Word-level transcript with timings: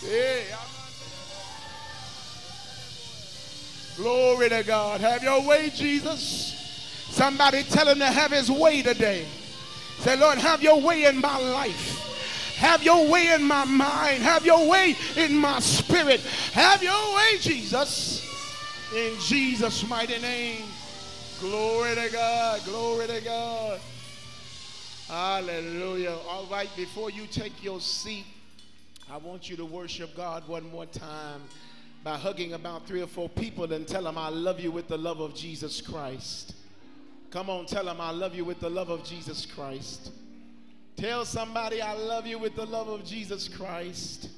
Yeah. 0.03 0.60
Glory 4.01 4.49
to 4.49 4.63
God. 4.63 4.99
Have 4.99 5.21
your 5.21 5.45
way, 5.45 5.69
Jesus. 5.69 6.57
Somebody 7.11 7.61
tell 7.61 7.87
him 7.87 7.99
to 7.99 8.07
have 8.07 8.31
his 8.31 8.49
way 8.49 8.81
today. 8.81 9.27
Say, 9.99 10.17
Lord, 10.17 10.39
have 10.39 10.63
your 10.63 10.81
way 10.81 11.05
in 11.05 11.21
my 11.21 11.37
life. 11.37 12.55
Have 12.57 12.81
your 12.81 13.07
way 13.07 13.31
in 13.31 13.43
my 13.43 13.63
mind. 13.63 14.23
Have 14.23 14.43
your 14.43 14.67
way 14.67 14.95
in 15.15 15.37
my 15.37 15.59
spirit. 15.59 16.19
Have 16.53 16.81
your 16.81 17.15
way, 17.15 17.37
Jesus. 17.41 18.27
In 18.95 19.19
Jesus' 19.19 19.87
mighty 19.87 20.17
name. 20.17 20.63
Glory 21.39 21.93
to 21.93 22.09
God. 22.11 22.61
Glory 22.65 23.05
to 23.05 23.21
God. 23.21 23.79
Hallelujah. 25.09 26.17
All 26.27 26.47
right, 26.49 26.69
before 26.75 27.11
you 27.11 27.27
take 27.27 27.63
your 27.63 27.79
seat, 27.79 28.25
I 29.11 29.17
want 29.17 29.47
you 29.47 29.57
to 29.57 29.65
worship 29.65 30.15
God 30.17 30.47
one 30.47 30.67
more 30.71 30.87
time 30.87 31.43
by 32.03 32.17
hugging 32.17 32.53
about 32.53 32.87
three 32.87 33.01
or 33.01 33.07
four 33.07 33.29
people 33.29 33.71
and 33.71 33.87
tell 33.87 34.03
them, 34.03 34.17
I 34.17 34.29
love 34.29 34.59
you 34.59 34.71
with 34.71 34.87
the 34.87 34.97
love 34.97 35.19
of 35.19 35.35
Jesus 35.35 35.81
Christ. 35.81 36.55
Come 37.29 37.49
on, 37.49 37.65
tell 37.65 37.85
them, 37.85 38.01
I 38.01 38.11
love 38.11 38.35
you 38.35 38.43
with 38.43 38.59
the 38.59 38.69
love 38.69 38.89
of 38.89 39.03
Jesus 39.03 39.45
Christ. 39.45 40.11
Tell 40.97 41.25
somebody, 41.25 41.81
I 41.81 41.93
love 41.93 42.27
you 42.27 42.37
with 42.37 42.55
the 42.55 42.65
love 42.65 42.87
of 42.87 43.05
Jesus 43.05 43.47
Christ. 43.47 44.29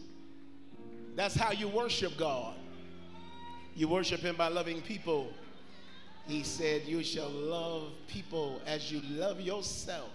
That's 1.16 1.36
how 1.36 1.52
you 1.52 1.68
worship 1.68 2.18
God. 2.18 2.56
You 3.76 3.88
worship 3.88 4.20
Him 4.20 4.36
by 4.36 4.50
loving 4.50 4.82
people. 4.82 5.30
He 6.28 6.44
said, 6.44 6.84
You 6.86 7.04
shall 7.04 7.30
love 7.30 7.92
people 8.08 8.62
as 8.66 8.92
you 8.92 9.02
love 9.10 9.42
yourself. 9.42 10.12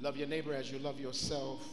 Love 0.00 0.16
your 0.16 0.28
neighbor 0.28 0.54
as 0.54 0.70
you 0.70 0.78
love 0.78 1.00
yourself. 1.00 1.66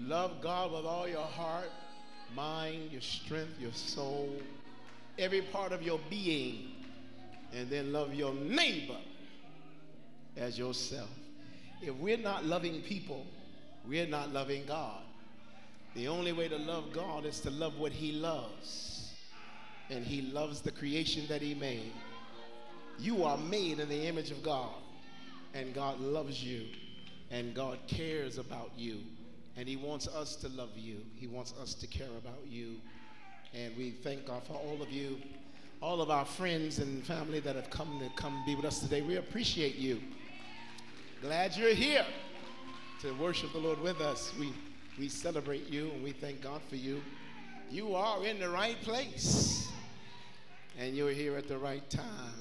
Love 0.00 0.40
God 0.40 0.72
with 0.72 0.84
all 0.84 1.08
your 1.08 1.24
heart, 1.24 1.70
mind, 2.34 2.90
your 2.92 3.00
strength, 3.00 3.60
your 3.60 3.72
soul, 3.72 4.30
every 5.18 5.42
part 5.42 5.72
of 5.72 5.82
your 5.82 6.00
being. 6.10 6.72
And 7.54 7.70
then 7.70 7.92
love 7.92 8.12
your 8.12 8.34
neighbor 8.34 8.98
as 10.36 10.58
yourself. 10.58 11.08
If 11.80 11.94
we're 11.96 12.16
not 12.16 12.44
loving 12.44 12.82
people, 12.82 13.24
we're 13.86 14.06
not 14.06 14.32
loving 14.32 14.64
God. 14.66 15.00
The 15.94 16.08
only 16.08 16.32
way 16.32 16.48
to 16.48 16.58
love 16.58 16.92
God 16.92 17.24
is 17.24 17.40
to 17.40 17.50
love 17.50 17.78
what 17.78 17.92
He 17.92 18.12
loves. 18.12 19.12
And 19.88 20.04
He 20.04 20.22
loves 20.22 20.60
the 20.60 20.72
creation 20.72 21.26
that 21.28 21.40
He 21.40 21.54
made. 21.54 21.92
You 22.98 23.24
are 23.24 23.38
made 23.38 23.78
in 23.78 23.88
the 23.88 24.06
image 24.06 24.30
of 24.30 24.42
God. 24.42 24.74
And 25.54 25.72
God 25.74 26.00
loves 26.00 26.42
you. 26.42 26.66
And 27.30 27.54
God 27.54 27.78
cares 27.86 28.38
about 28.38 28.72
you. 28.76 28.98
And 29.56 29.68
He 29.68 29.76
wants 29.76 30.06
us 30.08 30.36
to 30.36 30.48
love 30.48 30.76
you. 30.76 30.98
He 31.14 31.26
wants 31.26 31.54
us 31.60 31.74
to 31.74 31.86
care 31.86 32.14
about 32.18 32.46
you. 32.46 32.76
And 33.54 33.76
we 33.76 33.90
thank 33.90 34.26
God 34.26 34.42
for 34.44 34.54
all 34.54 34.82
of 34.82 34.90
you, 34.90 35.18
all 35.80 36.02
of 36.02 36.10
our 36.10 36.24
friends 36.24 36.78
and 36.78 37.04
family 37.04 37.40
that 37.40 37.56
have 37.56 37.70
come 37.70 38.00
to 38.00 38.10
come 38.20 38.42
be 38.44 38.54
with 38.54 38.66
us 38.66 38.80
today. 38.80 39.02
We 39.02 39.16
appreciate 39.16 39.76
you. 39.76 40.00
Glad 41.22 41.56
you're 41.56 41.74
here 41.74 42.04
to 43.00 43.12
worship 43.12 43.52
the 43.52 43.58
Lord 43.58 43.80
with 43.80 44.00
us. 44.00 44.32
We, 44.38 44.52
we 44.98 45.08
celebrate 45.08 45.68
you 45.70 45.90
and 45.90 46.04
we 46.04 46.12
thank 46.12 46.42
God 46.42 46.60
for 46.68 46.76
you. 46.76 47.02
You 47.70 47.94
are 47.94 48.24
in 48.24 48.38
the 48.38 48.48
right 48.48 48.80
place 48.82 49.70
and 50.78 50.94
you're 50.94 51.10
here 51.10 51.36
at 51.36 51.48
the 51.48 51.58
right 51.58 51.88
time. 51.88 52.34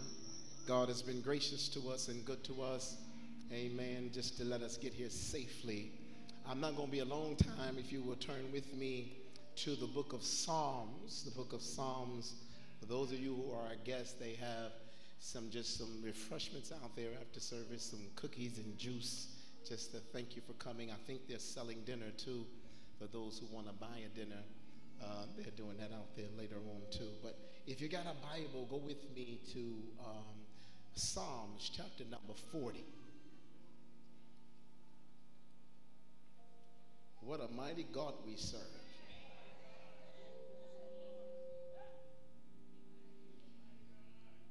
God 0.68 0.90
has 0.90 1.02
been 1.02 1.22
gracious 1.22 1.70
to 1.70 1.90
us 1.90 2.10
and 2.10 2.26
good 2.26 2.44
to 2.46 2.62
us. 2.62 2.98
Amen. 3.54 4.10
Just 4.14 4.38
to 4.38 4.44
let 4.44 4.62
us 4.62 4.78
get 4.78 4.94
here 4.94 5.10
safely. 5.10 5.92
I'm 6.48 6.60
not 6.60 6.76
going 6.76 6.90
to 6.90 6.92
be 6.92 7.00
a 7.00 7.06
long 7.06 7.36
time 7.38 7.78
if 7.80 7.92
you 7.92 8.04
will 8.04 8.18
turn 8.18 8.52
with 8.54 8.72
me 8.76 9.14
to 9.56 9.76
the 9.76 9.88
book 9.88 10.14
of 10.14 10.22
Psalms. 10.22 11.24
The 11.24 11.32
book 11.32 11.54
of 11.54 11.62
Psalms. 11.62 12.36
For 12.80 12.86
those 12.86 13.12
of 13.12 13.20
you 13.20 13.34
who 13.34 13.52
are 13.52 13.64
our 13.64 13.76
guests, 13.84 14.14
they 14.14 14.34
have 14.36 14.72
some 15.20 15.50
just 15.50 15.80
some 15.80 16.04
refreshments 16.04 16.72
out 16.72 16.96
there 16.96 17.10
after 17.20 17.40
service, 17.40 17.82
some 17.82 18.02
cookies 18.16 18.60
and 18.60 18.78
juice, 18.78 19.28
just 19.68 19.92
to 19.94 19.98
thank 20.14 20.36
you 20.36 20.44
for 20.46 20.54
coming. 20.54 20.92
I 20.92 20.98
think 21.08 21.28
they're 21.28 21.40
selling 21.40 21.80
dinner 21.84 22.12
too 22.16 22.46
for 23.00 23.08
those 23.08 23.40
who 23.40 23.48
want 23.54 23.66
to 23.66 23.74
buy 23.74 23.98
a 24.06 24.16
dinner. 24.16 24.44
Uh, 25.04 25.26
they're 25.38 25.52
doing 25.58 25.78
that 25.80 25.92
out 25.96 26.16
there 26.16 26.28
later 26.38 26.58
on 26.58 26.82
too. 26.92 27.10
But 27.24 27.40
if 27.66 27.82
you 27.82 27.90
got 27.90 28.06
a 28.06 28.14
Bible, 28.24 28.68
go 28.70 28.78
with 28.78 29.04
me 29.16 29.40
to 29.54 29.60
um, 30.00 30.36
Psalms 30.94 31.72
chapter 31.76 32.04
number 32.04 32.34
40. 32.52 32.84
What 37.26 37.40
a 37.40 37.52
mighty 37.58 37.88
God 37.92 38.14
we 38.28 38.36
serve. 38.36 38.62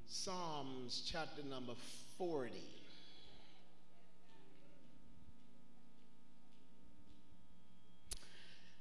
Psalms 0.08 1.08
chapter 1.08 1.44
number 1.48 1.74
40. 2.18 2.50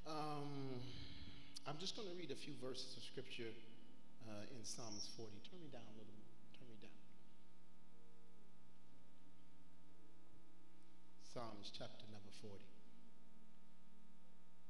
Um, 0.08 0.14
I'm 1.68 1.78
just 1.80 1.96
going 1.96 2.10
to 2.10 2.16
read 2.16 2.31
a 2.31 2.36
few 2.36 2.54
verses 2.64 2.98
of 2.98 3.04
scripture 3.04 3.54
uh, 4.28 4.58
in 4.58 4.66
Psalms 4.66 5.08
40. 5.16 5.30
Turn 5.52 5.62
me 5.62 5.68
down 5.72 5.81
a 5.86 5.94
little 5.94 6.14
more. 6.18 6.34
Turn 6.58 6.68
me 6.68 6.78
down. 6.81 6.98
Psalms 11.31 11.72
chapter 11.78 12.06
number 12.10 12.34
40. 12.42 12.58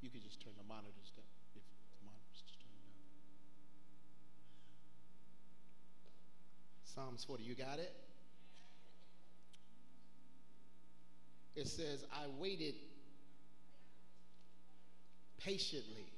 You 0.04 0.10
could 0.10 0.22
just 0.22 0.42
turn 0.44 0.52
the 0.58 0.68
monitors 0.68 1.12
down. 1.16 1.24
If 1.56 1.64
the 1.64 2.06
monitors 2.06 2.44
just 2.44 2.60
turn 2.60 2.76
down. 2.76 2.92
Psalms 6.84 7.24
40. 7.24 7.44
You 7.44 7.56
got 7.56 7.80
it? 7.80 7.96
It 11.56 11.68
says, 11.68 12.04
I 12.12 12.26
waited 12.38 12.76
patiently. 15.40 16.12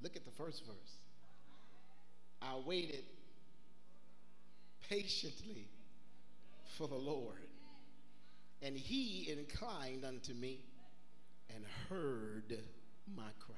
Look 0.00 0.14
at 0.14 0.24
the 0.24 0.30
first 0.30 0.64
verse. 0.64 0.98
I 2.40 2.60
waited 2.64 3.02
patiently 4.88 5.66
for 6.78 6.86
the 6.86 6.94
Lord, 6.94 7.48
and 8.62 8.76
he 8.76 9.30
inclined 9.30 10.04
unto 10.04 10.32
me 10.32 10.60
and 11.54 11.64
heard 11.88 12.58
my 13.16 13.30
cry. 13.38 13.56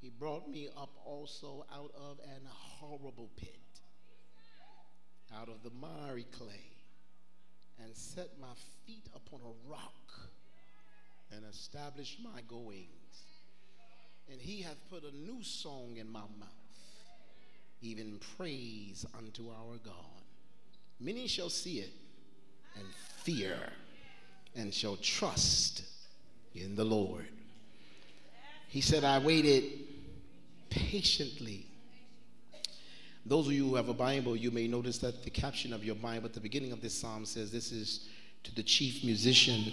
He 0.00 0.10
brought 0.10 0.48
me 0.48 0.68
up 0.76 0.90
also 1.04 1.66
out 1.74 1.92
of 1.96 2.18
an 2.20 2.42
horrible 2.46 3.30
pit, 3.36 3.58
out 5.34 5.48
of 5.48 5.62
the 5.62 5.70
miry 5.70 6.26
clay, 6.30 6.70
and 7.82 7.94
set 7.94 8.28
my 8.40 8.54
feet 8.86 9.08
upon 9.14 9.40
a 9.40 9.70
rock 9.70 10.30
and 11.34 11.44
established 11.50 12.18
my 12.22 12.40
goings. 12.48 12.88
And 14.30 14.40
he 14.40 14.62
hath 14.62 14.76
put 14.90 15.04
a 15.04 15.16
new 15.16 15.42
song 15.42 15.96
in 15.96 16.08
my 16.10 16.20
mouth, 16.20 16.48
even 17.80 18.20
praise 18.36 19.04
unto 19.16 19.48
our 19.50 19.78
God. 19.84 19.94
Many 21.00 21.26
shall 21.26 21.50
see 21.50 21.78
it 21.78 21.92
and 22.76 22.86
fear 23.22 23.58
and 24.56 24.72
shall 24.72 24.96
trust 24.96 25.82
in 26.54 26.74
the 26.76 26.84
Lord. 26.84 27.26
He 28.68 28.80
said, 28.80 29.04
I 29.04 29.18
waited 29.18 29.64
patiently. 30.70 31.66
Those 33.24 33.46
of 33.46 33.52
you 33.52 33.68
who 33.68 33.74
have 33.76 33.88
a 33.88 33.94
Bible, 33.94 34.36
you 34.36 34.50
may 34.50 34.66
notice 34.66 34.98
that 34.98 35.22
the 35.22 35.30
caption 35.30 35.72
of 35.72 35.84
your 35.84 35.94
Bible 35.94 36.26
at 36.26 36.34
the 36.34 36.40
beginning 36.40 36.72
of 36.72 36.80
this 36.80 36.94
psalm 36.94 37.24
says, 37.24 37.50
This 37.50 37.72
is 37.72 38.08
to 38.44 38.54
the 38.54 38.62
chief 38.62 39.04
musician, 39.04 39.72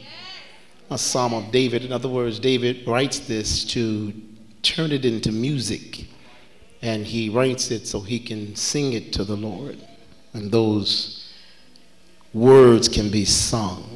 a 0.89 0.97
psalm 0.97 1.33
of 1.33 1.51
David. 1.51 1.83
In 1.83 1.91
other 1.91 2.09
words, 2.09 2.39
David 2.39 2.87
writes 2.87 3.19
this 3.19 3.63
to 3.65 4.13
turn 4.61 4.91
it 4.91 5.05
into 5.05 5.31
music, 5.31 6.05
and 6.81 7.05
he 7.05 7.29
writes 7.29 7.71
it 7.71 7.87
so 7.87 7.99
he 7.99 8.19
can 8.19 8.55
sing 8.55 8.93
it 8.93 9.13
to 9.13 9.23
the 9.23 9.37
Lord. 9.37 9.77
And 10.33 10.51
those 10.51 11.33
words 12.33 12.89
can 12.89 13.09
be 13.09 13.23
sung. 13.23 13.94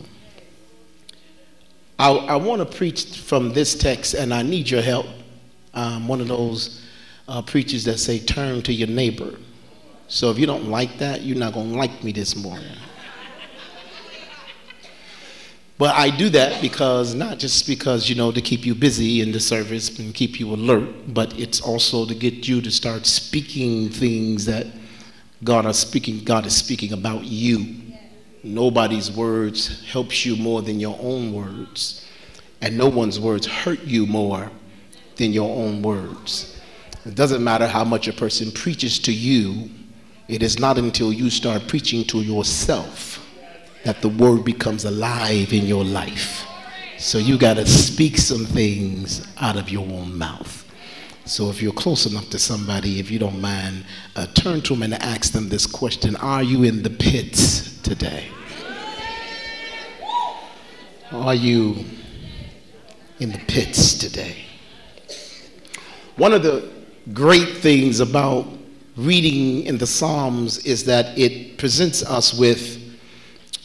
I, 1.99 2.11
I 2.11 2.35
want 2.37 2.61
to 2.61 2.77
preach 2.77 3.19
from 3.19 3.53
this 3.53 3.75
text, 3.75 4.13
and 4.13 4.33
I 4.33 4.41
need 4.41 4.69
your 4.69 4.81
help. 4.81 5.05
I'm 5.73 6.07
one 6.07 6.21
of 6.21 6.29
those 6.29 6.81
uh, 7.27 7.41
preachers 7.41 7.83
that 7.83 7.97
say, 7.97 8.19
turn 8.19 8.61
to 8.63 8.73
your 8.73 8.87
neighbor. 8.87 9.37
So 10.07 10.31
if 10.31 10.39
you 10.39 10.45
don't 10.45 10.69
like 10.69 10.97
that, 10.99 11.21
you're 11.21 11.37
not 11.37 11.53
going 11.53 11.71
to 11.71 11.77
like 11.77 12.03
me 12.03 12.13
this 12.13 12.35
morning. 12.35 12.75
But 15.77 15.95
I 15.95 16.09
do 16.09 16.29
that 16.29 16.61
because 16.61 17.15
not 17.15 17.37
just 17.37 17.67
because, 17.67 18.09
you 18.09 18.15
know, 18.15 18.31
to 18.31 18.41
keep 18.41 18.65
you 18.65 18.75
busy 18.75 19.21
in 19.21 19.31
the 19.31 19.39
service 19.39 19.97
and 19.99 20.13
keep 20.13 20.39
you 20.39 20.53
alert, 20.53 21.13
but 21.13 21.37
it's 21.39 21.61
also 21.61 22.05
to 22.05 22.13
get 22.13 22.47
you 22.49 22.61
to 22.61 22.71
start 22.71 23.05
speaking 23.05 23.89
things 23.89 24.45
that 24.45 24.67
God 25.41 25.65
is 25.65 25.77
speaking, 25.77 26.23
God 26.25 26.45
is 26.45 26.55
speaking 26.55 26.91
about 26.91 27.23
you. 27.23 27.88
Nobody's 28.43 29.11
words 29.11 29.85
helps 29.85 30.25
you 30.25 30.35
more 30.35 30.61
than 30.61 30.79
your 30.79 30.97
own 31.01 31.33
words. 31.33 32.05
And 32.61 32.77
no 32.77 32.87
one's 32.87 33.19
words 33.19 33.45
hurt 33.45 33.81
you 33.81 34.05
more 34.05 34.51
than 35.15 35.33
your 35.33 35.55
own 35.55 35.81
words. 35.81 36.59
It 37.05 37.15
doesn't 37.15 37.43
matter 37.43 37.67
how 37.67 37.83
much 37.83 38.07
a 38.07 38.13
person 38.13 38.51
preaches 38.51 38.99
to 38.99 39.13
you, 39.13 39.69
it 40.27 40.43
is 40.43 40.59
not 40.59 40.77
until 40.77 41.11
you 41.11 41.29
start 41.29 41.67
preaching 41.67 42.05
to 42.05 42.21
yourself 42.21 43.25
that 43.83 44.01
the 44.01 44.09
word 44.09 44.45
becomes 44.45 44.85
alive 44.85 45.51
in 45.53 45.65
your 45.65 45.83
life. 45.83 46.45
So 46.99 47.17
you 47.17 47.37
got 47.37 47.55
to 47.55 47.65
speak 47.65 48.17
some 48.17 48.45
things 48.45 49.25
out 49.37 49.57
of 49.57 49.69
your 49.69 49.87
own 49.87 50.17
mouth. 50.17 50.68
So 51.29 51.51
if 51.51 51.61
you're 51.61 51.71
close 51.73 52.07
enough 52.07 52.31
to 52.31 52.39
somebody, 52.39 52.99
if 52.99 53.11
you 53.11 53.19
don't 53.19 53.39
mind, 53.39 53.85
uh, 54.15 54.25
turn 54.33 54.61
to 54.61 54.73
them 54.73 54.81
and 54.81 54.95
ask 54.95 55.31
them 55.31 55.47
this 55.47 55.67
question 55.67 56.15
Are 56.15 56.41
you 56.41 56.63
in 56.63 56.81
the 56.81 56.89
pits 56.89 57.79
today? 57.83 58.29
Are 61.11 61.35
you 61.35 61.85
in 63.19 63.31
the 63.31 63.37
pits 63.47 63.93
today? 63.93 64.37
One 66.15 66.33
of 66.33 66.41
the 66.41 66.67
great 67.13 67.57
things 67.57 67.99
about 67.99 68.47
reading 68.95 69.67
in 69.67 69.77
the 69.77 69.85
Psalms 69.85 70.57
is 70.65 70.83
that 70.85 71.15
it 71.15 71.59
presents 71.59 72.03
us 72.03 72.33
with 72.33 72.97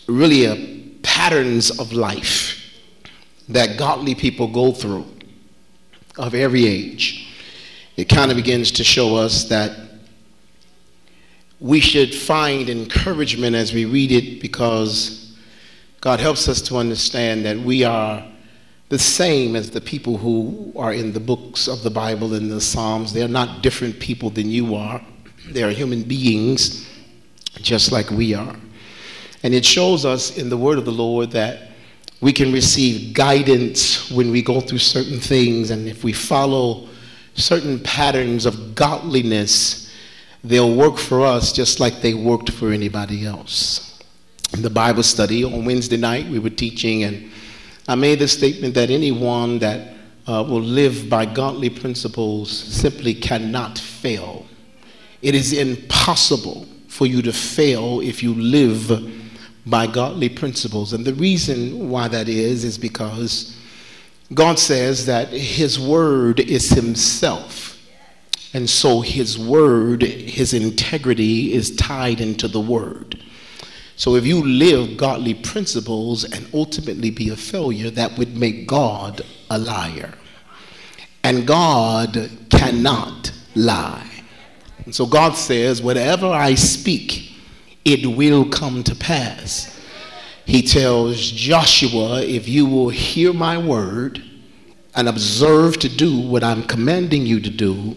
really 0.07 0.45
a 0.45 0.99
patterns 1.03 1.81
of 1.81 1.95
life 1.95 2.63
that 3.49 3.79
godly 3.79 4.15
people 4.15 4.49
go 4.49 4.71
through 4.71 5.07
of 6.19 6.35
every 6.35 6.67
age. 6.67 7.24
It 7.97 8.09
kind 8.09 8.31
of 8.31 8.37
begins 8.37 8.73
to 8.73 8.85
show 8.85 9.17
us 9.17 9.45
that 9.45 9.79
we 11.61 11.81
should 11.81 12.15
find 12.15 12.69
encouragement 12.69 13.55
as 13.55 13.73
we 13.73 13.85
read 13.85 14.11
it 14.11 14.41
because 14.43 15.37
God 16.01 16.21
helps 16.21 16.49
us 16.49 16.61
to 16.63 16.77
understand 16.77 17.45
that 17.47 17.57
we 17.57 17.85
are 17.85 18.27
the 18.89 18.99
same 18.99 19.57
as 19.57 19.71
the 19.71 19.81
people 19.81 20.19
who 20.19 20.73
are 20.77 20.93
in 20.93 21.13
the 21.13 21.21
books 21.21 21.69
of 21.69 21.83
the 21.83 21.91
Bible 21.91 22.35
and 22.35 22.51
the 22.51 22.61
Psalms. 22.61 23.13
They 23.13 23.23
are 23.23 23.29
not 23.29 23.63
different 23.63 23.99
people 24.01 24.29
than 24.29 24.51
you 24.51 24.75
are. 24.75 25.01
They 25.49 25.63
are 25.63 25.71
human 25.71 26.03
beings 26.03 26.89
just 27.63 27.93
like 27.93 28.11
we 28.11 28.35
are. 28.35 28.57
And 29.43 29.55
it 29.55 29.65
shows 29.65 30.05
us 30.05 30.37
in 30.37 30.49
the 30.49 30.57
word 30.57 30.79
of 30.79 30.85
the 30.85 30.93
Lord 30.93 31.31
that 31.31 31.71
we 32.21 32.33
can 32.33 32.53
receive 32.53 33.15
guidance 33.15 34.11
when 34.11 34.31
we 34.31 34.43
go 34.43 34.61
through 34.61 34.79
certain 34.79 35.21
things. 35.21 35.71
And 35.71 35.87
if 35.87 36.03
we 36.03 36.13
follow 36.13 36.89
certain 37.35 37.81
patterns 37.81 38.47
of 38.47 38.75
godliness, 38.75 39.93
they'll 40.43 40.75
work 40.75 40.99
for 40.99 41.25
us 41.25 41.53
just 41.53 41.81
like 41.81 42.01
they 42.01 42.15
worked 42.15 42.51
for 42.51 42.71
anybody 42.71 43.27
else. 43.27 43.99
In 44.53 44.63
the 44.63 44.71
Bible 44.71 45.03
study 45.03 45.43
on 45.45 45.65
Wednesday 45.65 45.97
night, 45.97 46.27
we 46.29 46.39
were 46.39 46.51
teaching, 46.51 47.05
and 47.05 47.31
I 47.89 47.97
made 47.97 48.21
the 48.21 48.29
statement 48.29 48.75
that 48.75 48.91
anyone 48.91 49.59
that 49.59 49.95
uh, 50.27 50.45
will 50.49 50.63
live 50.63 51.09
by 51.11 51.27
godly 51.27 51.71
principles 51.71 52.51
simply 52.51 53.15
cannot 53.15 53.79
fail. 53.79 54.47
It 55.23 55.35
is 55.35 55.53
impossible 55.53 56.67
for 56.89 57.07
you 57.07 57.21
to 57.23 57.33
fail 57.33 58.01
if 58.01 58.23
you 58.23 58.35
live 58.35 59.11
by 59.67 59.87
godly 59.87 60.29
principles. 60.29 60.93
And 60.93 61.05
the 61.05 61.15
reason 61.15 61.89
why 61.91 62.09
that 62.09 62.29
is, 62.29 62.65
is 62.65 62.79
because 62.79 63.59
God 64.35 64.59
says 64.59 65.07
that 65.07 65.29
His 65.29 65.79
Word 65.79 66.41
is 66.41 66.71
Himself. 66.71 67.79
And 68.53 68.69
so 68.69 69.01
His 69.01 69.39
Word, 69.39 70.03
His 70.03 70.53
integrity 70.53 71.53
is 71.53 71.75
tied 71.77 72.21
into 72.21 72.49
the 72.49 72.61
Word. 72.61 73.21
So 73.97 74.17
if 74.17 74.27
you 74.27 74.43
live 74.43 74.97
godly 74.97 75.35
principles 75.35 76.25
and 76.25 76.49
ultimately 76.53 77.11
be 77.11 77.29
a 77.29 77.37
failure, 77.37 77.91
that 77.91 78.19
would 78.19 78.37
make 78.37 78.67
God 78.67 79.23
a 79.51 79.59
liar. 79.59 80.15
And 81.23 81.47
God 81.47 82.31
cannot 82.51 83.33
lie. 83.55 84.11
And 84.85 84.95
so 84.95 85.07
God 85.07 85.35
says, 85.35 85.81
whatever 85.81 86.27
I 86.27 86.55
speak, 86.55 87.33
it 87.85 88.05
will 88.17 88.45
come 88.49 88.83
to 88.85 88.95
pass. 88.95 89.74
He 90.47 90.63
tells 90.63 91.31
Joshua, 91.31 92.23
if 92.23 92.49
you 92.49 92.67
will 92.67 92.91
hear 92.91 93.33
my 93.33 93.57
word 93.57 94.23
and 94.95 95.09
observe 95.09 95.79
to 95.81 95.89
do 95.89 96.21
what 96.21 96.45
I'm 96.45 96.63
commanding 96.65 97.27
you 97.27 97.41
to 97.41 97.51
do, 97.51 97.97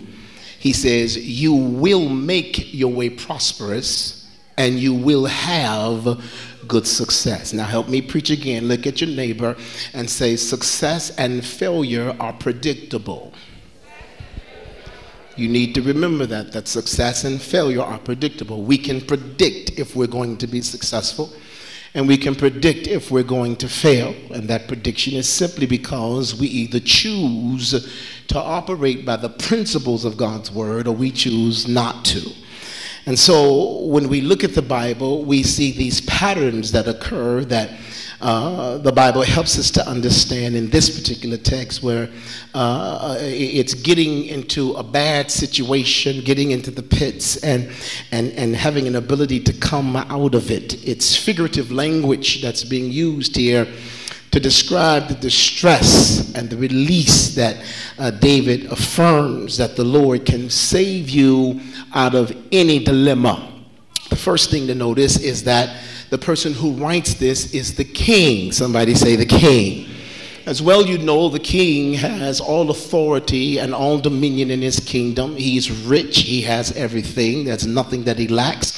he 0.59 0.73
says, 0.73 1.17
you 1.17 1.53
will 1.53 2.09
make 2.09 2.73
your 2.73 2.91
way 2.91 3.09
prosperous 3.09 4.27
and 4.57 4.79
you 4.79 4.93
will 4.93 5.25
have 5.25 6.21
good 6.67 6.87
success. 6.87 7.53
Now, 7.53 7.65
help 7.65 7.89
me 7.89 8.01
preach 8.01 8.29
again. 8.29 8.67
Look 8.67 8.87
at 8.87 8.99
your 8.99 9.09
neighbor 9.09 9.55
and 9.93 10.09
say, 10.09 10.35
success 10.35 11.15
and 11.17 11.45
failure 11.45 12.15
are 12.19 12.33
predictable. 12.33 13.33
You 15.35 15.47
need 15.47 15.75
to 15.75 15.81
remember 15.83 16.25
that, 16.25 16.51
that 16.53 16.67
success 16.67 17.23
and 17.23 17.39
failure 17.39 17.81
are 17.81 17.99
predictable. 17.99 18.63
We 18.63 18.77
can 18.77 18.99
predict 18.99 19.77
if 19.77 19.95
we're 19.95 20.07
going 20.07 20.37
to 20.37 20.47
be 20.47 20.61
successful, 20.61 21.31
and 21.93 22.07
we 22.07 22.17
can 22.17 22.35
predict 22.35 22.87
if 22.87 23.11
we're 23.11 23.23
going 23.23 23.55
to 23.57 23.69
fail. 23.69 24.13
And 24.31 24.47
that 24.49 24.67
prediction 24.67 25.13
is 25.13 25.27
simply 25.27 25.65
because 25.65 26.35
we 26.35 26.47
either 26.47 26.79
choose 26.79 27.93
to 28.27 28.39
operate 28.39 29.05
by 29.05 29.17
the 29.17 29.29
principles 29.29 30.05
of 30.05 30.17
God's 30.17 30.51
word 30.51 30.87
or 30.87 30.93
we 30.93 31.11
choose 31.11 31.67
not 31.67 32.05
to. 32.05 32.31
And 33.05 33.17
so 33.17 33.83
when 33.83 34.09
we 34.09 34.19
look 34.19 34.43
at 34.43 34.53
the 34.53 34.61
Bible, 34.61 35.23
we 35.23 35.41
see 35.41 35.71
these 35.71 36.01
patterns 36.01 36.73
that 36.73 36.87
occur 36.89 37.45
that 37.45 37.71
uh, 38.19 38.79
the 38.79 38.91
Bible 38.91 39.21
helps 39.21 39.59
us 39.59 39.69
to 39.71 39.87
understand 39.87 40.55
in 40.55 40.69
this 40.69 40.99
particular 40.99 41.37
text 41.37 41.83
where 41.83 42.09
uh, 42.55 43.17
it's 43.19 43.75
getting 43.75 44.25
into 44.25 44.73
a 44.73 44.83
bad 44.83 45.29
situation, 45.29 46.23
getting 46.23 46.51
into 46.51 46.71
the 46.71 46.81
pits, 46.81 47.37
and, 47.43 47.69
and, 48.11 48.31
and 48.31 48.55
having 48.55 48.87
an 48.87 48.95
ability 48.95 49.39
to 49.39 49.53
come 49.53 49.95
out 49.95 50.33
of 50.33 50.49
it. 50.49 50.83
It's 50.87 51.15
figurative 51.15 51.71
language 51.71 52.41
that's 52.41 52.63
being 52.63 52.91
used 52.91 53.35
here 53.35 53.67
to 54.31 54.39
describe 54.39 55.07
the 55.07 55.15
distress 55.15 56.33
and 56.35 56.49
the 56.49 56.57
release 56.57 57.35
that 57.35 57.63
uh, 57.97 58.11
David 58.11 58.65
affirms 58.71 59.57
that 59.57 59.75
the 59.75 59.83
Lord 59.83 60.25
can 60.25 60.49
save 60.49 61.09
you 61.09 61.61
out 61.93 62.15
of 62.15 62.35
any 62.51 62.83
dilemma. 62.83 63.51
The 64.09 64.15
first 64.15 64.51
thing 64.51 64.67
to 64.67 64.75
notice 64.75 65.19
is 65.19 65.43
that 65.43 65.83
the 66.09 66.17
person 66.17 66.53
who 66.53 66.71
writes 66.71 67.15
this 67.15 67.53
is 67.53 67.75
the 67.75 67.83
king. 67.83 68.51
Somebody 68.51 68.95
say 68.95 69.15
the 69.15 69.25
king. 69.25 69.89
As 70.47 70.61
well, 70.61 70.85
you 70.85 70.97
know 70.97 71.27
the 71.27 71.39
king 71.39 71.93
has 71.95 72.39
all 72.39 72.69
authority 72.69 73.57
and 73.57 73.75
all 73.75 73.99
dominion 73.99 74.49
in 74.49 74.61
his 74.61 74.79
kingdom. 74.79 75.35
He's 75.35 75.69
rich, 75.69 76.19
he 76.19 76.41
has 76.43 76.71
everything, 76.77 77.43
there's 77.43 77.67
nothing 77.67 78.05
that 78.05 78.17
he 78.17 78.29
lacks. 78.29 78.71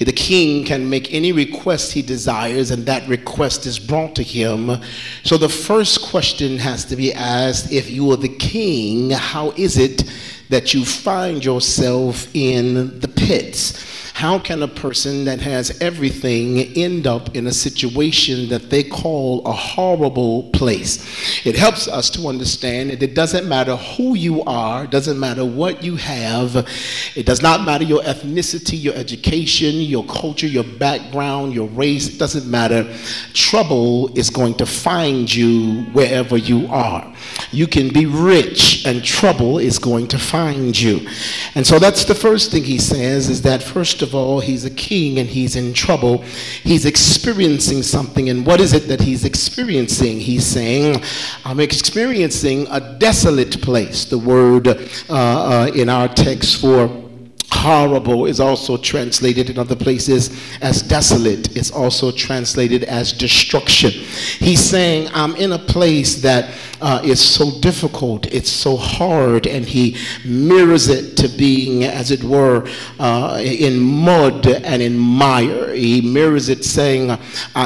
The 0.00 0.12
king 0.12 0.64
can 0.64 0.90
make 0.90 1.14
any 1.14 1.30
request 1.30 1.92
he 1.92 2.02
desires, 2.02 2.72
and 2.72 2.84
that 2.86 3.08
request 3.08 3.66
is 3.66 3.78
brought 3.78 4.16
to 4.16 4.24
him. 4.24 4.82
So 5.22 5.38
the 5.38 5.48
first 5.48 6.02
question 6.02 6.58
has 6.58 6.84
to 6.86 6.96
be 6.96 7.14
asked 7.14 7.72
if 7.72 7.88
you 7.88 8.10
are 8.10 8.16
the 8.16 8.36
king, 8.36 9.10
how 9.10 9.52
is 9.52 9.78
it 9.78 10.02
that 10.48 10.74
you 10.74 10.84
find 10.84 11.44
yourself 11.44 12.34
in 12.34 12.98
the 12.98 13.08
pits? 13.08 13.95
How 14.16 14.38
can 14.38 14.62
a 14.62 14.68
person 14.68 15.26
that 15.26 15.42
has 15.42 15.78
everything 15.82 16.58
end 16.74 17.06
up 17.06 17.36
in 17.36 17.46
a 17.46 17.52
situation 17.52 18.48
that 18.48 18.70
they 18.70 18.82
call 18.82 19.44
a 19.44 19.52
horrible 19.52 20.44
place? 20.54 21.44
It 21.44 21.54
helps 21.54 21.86
us 21.86 22.08
to 22.12 22.26
understand 22.26 22.88
that 22.88 23.02
it 23.02 23.14
doesn't 23.14 23.46
matter 23.46 23.76
who 23.76 24.14
you 24.14 24.42
are, 24.44 24.86
doesn't 24.86 25.20
matter 25.20 25.44
what 25.44 25.84
you 25.84 25.96
have, 25.96 26.66
it 27.14 27.26
does 27.26 27.42
not 27.42 27.66
matter 27.66 27.84
your 27.84 28.00
ethnicity, 28.04 28.82
your 28.82 28.94
education, 28.94 29.74
your 29.82 30.06
culture, 30.06 30.46
your 30.46 30.64
background, 30.64 31.52
your 31.52 31.68
race, 31.68 32.08
it 32.08 32.18
doesn't 32.18 32.50
matter. 32.50 32.90
Trouble 33.34 34.16
is 34.16 34.30
going 34.30 34.54
to 34.54 34.64
find 34.64 35.32
you 35.32 35.82
wherever 35.92 36.38
you 36.38 36.66
are. 36.68 37.14
You 37.52 37.66
can 37.66 37.92
be 37.92 38.06
rich 38.06 38.86
and 38.86 39.04
trouble 39.04 39.58
is 39.58 39.78
going 39.78 40.08
to 40.08 40.18
find 40.18 40.78
you. 40.78 41.06
And 41.54 41.66
so 41.66 41.78
that's 41.78 42.06
the 42.06 42.14
first 42.14 42.50
thing 42.50 42.64
he 42.64 42.78
says 42.78 43.28
is 43.28 43.42
that 43.42 43.62
first 43.62 44.00
of 44.05 44.05
all, 44.14 44.40
he's 44.40 44.64
a 44.64 44.70
king 44.70 45.18
and 45.18 45.28
he's 45.28 45.56
in 45.56 45.72
trouble. 45.72 46.22
He's 46.62 46.86
experiencing 46.86 47.82
something. 47.82 48.28
And 48.28 48.46
what 48.46 48.60
is 48.60 48.72
it 48.72 48.88
that 48.88 49.00
he's 49.00 49.24
experiencing? 49.24 50.20
He's 50.20 50.46
saying, 50.46 51.02
I'm 51.44 51.60
experiencing 51.60 52.66
a 52.70 52.80
desolate 52.98 53.60
place. 53.62 54.04
The 54.04 54.18
word 54.18 54.68
uh, 54.68 54.76
uh, 55.08 55.70
in 55.74 55.88
our 55.88 56.08
text 56.08 56.60
for 56.60 57.05
horrible 57.50 58.26
is 58.26 58.40
also 58.40 58.76
translated 58.76 59.50
in 59.50 59.58
other 59.58 59.76
places 59.76 60.30
as 60.60 60.82
desolate. 60.82 61.56
It's 61.56 61.70
also 61.70 62.10
translated 62.10 62.84
as 62.84 63.12
destruction. 63.12 63.90
He's 63.90 64.60
saying, 64.60 65.08
I'm 65.14 65.34
in 65.36 65.52
a 65.52 65.58
place 65.58 66.22
that 66.22 66.54
uh, 66.80 67.00
is 67.04 67.20
so 67.20 67.60
difficult, 67.60 68.26
it's 68.26 68.50
so 68.50 68.76
hard, 68.76 69.46
and 69.46 69.64
he 69.64 69.96
mirrors 70.24 70.88
it 70.88 71.16
to 71.16 71.28
being, 71.28 71.84
as 71.84 72.10
it 72.10 72.22
were, 72.22 72.68
uh, 72.98 73.40
in 73.42 73.80
mud 73.80 74.46
and 74.46 74.82
in 74.82 74.96
mire. 74.96 75.74
He 75.74 76.00
mirrors 76.00 76.48
it 76.48 76.64
saying, 76.64 77.10
uh, 77.10 77.18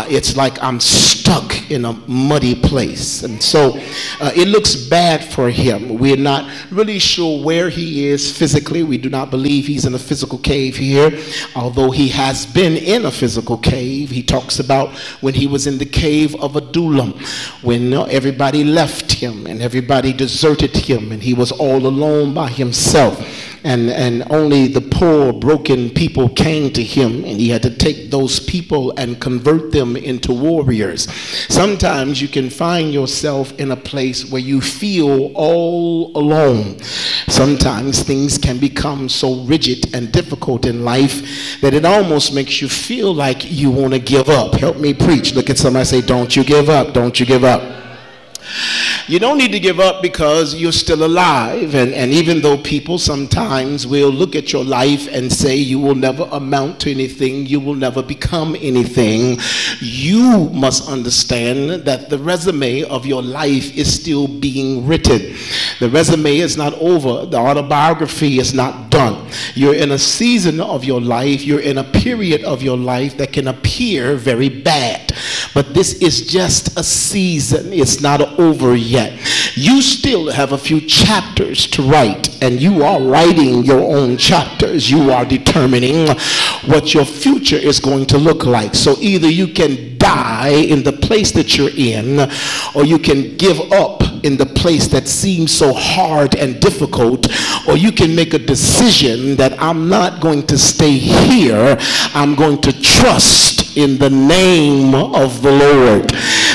It's 0.09 0.37
like 0.37 0.63
I'm 0.63 0.81
stuck 0.81 1.71
in 1.71 1.85
a 1.85 1.93
muddy 2.09 2.55
place. 2.55 3.23
And 3.23 3.43
so 3.43 3.79
uh, 4.21 4.33
it 4.35 4.49
looks 4.49 4.75
bad 4.75 5.25
for 5.25 5.51
him. 5.51 5.99
We're 5.99 6.17
not 6.17 6.51
really 6.71 6.99
sure 6.99 7.45
where 7.45 7.69
he 7.69 8.09
is 8.09 8.37
physically. 8.37 8.83
We 8.83 8.99
do 8.99 9.09
not 9.09 9.31
believe 9.31 9.67
he's 9.67 9.80
in 9.85 9.95
a 9.95 9.99
physical 9.99 10.39
cave 10.39 10.77
here, 10.77 11.11
although 11.55 11.91
he 11.91 12.09
has 12.09 12.47
been 12.47 12.77
in 12.77 13.05
a 13.07 13.11
physical 13.11 13.59
cave. 13.59 14.11
He 14.11 14.23
talks 14.23 14.59
about 14.59 14.91
when 15.21 15.35
he 15.35 15.47
was 15.47 15.67
in 15.67 15.79
the 15.79 15.87
cave 15.87 16.35
of 16.37 16.57
Adullam, 16.57 17.13
when 17.63 17.93
uh, 17.93 18.05
everybody 18.05 18.65
left 18.65 19.13
him 19.13 19.47
and 19.47 19.63
everybody 19.63 20.13
deserted 20.13 20.77
him, 20.77 21.13
and 21.13 21.23
he 21.23 21.35
was 21.35 21.53
all 21.53 21.87
alone 21.87 22.35
by 22.35 22.49
himself 22.49 23.50
and, 23.65 23.91
and 23.91 24.25
only 24.31 24.69
the 24.69 24.81
poor, 24.81 25.33
broken 25.33 25.91
people 25.91 26.29
came 26.29 26.73
to 26.73 26.83
him, 26.83 27.25
and 27.25 27.39
he 27.41 27.49
had 27.49 27.63
to 27.63 27.71
take 27.75 28.11
those 28.11 28.41
people 28.41 28.93
and 28.97 29.21
convert 29.21 29.73
them 29.73 29.97
into 29.97 30.33
warriors. 30.33 31.11
Sometimes 31.49 32.23
you 32.23 32.29
can 32.29 32.51
find 32.51 32.93
yourself 32.93 33.53
in 33.59 33.71
a 33.71 33.77
place 33.77 34.31
where 34.31 34.41
you 34.41 34.61
feel 34.61 35.33
all 35.35 36.17
alone. 36.17 36.79
Sometimes 37.29 38.03
things 38.03 38.39
can 38.39 38.59
become 38.59 39.09
so 39.09 39.45
rigid 39.45 39.95
and 39.95 40.13
difficult 40.13 40.65
in 40.65 40.85
life 40.85 41.61
that 41.61 41.75
it 41.75 41.85
almost 41.85 42.35
makes 42.35 42.61
you 42.61 42.69
feel 42.69 43.15
like 43.15 43.51
you 43.51 43.71
want 43.71 43.93
to 43.93 43.99
give 43.99 44.29
up. 44.29 44.55
Help 44.55 44.79
me 44.79 44.95
preach. 44.95 45.35
Look 45.35 45.51
at 45.51 45.59
somebody 45.59 45.85
say, 45.85 46.01
Don't 46.01 46.35
you 46.35 46.45
give 46.45 46.69
up, 46.69 46.95
don't 46.95 47.19
you 47.19 47.27
give 47.27 47.45
up. 47.45 47.81
You 49.11 49.19
don't 49.19 49.39
need 49.39 49.51
to 49.51 49.59
give 49.59 49.81
up 49.81 50.03
because 50.03 50.55
you're 50.55 50.71
still 50.71 51.05
alive. 51.05 51.75
And, 51.75 51.93
and 51.95 52.13
even 52.13 52.41
though 52.43 52.57
people 52.57 52.97
sometimes 52.97 53.85
will 53.85 54.09
look 54.09 54.37
at 54.37 54.53
your 54.53 54.63
life 54.63 55.09
and 55.11 55.33
say 55.33 55.57
you 55.57 55.81
will 55.81 55.97
never 55.97 56.29
amount 56.31 56.79
to 56.83 56.93
anything, 56.93 57.45
you 57.45 57.59
will 57.59 57.75
never 57.75 58.05
become 58.05 58.55
anything, 58.61 59.41
you 59.81 60.49
must 60.51 60.89
understand 60.89 61.71
that 61.87 62.09
the 62.09 62.19
resume 62.19 62.85
of 62.85 63.05
your 63.05 63.21
life 63.21 63.77
is 63.77 63.93
still 63.93 64.29
being 64.29 64.87
written. 64.87 65.35
The 65.81 65.91
resume 65.91 66.39
is 66.39 66.57
not 66.57 66.75
over, 66.75 67.27
the 67.27 67.39
autobiography 67.39 68.39
is 68.39 68.55
not 68.55 68.91
done. 68.91 69.29
You're 69.57 69.75
in 69.75 69.91
a 69.91 69.99
season 69.99 70.61
of 70.61 70.85
your 70.85 71.01
life, 71.01 71.43
you're 71.43 71.59
in 71.59 71.79
a 71.79 71.85
period 71.85 72.45
of 72.45 72.63
your 72.63 72.77
life 72.77 73.17
that 73.17 73.33
can 73.33 73.49
appear 73.49 74.15
very 74.15 74.49
bad. 74.49 75.13
But 75.53 75.75
this 75.75 75.95
is 75.95 76.29
just 76.29 76.79
a 76.79 76.85
season, 76.85 77.73
it's 77.73 78.01
not 78.01 78.21
over 78.39 78.77
yet 78.77 79.00
You 79.55 79.83
still 79.83 80.31
have 80.31 80.53
a 80.53 80.59
few 80.59 80.81
chapters 80.81 81.67
to 81.69 81.83
write, 81.83 82.43
and 82.43 82.61
you 82.61 82.83
are 82.83 83.01
writing 83.01 83.65
your 83.65 83.81
own 83.81 84.17
chapters. 84.17 84.91
You 84.91 85.11
are 85.11 85.25
determining 85.25 86.09
what 86.67 86.95
your 86.95 87.05
future 87.05 87.57
is 87.57 87.81
going 87.81 88.07
to 88.07 88.19
look 88.19 88.45
like. 88.45 88.75
So 88.75 88.97
either 89.01 89.29
you 89.29 89.49
can 89.49 89.99
die 89.99 90.51
in 90.51 90.83
the 90.83 90.93
place 90.93 91.33
that 91.33 91.57
you're 91.57 91.77
in, 91.77 92.31
or 92.75 92.85
you 92.85 92.99
can 92.99 93.37
give 93.37 93.61
up 93.73 94.03
in 94.23 94.37
the 94.37 94.47
place 94.47 94.89
that 94.89 95.09
seems 95.09 95.53
so 95.53 95.73
hard 95.73 96.35
and 96.35 96.61
difficult, 96.61 97.27
or 97.69 97.77
you 97.77 97.93
can 97.93 98.15
make 98.15 98.35
a 98.35 98.39
decision 98.39 99.37
that 99.37 99.61
I'm 99.61 99.89
not 99.89 100.21
going 100.21 100.47
to 100.49 100.59
stay 100.59 100.93
here. 100.93 101.77
I'm 102.15 102.35
going 102.35 102.61
to 102.63 102.73
trust 102.81 103.77
in 103.77 103.99
the 103.99 104.11
name 104.11 104.95
of 104.95 105.43
the 105.43 105.53
Lord. 105.53 106.13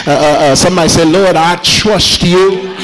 Uh, 0.07 0.12
uh, 0.12 0.51
uh 0.51 0.55
somebody 0.55 0.89
say, 0.89 1.05
Lord, 1.05 1.36
I 1.36 1.55
trust 1.57 2.24
you. 2.24 2.75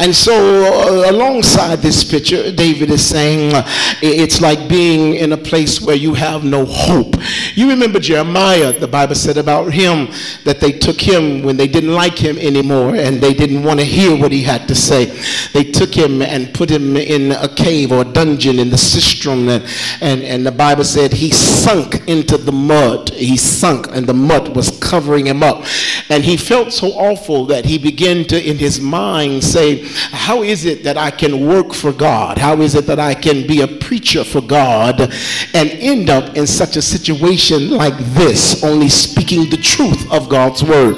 And 0.00 0.16
so, 0.16 0.32
uh, 0.32 1.10
alongside 1.10 1.80
this 1.80 2.02
picture, 2.02 2.50
David 2.50 2.90
is 2.90 3.04
saying 3.04 3.52
uh, 3.52 3.66
it's 4.00 4.40
like 4.40 4.66
being 4.66 5.16
in 5.16 5.32
a 5.32 5.36
place 5.36 5.82
where 5.82 5.94
you 5.94 6.14
have 6.14 6.42
no 6.42 6.64
hope. 6.64 7.16
You 7.54 7.68
remember 7.68 8.00
Jeremiah, 8.00 8.72
the 8.72 8.88
Bible 8.88 9.14
said 9.14 9.36
about 9.36 9.74
him 9.74 10.08
that 10.44 10.58
they 10.58 10.72
took 10.72 10.98
him 10.98 11.42
when 11.42 11.58
they 11.58 11.68
didn't 11.68 11.92
like 11.92 12.16
him 12.16 12.38
anymore 12.38 12.96
and 12.96 13.20
they 13.20 13.34
didn't 13.34 13.62
want 13.62 13.78
to 13.80 13.84
hear 13.84 14.16
what 14.16 14.32
he 14.32 14.42
had 14.42 14.66
to 14.68 14.74
say. 14.74 15.04
They 15.52 15.64
took 15.70 15.92
him 15.92 16.22
and 16.22 16.54
put 16.54 16.70
him 16.70 16.96
in 16.96 17.32
a 17.32 17.48
cave 17.54 17.92
or 17.92 18.00
a 18.00 18.04
dungeon 18.10 18.58
in 18.58 18.70
the 18.70 18.78
cistern. 18.78 19.50
And, 19.50 19.66
and, 20.00 20.22
and 20.22 20.46
the 20.46 20.52
Bible 20.52 20.84
said 20.84 21.12
he 21.12 21.30
sunk 21.30 22.08
into 22.08 22.38
the 22.38 22.52
mud. 22.52 23.10
He 23.10 23.36
sunk 23.36 23.88
and 23.94 24.06
the 24.06 24.14
mud 24.14 24.56
was 24.56 24.78
covering 24.80 25.26
him 25.26 25.42
up. 25.42 25.66
And 26.08 26.24
he 26.24 26.38
felt 26.38 26.72
so 26.72 26.86
awful 26.88 27.44
that 27.46 27.66
he 27.66 27.76
began 27.76 28.24
to, 28.28 28.42
in 28.42 28.56
his 28.56 28.80
mind, 28.80 29.44
say, 29.44 29.89
how 30.12 30.42
is 30.42 30.64
it 30.64 30.84
that 30.84 30.96
I 30.96 31.10
can 31.10 31.46
work 31.46 31.72
for 31.72 31.92
God? 31.92 32.38
How 32.38 32.60
is 32.60 32.74
it 32.74 32.86
that 32.86 32.98
I 32.98 33.14
can 33.14 33.46
be 33.46 33.62
a 33.62 33.66
preacher 33.66 34.24
for 34.24 34.40
God 34.40 35.00
and 35.00 35.70
end 35.70 36.10
up 36.10 36.36
in 36.36 36.46
such 36.46 36.76
a 36.76 36.82
situation 36.82 37.70
like 37.70 37.96
this, 38.14 38.62
only 38.64 38.88
speaking 38.88 39.50
the 39.50 39.56
truth 39.56 40.10
of 40.12 40.28
God's 40.28 40.62
word? 40.62 40.96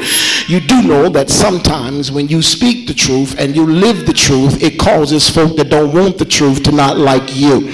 You 0.48 0.60
do 0.60 0.82
know 0.82 1.08
that 1.08 1.30
sometimes 1.30 2.10
when 2.10 2.28
you 2.28 2.42
speak 2.42 2.86
the 2.86 2.94
truth 2.94 3.38
and 3.38 3.54
you 3.54 3.66
live 3.66 4.06
the 4.06 4.12
truth, 4.12 4.62
it 4.62 4.78
causes 4.78 5.28
folk 5.28 5.56
that 5.56 5.70
don't 5.70 5.94
want 5.94 6.18
the 6.18 6.24
truth 6.24 6.62
to 6.64 6.72
not 6.72 6.98
like 6.98 7.34
you. 7.34 7.72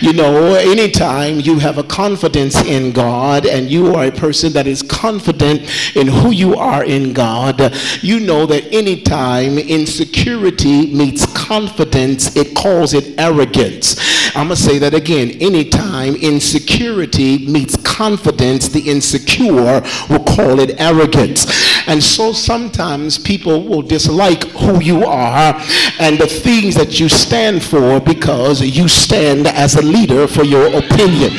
You 0.00 0.12
know, 0.12 0.54
anytime 0.54 1.40
you 1.40 1.58
have 1.58 1.78
a 1.78 1.82
confidence 1.82 2.56
in 2.62 2.92
God 2.92 3.46
and 3.46 3.70
you 3.70 3.94
are 3.94 4.04
a 4.06 4.12
person 4.12 4.52
that 4.52 4.66
is 4.66 4.82
confident 4.82 5.62
in 5.96 6.06
who 6.06 6.30
you 6.30 6.54
are 6.54 6.84
in 6.84 7.12
God, 7.12 7.74
you 8.02 8.20
know 8.20 8.46
that 8.46 8.64
anytime 8.72 9.58
insecurity 9.58 10.92
meets 10.94 11.26
confidence, 11.34 12.36
it 12.36 12.54
calls 12.54 12.92
it 12.92 13.18
arrogance. 13.18 13.96
I'm 14.36 14.48
going 14.48 14.56
to 14.56 14.62
say 14.62 14.78
that 14.78 14.92
again. 14.92 15.30
Anytime 15.40 16.14
insecurity 16.16 17.46
meets 17.46 17.76
confidence, 17.82 18.68
the 18.68 18.80
insecure 18.80 19.82
will 20.10 20.24
call 20.24 20.60
it 20.60 20.78
arrogance. 20.78 21.46
And 21.86 22.02
so 22.02 22.32
sometimes 22.32 23.18
people 23.18 23.62
will 23.62 23.82
dislike 23.82 24.44
who 24.50 24.80
you 24.82 25.04
are 25.04 25.54
and 26.00 26.18
the 26.18 26.26
things 26.26 26.74
that 26.74 26.98
you 26.98 27.08
stand 27.08 27.62
for 27.62 28.00
because 28.00 28.60
you 28.60 28.88
stand 28.88 29.46
as 29.46 29.76
a 29.76 29.82
leader 29.82 30.26
for 30.26 30.44
your 30.44 30.66
opinion. 30.66 31.32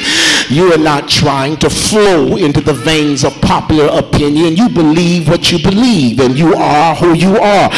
You 0.49 0.71
are 0.73 0.77
not 0.77 1.09
trying 1.09 1.57
to 1.57 1.69
flow 1.69 2.37
into 2.37 2.61
the 2.61 2.73
veins 2.73 3.25
of 3.25 3.33
popular 3.41 3.87
opinion. 3.87 4.55
You 4.55 4.69
believe 4.69 5.27
what 5.27 5.51
you 5.51 5.61
believe 5.61 6.19
and 6.19 6.37
you 6.37 6.53
are 6.53 6.95
who 6.95 7.13
you 7.13 7.37
are. 7.37 7.69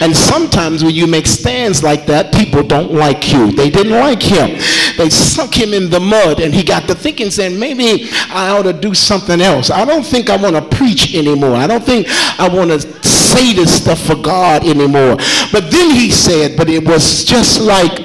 And 0.00 0.14
sometimes 0.14 0.82
when 0.82 0.94
you 0.94 1.06
make 1.06 1.26
stands 1.26 1.82
like 1.82 2.06
that, 2.06 2.34
people 2.34 2.62
don't 2.62 2.92
like 2.92 3.32
you. 3.32 3.52
They 3.52 3.70
didn't 3.70 3.92
like 3.92 4.22
him. 4.22 4.58
They 4.96 5.10
sunk 5.10 5.54
him 5.54 5.72
in 5.72 5.90
the 5.90 6.00
mud 6.00 6.40
and 6.40 6.52
he 6.52 6.64
got 6.64 6.88
to 6.88 6.94
thinking 6.94 7.30
saying, 7.30 7.58
maybe 7.58 8.08
I 8.30 8.50
ought 8.50 8.62
to 8.62 8.72
do 8.72 8.94
something 8.94 9.40
else. 9.40 9.70
I 9.70 9.84
don't 9.84 10.04
think 10.04 10.28
I 10.28 10.36
want 10.36 10.56
to 10.56 10.76
preach 10.76 11.14
anymore. 11.14 11.54
I 11.54 11.66
don't 11.66 11.84
think 11.84 12.08
I 12.38 12.48
want 12.52 12.70
to 12.70 12.80
say 13.06 13.52
this 13.52 13.82
stuff 13.82 14.00
for 14.06 14.16
God 14.16 14.64
anymore. 14.64 15.16
But 15.52 15.70
then 15.70 15.90
he 15.90 16.10
said, 16.10 16.56
but 16.56 16.68
it 16.68 16.86
was 16.86 17.24
just 17.24 17.60
like 17.60 17.98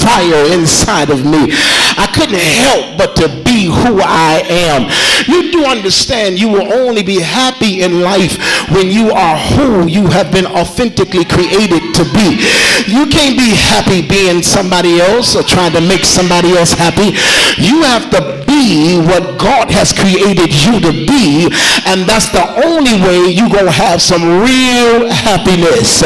fire 0.00 0.52
inside 0.52 1.10
of 1.10 1.24
me. 1.24 1.52
I 2.00 2.08
couldn't 2.16 2.40
help 2.40 2.96
but 2.96 3.14
to 3.20 3.28
be 3.44 3.68
who 3.68 4.00
I 4.00 4.40
am. 4.48 4.88
You 5.28 5.52
do 5.52 5.64
understand 5.68 6.40
you 6.40 6.48
will 6.48 6.72
only 6.72 7.02
be 7.02 7.20
happy 7.20 7.82
in 7.82 8.00
life 8.00 8.40
when 8.72 8.88
you 8.88 9.12
are 9.12 9.36
who 9.36 9.86
you 9.86 10.08
have 10.08 10.32
been 10.32 10.46
authentically 10.46 11.26
created 11.28 11.92
to 12.00 12.04
be. 12.16 12.40
You 12.88 13.04
can't 13.04 13.36
be 13.36 13.52
happy 13.52 14.00
being 14.00 14.42
somebody 14.42 14.98
else 15.00 15.36
or 15.36 15.42
trying 15.42 15.72
to 15.72 15.80
make 15.84 16.04
somebody 16.04 16.56
else 16.56 16.72
happy. 16.72 17.12
You 17.60 17.82
have 17.84 18.08
to 18.16 18.40
be 18.48 18.96
what 19.04 19.36
God 19.38 19.70
has 19.70 19.92
created 19.92 20.56
you 20.64 20.80
to 20.80 20.92
be 21.04 21.52
and 21.84 22.08
that's 22.08 22.32
the 22.32 22.48
only 22.64 22.96
way 23.04 23.28
you're 23.28 23.52
going 23.52 23.68
to 23.68 23.76
have 23.76 24.00
some 24.00 24.22
real 24.24 25.10
happiness. 25.12 26.00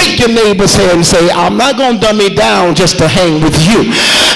Shake 0.00 0.20
your 0.20 0.32
neighbor's 0.32 0.74
hand 0.74 1.04
and 1.04 1.06
say, 1.06 1.30
I'm 1.30 1.56
not 1.56 1.76
going 1.76 1.96
to 1.96 2.00
dumb 2.00 2.18
me 2.18 2.32
down 2.32 2.74
just 2.74 2.98
to 2.98 3.08
hang 3.08 3.42
with 3.42 3.56
you. 3.68 3.92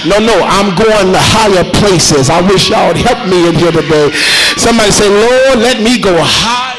No, 0.08 0.18
no, 0.20 0.36
I'm 0.44 0.76
going 0.76 1.12
to 1.12 1.20
higher 1.20 1.64
places. 1.72 2.28
I 2.28 2.40
wish 2.42 2.70
y'all 2.70 2.88
would 2.88 2.98
help 3.00 3.26
me 3.28 3.48
in 3.48 3.54
here 3.54 3.72
today. 3.72 4.12
Somebody 4.56 4.90
say, 4.90 5.08
Lord, 5.08 5.58
let 5.64 5.80
me 5.82 5.98
go 6.00 6.12
higher 6.20 6.73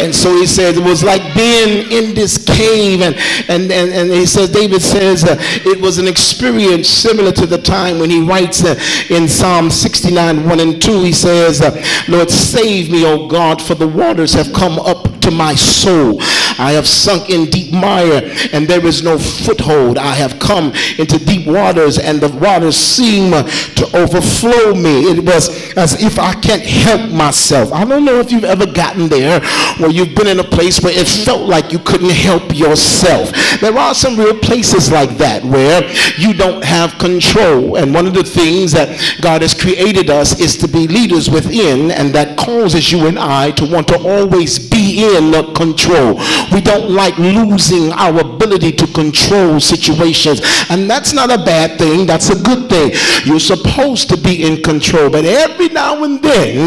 And 0.00 0.14
so 0.14 0.34
he 0.34 0.46
says 0.46 0.76
it 0.76 0.84
was 0.84 1.04
like 1.04 1.22
being 1.34 1.90
in 1.92 2.14
this 2.14 2.42
cave. 2.44 3.02
And, 3.02 3.14
and, 3.48 3.70
and, 3.70 3.90
and 3.90 4.10
he 4.10 4.26
says, 4.26 4.50
David 4.50 4.82
says 4.82 5.24
uh, 5.24 5.36
it 5.38 5.80
was 5.80 5.98
an 5.98 6.08
experience 6.08 6.88
similar 6.88 7.32
to 7.32 7.46
the 7.46 7.58
time 7.58 7.98
when 7.98 8.10
he 8.10 8.20
writes 8.20 8.64
uh, 8.64 8.74
in 9.10 9.28
Psalm 9.28 9.70
69, 9.70 10.48
1 10.48 10.60
and 10.60 10.82
2. 10.82 11.02
He 11.02 11.12
says, 11.12 11.60
uh, 11.60 11.70
Lord, 12.08 12.30
save 12.30 12.90
me, 12.90 13.04
O 13.04 13.28
God, 13.28 13.60
for 13.60 13.74
the 13.74 13.88
waters 13.88 14.32
have 14.34 14.52
come 14.52 14.78
up 14.78 15.20
to 15.20 15.30
my 15.30 15.54
soul. 15.54 16.18
I 16.58 16.72
have 16.72 16.86
sunk 16.86 17.30
in 17.30 17.50
deep 17.50 17.72
mire 17.72 18.22
and 18.52 18.66
there 18.66 18.84
is 18.84 19.02
no 19.02 19.18
foothold. 19.18 19.98
I 19.98 20.14
have 20.14 20.38
come 20.38 20.72
into 20.98 21.18
deep 21.18 21.46
waters 21.46 21.98
and 21.98 22.20
the 22.20 22.28
waters 22.28 22.76
seem 22.76 23.30
to 23.30 23.90
overflow 23.94 24.74
me. 24.74 25.04
It 25.10 25.24
was 25.24 25.74
as 25.76 26.02
if 26.02 26.18
I 26.18 26.34
can't 26.34 26.62
help 26.62 27.10
myself. 27.10 27.72
I 27.72 27.84
don't 27.84 28.04
know 28.04 28.20
if 28.20 28.30
you've 28.32 28.44
ever 28.44 28.66
gotten 28.66 29.08
there 29.08 29.40
where 29.78 29.89
you've 29.94 30.14
been 30.14 30.26
in 30.26 30.40
a 30.40 30.44
place 30.44 30.80
where 30.80 30.96
it 30.96 31.06
felt 31.06 31.48
like 31.48 31.72
you 31.72 31.78
couldn't 31.78 32.10
help 32.10 32.54
yourself. 32.54 33.32
There 33.60 33.76
are 33.76 33.94
some 33.94 34.16
real 34.18 34.38
places 34.38 34.90
like 34.90 35.16
that 35.18 35.44
where 35.44 35.82
you 36.18 36.34
don't 36.34 36.64
have 36.64 36.98
control. 36.98 37.76
And 37.76 37.92
one 37.92 38.06
of 38.06 38.14
the 38.14 38.24
things 38.24 38.72
that 38.72 38.88
God 39.20 39.42
has 39.42 39.58
created 39.58 40.10
us 40.10 40.38
is 40.40 40.56
to 40.58 40.68
be 40.68 40.86
leaders 40.86 41.28
within, 41.30 41.90
and 41.90 42.14
that 42.14 42.38
causes 42.38 42.92
you 42.92 43.06
and 43.06 43.18
I 43.18 43.50
to 43.52 43.66
want 43.66 43.88
to 43.88 43.98
always 43.98 44.69
in 44.80 45.32
control. 45.54 46.14
We 46.52 46.60
don't 46.60 46.90
like 46.90 47.16
losing 47.18 47.92
our 47.92 48.20
ability 48.20 48.72
to 48.72 48.86
control 48.88 49.60
situations. 49.60 50.40
And 50.70 50.88
that's 50.88 51.12
not 51.12 51.30
a 51.30 51.38
bad 51.38 51.78
thing, 51.78 52.06
that's 52.06 52.30
a 52.30 52.42
good 52.42 52.68
thing. 52.68 52.92
You're 53.24 53.40
supposed 53.40 54.08
to 54.10 54.16
be 54.16 54.44
in 54.46 54.62
control. 54.62 55.10
But 55.10 55.24
every 55.24 55.68
now 55.68 56.02
and 56.04 56.22
then, 56.22 56.66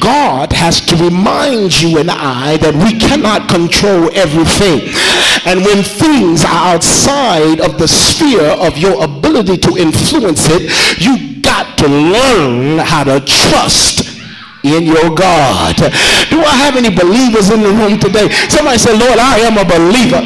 God 0.00 0.52
has 0.52 0.80
to 0.86 0.96
remind 0.96 1.80
you 1.80 1.98
and 1.98 2.10
I 2.10 2.56
that 2.58 2.74
we 2.74 2.98
cannot 2.98 3.48
control 3.48 4.10
everything. 4.14 4.88
And 5.46 5.64
when 5.64 5.82
things 5.82 6.44
are 6.44 6.74
outside 6.74 7.60
of 7.60 7.78
the 7.78 7.88
sphere 7.88 8.50
of 8.58 8.78
your 8.78 9.02
ability 9.04 9.58
to 9.58 9.76
influence 9.76 10.46
it, 10.48 10.62
you 11.00 11.40
got 11.42 11.78
to 11.78 11.88
learn 11.88 12.78
how 12.78 13.04
to 13.04 13.20
trust 13.20 14.11
in 14.62 14.84
your 14.86 15.14
God. 15.14 15.76
Do 16.30 16.40
I 16.40 16.54
have 16.56 16.76
any 16.76 16.90
believers 16.90 17.50
in 17.50 17.62
the 17.62 17.72
room 17.72 17.98
today? 17.98 18.30
Somebody 18.48 18.78
said, 18.78 18.98
Lord, 18.98 19.18
I 19.18 19.38
am 19.40 19.58
a 19.58 19.64
believer. 19.64 20.22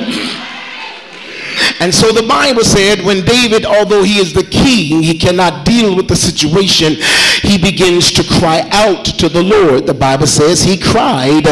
And 1.80 1.94
so 1.94 2.12
the 2.12 2.26
Bible 2.26 2.64
said 2.64 3.00
when 3.04 3.24
David, 3.24 3.64
although 3.64 4.02
he 4.02 4.18
is 4.18 4.32
the 4.32 4.44
king, 4.44 5.02
he 5.02 5.18
cannot 5.18 5.64
deal 5.64 5.96
with 5.96 6.08
the 6.08 6.16
situation, 6.16 6.96
he 7.42 7.58
begins 7.58 8.12
to 8.12 8.24
cry 8.38 8.68
out 8.72 9.04
to 9.04 9.28
the 9.28 9.42
Lord. 9.42 9.86
The 9.86 9.94
Bible 9.94 10.26
says 10.26 10.62
he 10.62 10.78
cried 10.78 11.46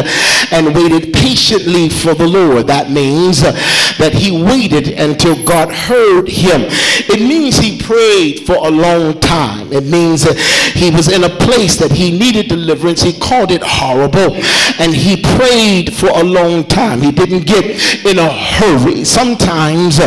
and 0.53 0.75
waited 0.75 1.13
patiently 1.13 1.89
for 1.89 2.15
the 2.15 2.27
Lord. 2.27 2.67
That 2.67 2.91
means 2.91 3.43
that 3.43 4.13
he 4.15 4.43
waited 4.43 4.89
until 4.89 5.43
God 5.45 5.71
heard 5.71 6.29
him. 6.29 6.63
It 7.09 7.21
means 7.21 7.59
he 7.59 7.81
prayed 7.81 8.47
for 8.47 8.57
a 8.57 8.71
long 8.71 9.21
time. 9.21 9.73
It 9.73 9.85
means 9.85 10.25
he 10.73 10.91
was 10.91 11.13
in 11.13 11.25
a 11.25 11.29
place 11.29 11.77
that 11.77 11.93
he 11.93 12.17
needed 12.17 12.49
deliverance. 12.49 13.03
He 13.03 13.19
called 13.19 13.51
it 13.51 13.63
horrible 13.63 14.35
and 14.79 14.95
he 14.95 15.23
prayed 15.37 15.95
for 15.95 16.09
a 16.09 16.23
long 16.23 16.65
time. 16.65 17.01
He 17.01 17.13
didn't 17.13 17.47
get 17.47 17.65
in 18.05 18.19
a 18.19 18.31
hurry. 18.31 19.05
Sometimes 19.05 20.01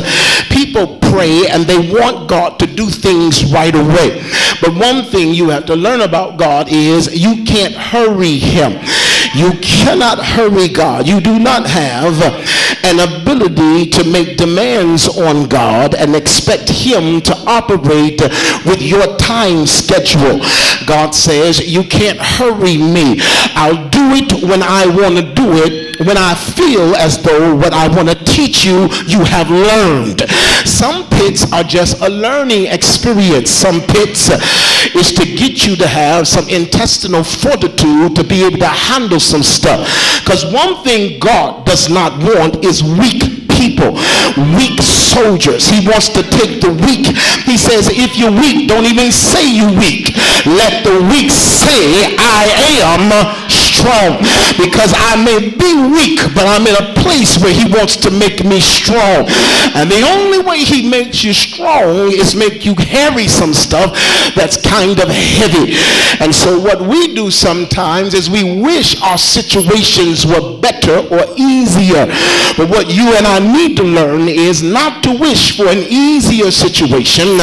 people 0.50 0.98
pray 1.00 1.48
and 1.48 1.64
they 1.64 1.92
want 1.92 2.30
God 2.30 2.60
to 2.60 2.68
do 2.68 2.90
things 2.90 3.52
right 3.54 3.76
away. 3.76 4.24
But 4.62 4.76
one 4.76 5.06
thing 5.06 5.34
you 5.34 5.50
have 5.50 5.66
to 5.68 5.76
learn 5.76 6.02
about 6.02 6.38
God 6.38 6.68
is 6.70 7.14
you 7.14 7.44
can't 7.44 7.74
hurry 7.74 8.38
him. 8.38 8.74
You 9.36 9.52
cannot 9.62 10.24
hurry 10.24 10.68
God. 10.68 11.08
You 11.08 11.20
do 11.20 11.38
not 11.40 11.68
have 11.68 12.22
an 12.84 13.00
ability 13.00 13.90
to 13.92 14.10
make 14.10 14.38
demands 14.38 15.08
on 15.08 15.48
God 15.48 15.96
and 15.96 16.16
expect 16.16 16.70
him 16.70 17.22
to 17.22 17.36
operate 17.46 18.22
with 18.66 18.82
your 18.82 19.18
time 19.18 19.66
schedule. 19.66 20.40
God 20.86 21.12
says, 21.12 21.60
you 21.72 21.84
can't 21.84 22.20
hurry 22.20 22.78
me. 22.78 23.18
I'll 23.56 23.90
do 23.90 24.12
it 24.14 24.44
when 24.44 24.64
I 24.64 24.88
want 24.88 25.18
to 25.18 25.34
do 25.34 25.52
it 25.54 25.87
when 26.06 26.18
I 26.18 26.36
feel 26.36 26.96
as 26.96 27.22
though 27.22 27.56
what 27.56 27.74
I 27.74 27.88
want 27.88 28.10
to 28.10 28.24
teach 28.24 28.66
you, 28.66 28.88
you 29.08 29.24
have 29.24 29.50
learned. 29.50 30.30
Some 30.66 31.08
pits 31.10 31.52
are 31.52 31.64
just 31.64 32.02
a 32.02 32.10
learning 32.10 32.68
experience. 32.68 33.50
Some 33.50 33.82
pits 33.82 34.30
is 34.96 35.12
to 35.14 35.26
get 35.26 35.66
you 35.66 35.76
to 35.76 35.88
have 35.88 36.28
some 36.28 36.48
intestinal 36.50 37.24
fortitude 37.24 38.16
to 38.16 38.24
be 38.24 38.46
able 38.46 38.60
to 38.60 38.68
handle 38.68 39.20
some 39.20 39.44
stuff. 39.44 39.88
Because 40.24 40.46
one 40.54 40.84
thing 40.84 41.20
God 41.20 41.66
does 41.66 41.90
not 41.90 42.22
want 42.22 42.64
is 42.64 42.84
weak 42.84 43.48
people, 43.58 43.98
weak 44.54 44.78
soldiers. 44.82 45.68
He 45.68 45.88
wants 45.88 46.10
to 46.10 46.22
take 46.22 46.62
the 46.62 46.70
weak. 46.86 47.10
He 47.50 47.58
says, 47.58 47.90
if 47.90 48.16
you're 48.16 48.32
weak, 48.32 48.70
don't 48.70 48.86
even 48.86 49.12
say 49.12 49.50
you 49.50 49.68
weak. 49.74 50.14
Let 50.46 50.86
the 50.86 51.02
weak 51.10 51.32
say, 51.32 52.14
I 52.22 52.46
am 52.86 53.10
strong. 53.78 54.18
Because 54.58 54.94
I 54.96 55.22
may 55.22 55.54
be 55.54 55.72
weak, 55.94 56.22
but 56.34 56.50
I'm 56.50 56.66
in 56.66 56.76
a 56.76 56.94
place 57.02 57.38
where 57.38 57.54
he 57.54 57.70
wants 57.70 57.96
to 57.98 58.12
make 58.12 58.44
me 58.44 58.60
strong. 58.60 59.30
And 59.78 59.90
the 59.90 60.02
only 60.02 60.40
way 60.40 60.60
he 60.64 60.90
makes 60.90 61.24
you 61.24 61.34
strong 61.34 62.12
is 62.12 62.36
make 62.36 62.66
you 62.66 62.76
carry 62.76 63.28
some 63.28 63.54
stuff 63.54 63.94
that's 64.36 64.58
kind 64.58 65.00
of 65.00 65.10
heavy. 65.10 65.78
And 66.20 66.34
so 66.34 66.60
what 66.60 66.82
we 66.82 67.14
do 67.14 67.30
sometimes 67.30 68.14
is 68.14 68.30
we 68.30 68.62
wish 68.62 69.02
our 69.02 69.18
situations 69.18 70.26
were 70.26 70.58
better 70.60 70.98
or 71.14 71.26
easier. 71.38 72.08
But 72.58 72.70
what 72.70 72.90
you 72.90 73.14
and 73.16 73.28
I 73.28 73.40
need 73.40 73.78
to 73.78 73.84
learn 73.84 74.28
is 74.28 74.64
not 74.64 75.04
to 75.04 75.12
wish 75.18 75.56
for 75.56 75.68
an 75.68 75.86
easier 75.90 76.52
situation, 76.52 77.38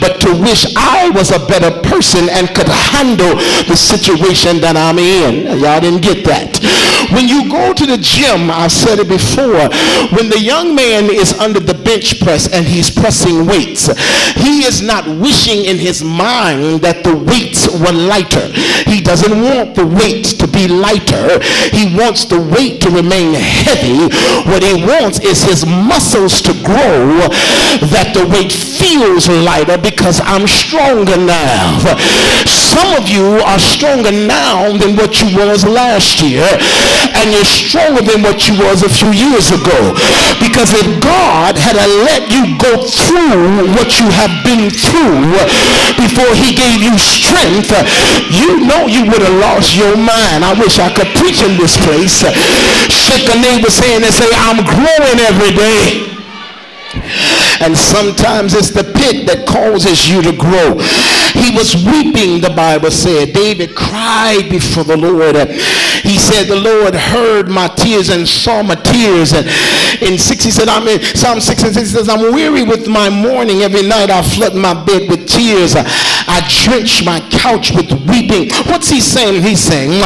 but 0.00 0.20
to 0.20 0.32
wish 0.40 0.74
I 0.76 1.10
was 1.10 1.30
a 1.30 1.44
better 1.46 1.70
person 1.88 2.28
and 2.30 2.48
could 2.48 2.68
handle 2.68 3.36
the 3.68 3.76
situation 3.76 4.60
that 4.60 4.76
I'm 4.76 4.98
in. 4.98 5.60
Y'all 5.66 5.80
didn't 5.80 6.02
get 6.02 6.24
that. 6.24 6.62
When 7.10 7.26
you 7.26 7.50
go 7.50 7.74
to 7.74 7.86
the 7.86 7.98
gym, 7.98 8.54
I've 8.54 8.70
said 8.70 9.02
it 9.02 9.08
before, 9.10 9.66
when 10.14 10.30
the 10.30 10.38
young 10.38 10.78
man 10.78 11.10
is 11.10 11.34
under 11.42 11.58
the 11.58 11.74
bench 11.74 12.22
press 12.22 12.46
and 12.46 12.64
he's 12.64 12.90
pressing 12.90 13.46
weights, 13.46 13.90
he 14.38 14.62
is 14.62 14.80
not 14.80 15.06
wishing 15.18 15.66
in 15.66 15.74
his 15.76 16.04
mind 16.04 16.86
that 16.86 17.02
the 17.02 17.18
weights 17.18 17.66
were 17.66 17.90
lighter. 17.90 18.46
He 18.86 19.02
doesn't 19.02 19.42
want 19.42 19.74
the 19.74 19.86
weights 19.86 20.34
to 20.38 20.46
be 20.46 20.68
lighter. 20.68 21.42
He 21.74 21.90
wants 21.98 22.26
the 22.26 22.38
weight 22.38 22.80
to 22.82 22.90
remain 22.90 23.34
heavy. 23.34 24.06
What 24.46 24.62
he 24.62 24.86
wants 24.86 25.18
is 25.18 25.42
his 25.42 25.66
muscles 25.66 26.40
to 26.46 26.54
grow 26.62 27.26
that 27.90 28.14
the 28.14 28.22
weight 28.30 28.54
feels 28.54 29.26
lighter 29.28 29.78
because 29.78 30.22
I'm 30.22 30.46
stronger 30.46 31.18
now. 31.18 31.98
Some 32.46 33.02
of 33.02 33.08
you 33.08 33.42
are 33.42 33.58
stronger 33.58 34.12
now 34.12 34.70
than 34.76 34.96
what 34.96 35.22
you 35.22 35.34
was 35.56 35.64
last 35.64 36.20
year 36.20 36.44
and 37.16 37.32
you're 37.32 37.48
stronger 37.48 38.04
than 38.04 38.20
what 38.20 38.44
you 38.44 38.52
was 38.60 38.84
a 38.84 38.92
few 38.92 39.08
years 39.08 39.48
ago. 39.48 39.96
Because 40.36 40.76
if 40.76 40.84
God 41.00 41.56
had 41.56 41.80
let 42.04 42.28
you 42.28 42.44
go 42.60 42.84
through 42.84 43.72
what 43.72 43.96
you 43.96 44.04
have 44.12 44.44
been 44.44 44.68
through 44.68 45.32
before 45.96 46.28
he 46.36 46.52
gave 46.52 46.84
you 46.84 46.92
strength 47.00 47.72
you 48.28 48.68
know 48.68 48.84
you 48.84 49.08
would 49.08 49.24
have 49.24 49.40
lost 49.40 49.72
your 49.72 49.96
mind. 49.96 50.44
I 50.44 50.52
wish 50.60 50.76
I 50.76 50.92
could 50.92 51.08
preach 51.16 51.40
in 51.40 51.56
this 51.56 51.80
place. 51.80 52.20
Shake 52.92 53.32
a 53.32 53.36
neighbor 53.40 53.72
saying 53.72 54.04
and 54.04 54.12
say 54.12 54.28
I'm 54.44 54.60
growing 54.60 55.18
every 55.24 55.56
day 55.56 56.12
and 57.60 57.76
sometimes 57.76 58.54
it's 58.54 58.70
the 58.70 58.84
pit 58.84 59.26
that 59.26 59.46
causes 59.46 60.08
you 60.08 60.22
to 60.22 60.32
grow. 60.36 60.78
He 61.36 61.54
was 61.56 61.76
weeping, 61.84 62.40
the 62.40 62.52
Bible 62.54 62.90
said. 62.90 63.32
David 63.32 63.74
cried 63.74 64.48
before 64.48 64.84
the 64.84 64.96
Lord. 64.96 65.36
He 66.02 66.18
said, 66.18 66.44
the 66.44 66.60
Lord 66.60 66.94
heard 66.94 67.48
my 67.48 67.68
tears 67.68 68.08
and 68.10 68.26
saw 68.26 68.62
my 68.62 68.74
tears. 68.74 69.32
And 69.32 69.46
in 70.02 70.18
6, 70.18 70.44
he 70.44 70.50
said, 70.50 70.68
I'm 70.68 70.86
in 70.88 71.00
Psalm 71.02 71.40
6 71.40 71.62
and 71.64 71.74
6 71.74 71.90
says, 71.90 72.08
I'm 72.08 72.32
weary 72.32 72.62
with 72.62 72.88
my 72.88 73.10
mourning. 73.10 73.62
Every 73.62 73.86
night 73.86 74.10
I 74.10 74.22
flood 74.22 74.54
my 74.54 74.72
bed 74.84 75.08
with 75.08 75.28
tears. 75.28 75.74
I 75.76 76.40
drench 76.64 77.04
my 77.04 77.20
couch 77.30 77.72
with 77.72 77.92
weeping. 78.08 78.50
What's 78.66 78.88
he 78.88 79.00
saying? 79.00 79.42
He's 79.42 79.60
saying, 79.60 80.00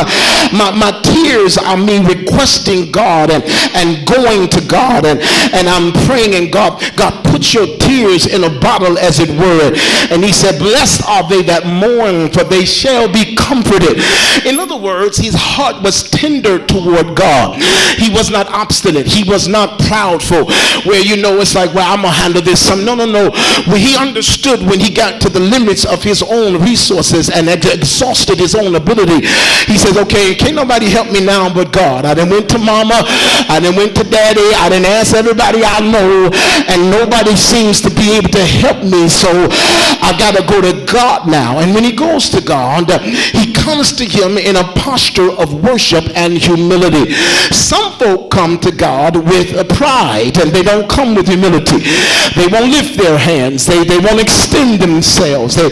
my, 0.52 0.70
my 0.70 1.00
tears 1.02 1.58
are 1.58 1.76
me 1.76 1.98
requesting 2.04 2.90
God 2.90 3.30
and, 3.30 3.44
and 3.74 4.06
going 4.06 4.48
to 4.48 4.60
God. 4.66 5.04
And, 5.04 5.20
and 5.54 5.68
I'm 5.68 5.92
praying 6.06 6.34
and 6.34 6.52
God 6.52 6.80
God, 6.96 7.24
put 7.24 7.39
your 7.42 7.66
tears 7.78 8.26
in 8.26 8.44
a 8.44 8.60
bottle, 8.60 8.98
as 8.98 9.20
it 9.20 9.30
were. 9.30 9.72
And 10.12 10.24
he 10.24 10.32
said, 10.32 10.58
Blessed 10.58 11.02
are 11.08 11.28
they 11.28 11.42
that 11.42 11.66
mourn, 11.66 12.30
for 12.30 12.44
they 12.44 12.64
shall 12.64 13.10
be 13.10 13.34
comforted. 13.34 14.02
In 14.46 14.60
other 14.60 14.76
words, 14.76 15.18
his 15.18 15.34
heart 15.34 15.82
was 15.82 16.08
tender 16.10 16.64
toward 16.66 17.16
God. 17.16 17.60
He 17.96 18.10
was 18.10 18.30
not 18.30 18.48
obstinate. 18.48 19.06
He 19.06 19.28
was 19.28 19.48
not 19.48 19.78
proudful, 19.80 20.46
where 20.86 21.00
you 21.00 21.20
know 21.20 21.38
it's 21.38 21.54
like, 21.54 21.74
well, 21.74 21.90
I'm 21.90 22.02
going 22.02 22.14
to 22.14 22.20
handle 22.20 22.42
this. 22.42 22.60
Some, 22.64 22.84
no, 22.84 22.94
no, 22.94 23.06
no. 23.06 23.30
Well, 23.66 23.76
he 23.76 23.96
understood 23.96 24.60
when 24.60 24.80
he 24.80 24.92
got 24.92 25.20
to 25.22 25.28
the 25.28 25.40
limits 25.40 25.84
of 25.84 26.02
his 26.02 26.22
own 26.22 26.62
resources 26.62 27.30
and 27.30 27.48
exhausted 27.48 28.38
his 28.38 28.54
own 28.54 28.74
ability, 28.74 29.26
he 29.66 29.76
says, 29.78 29.96
okay, 29.96 30.34
can't 30.34 30.56
nobody 30.56 30.88
help 30.88 31.10
me 31.10 31.24
now 31.24 31.52
but 31.52 31.72
God. 31.72 32.04
I 32.04 32.14
then 32.14 32.30
went 32.30 32.48
to 32.50 32.58
mama, 32.58 33.02
I 33.48 33.58
then 33.60 33.76
went 33.76 33.96
to 33.96 34.04
daddy, 34.04 34.54
I 34.54 34.68
didn't 34.68 34.86
ask 34.86 35.14
everybody 35.14 35.62
I 35.64 35.80
know, 35.80 36.30
and 36.68 36.90
nobody 36.90 37.29
seems 37.36 37.80
to 37.82 37.90
be 37.90 38.16
able 38.16 38.30
to 38.30 38.44
help 38.44 38.82
me, 38.82 39.08
so 39.08 39.28
I 39.50 40.14
got 40.18 40.36
to 40.36 40.42
go 40.46 40.60
to 40.60 40.84
God 40.86 41.28
now. 41.28 41.58
And 41.58 41.74
when 41.74 41.84
he 41.84 41.92
goes 41.92 42.28
to 42.30 42.40
God, 42.40 42.90
he 43.02 43.49
comes 43.70 43.92
to 43.92 44.04
him 44.04 44.36
in 44.36 44.56
a 44.56 44.64
posture 44.74 45.30
of 45.30 45.62
worship 45.62 46.04
and 46.16 46.32
humility. 46.32 47.12
Some 47.54 47.92
folk 48.00 48.28
come 48.28 48.58
to 48.58 48.72
God 48.72 49.14
with 49.14 49.54
pride 49.68 50.38
and 50.38 50.50
they 50.50 50.64
don't 50.64 50.90
come 50.90 51.14
with 51.14 51.28
humility. 51.28 51.78
They 52.34 52.48
won't 52.48 52.72
lift 52.72 52.98
their 52.98 53.16
hands. 53.16 53.66
They, 53.66 53.84
they 53.84 53.98
won't 53.98 54.20
extend 54.20 54.80
themselves. 54.80 55.54
They, 55.54 55.68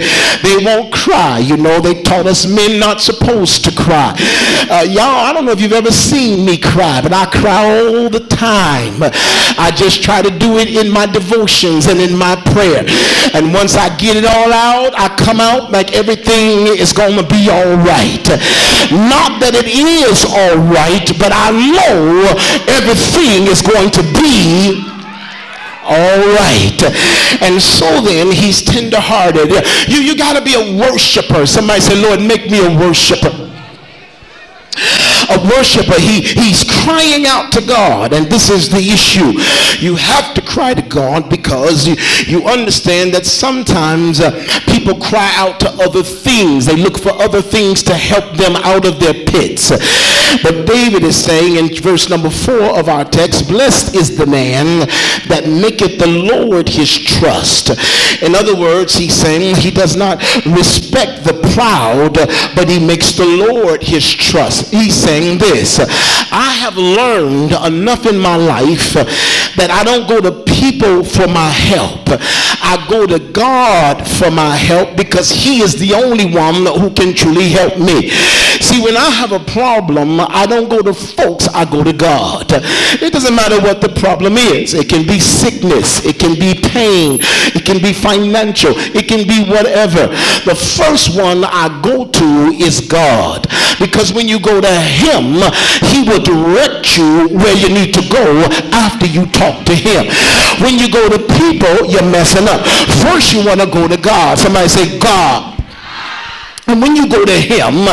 they 0.47 0.65
won't 0.65 0.93
cry. 0.93 1.39
You 1.39 1.57
know, 1.57 1.81
they 1.81 2.03
taught 2.05 2.27
us 2.27 2.47
men 2.47 2.79
not 2.79 3.01
supposed 3.01 3.65
to 3.65 3.73
cry. 3.75 4.15
Uh, 4.71 4.87
y'all, 4.89 5.27
I 5.27 5.33
don't 5.33 5.45
know 5.45 5.53
if 5.53 5.61
you've 5.61 5.73
ever 5.73 5.91
seen 5.91 6.47
me 6.47 6.57
cry, 6.57 7.01
but 7.03 7.13
I 7.13 7.27
cry 7.27 7.81
all 7.81 8.09
the 8.09 8.25
time. 8.29 9.03
I 9.59 9.73
just 9.75 10.05
try 10.05 10.23
to 10.23 10.31
do 10.39 10.59
it 10.59 10.69
in 10.69 10.93
my 10.93 11.07
devotions 11.07 11.87
and 11.87 11.99
in 11.99 12.17
my 12.17 12.37
prayer. 12.53 12.85
And 13.35 13.53
once 13.53 13.75
I 13.75 13.89
get 13.97 14.17
it 14.17 14.25
all 14.25 14.53
out, 14.53 14.95
I 14.95 15.09
come 15.17 15.41
out 15.41 15.73
like 15.73 15.97
everything 15.97 16.69
is 16.69 16.93
going 16.93 17.17
to 17.17 17.27
be 17.27 17.51
all 17.51 17.75
right. 17.75 17.88
Not 18.93 19.41
that 19.41 19.57
it 19.57 19.69
is 19.69 20.25
all 20.25 20.57
right, 20.69 21.09
but 21.19 21.33
I 21.33 21.51
know 21.53 22.29
everything 22.69 23.49
is 23.49 23.63
going 23.65 23.91
to 23.97 24.05
be 24.17 24.85
all 25.89 26.21
right. 26.37 26.79
And 27.41 27.61
so 27.61 28.01
then 28.01 28.31
he's 28.31 28.63
tenderhearted. 28.63 29.51
You, 29.89 30.05
you 30.05 30.17
got 30.17 30.37
to 30.37 30.45
be 30.45 30.55
a 30.55 30.77
worshiper. 30.79 31.47
Somebody 31.47 31.81
say, 31.81 32.01
Lord, 32.01 32.21
make 32.21 32.51
me 32.51 32.65
a 32.65 32.79
worshiper 32.79 33.49
a 35.31 35.39
worshiper. 35.49 35.99
He, 36.01 36.23
he's 36.23 36.65
crying 36.85 37.27
out 37.27 37.53
to 37.53 37.61
God. 37.61 38.13
And 38.13 38.27
this 38.27 38.51
is 38.51 38.69
the 38.69 38.79
issue. 38.79 39.33
You 39.85 39.97
have 39.97 40.35
to 40.35 40.43
cry 40.43 40.75
to 40.75 40.83
God 40.83 41.29
because 41.29 41.87
you, 41.87 41.97
you 42.27 42.47
understand 42.47 43.13
that 43.15 43.27
sometimes 43.27 44.21
uh, 44.21 44.31
people 44.67 44.78
cry 45.09 45.33
out 45.37 45.61
to 45.61 45.69
other 45.83 46.03
things. 46.03 46.67
They 46.67 46.77
look 46.77 46.99
for 46.99 47.11
other 47.11 47.43
things 47.43 47.83
to 47.85 47.95
help 47.95 48.37
them 48.37 48.57
out 48.57 48.87
of 48.87 49.01
their 49.01 49.15
pits. 49.15 49.71
But 50.43 50.67
David 50.67 51.05
is 51.05 51.17
saying 51.17 51.57
in 51.57 51.75
verse 51.83 52.09
number 52.09 52.31
four 52.31 52.79
of 52.79 52.89
our 52.89 53.05
text, 53.05 53.49
blessed 53.49 53.95
is 53.95 54.17
the 54.17 54.27
man 54.27 54.89
that 55.29 55.49
maketh 55.49 55.99
the 55.99 56.07
Lord 56.07 56.69
his 56.69 56.99
trust. 56.99 57.71
In 58.23 58.35
other 58.35 58.55
words, 58.55 58.95
he's 58.95 59.15
saying 59.15 59.57
he 59.57 59.71
does 59.71 59.97
not 59.97 60.19
respect 60.45 61.25
the 61.25 61.41
proud, 61.55 62.15
but 62.55 62.69
he 62.69 62.85
makes 62.85 63.13
the 63.13 63.25
Lord 63.25 63.83
his 63.83 64.09
trust. 64.13 64.73
He's 64.73 64.95
saying 64.95 65.39
this, 65.39 65.79
I 66.31 66.53
have 66.61 66.77
learned 66.77 67.53
enough 67.53 68.07
in 68.07 68.19
my 68.19 68.37
life 68.37 68.95
that 68.95 69.71
I 69.71 69.83
don't 69.85 70.09
go 70.09 70.21
to 70.21 70.45
people 70.45 71.05
for 71.05 71.27
my 71.27 71.49
help. 71.49 72.07
I 72.09 72.87
go 72.89 73.07
to 73.07 73.19
God 73.19 74.07
for 74.07 74.31
my 74.31 74.55
help 74.57 74.78
because 74.97 75.31
he 75.31 75.61
is 75.63 75.77
the 75.79 75.95
only 75.95 76.27
one 76.33 76.67
who 76.81 76.91
can 76.91 77.15
truly 77.15 77.51
help 77.51 77.79
me. 77.79 78.11
See, 78.61 78.83
when 78.83 78.97
I 78.97 79.11
have 79.11 79.33
a 79.33 79.39
problem, 79.39 80.21
I 80.21 80.47
don't 80.47 80.69
go 80.69 80.83
to 80.83 80.93
folks, 80.93 81.49
I 81.49 81.65
go 81.65 81.85
to 81.85 81.93
God. 81.93 82.47
It 82.51 83.13
doesn't 83.13 83.35
matter 83.35 83.61
what 83.61 83.81
the 83.81 83.89
problem 83.89 84.37
is. 84.37 84.75
It 84.75 84.89
can 84.89 85.07
be 85.07 85.21
sickness, 85.21 86.05
it 86.05 86.19
can 86.19 86.35
be 86.39 86.55
pain, 86.55 87.19
it 87.55 87.65
can 87.65 87.81
be 87.81 87.93
financial, 87.93 88.73
it 88.77 89.07
can 89.09 89.27
be 89.27 89.49
whatever. 89.49 90.09
The 90.45 90.55
first 90.55 91.17
one 91.17 91.45
I 91.45 91.69
go 91.83 92.07
to 92.07 92.29
is 92.59 92.81
God. 92.81 93.47
Because 93.79 94.13
when 94.13 94.29
you 94.29 94.41
go 94.41 94.61
to 94.61 94.75
him, 94.81 95.39
he 95.87 96.03
will 96.09 96.23
direct 96.23 96.97
you 96.97 97.29
where 97.39 97.57
you 97.57 97.69
need 97.69 97.95
to 97.95 98.03
go 98.11 98.43
after 98.73 99.07
you 99.07 99.27
talk 99.27 99.65
to 99.67 99.75
him. 99.75 100.07
When 100.63 100.79
you 100.79 100.91
go 100.91 101.09
to 101.09 101.19
people, 101.39 101.87
you're 101.87 102.03
messing 102.11 102.49
up. 102.49 102.67
First 103.07 103.33
you 103.33 103.45
want 103.47 103.61
to 103.61 103.67
go 103.67 103.87
to 103.87 103.97
God. 103.97 104.39
Somebody 104.39 104.69
say, 104.69 104.99
God. 104.99 105.58
And 106.69 106.83
when 106.83 106.95
you 106.95 107.09
go 107.09 107.25
to 107.25 107.33
him, 107.33 107.89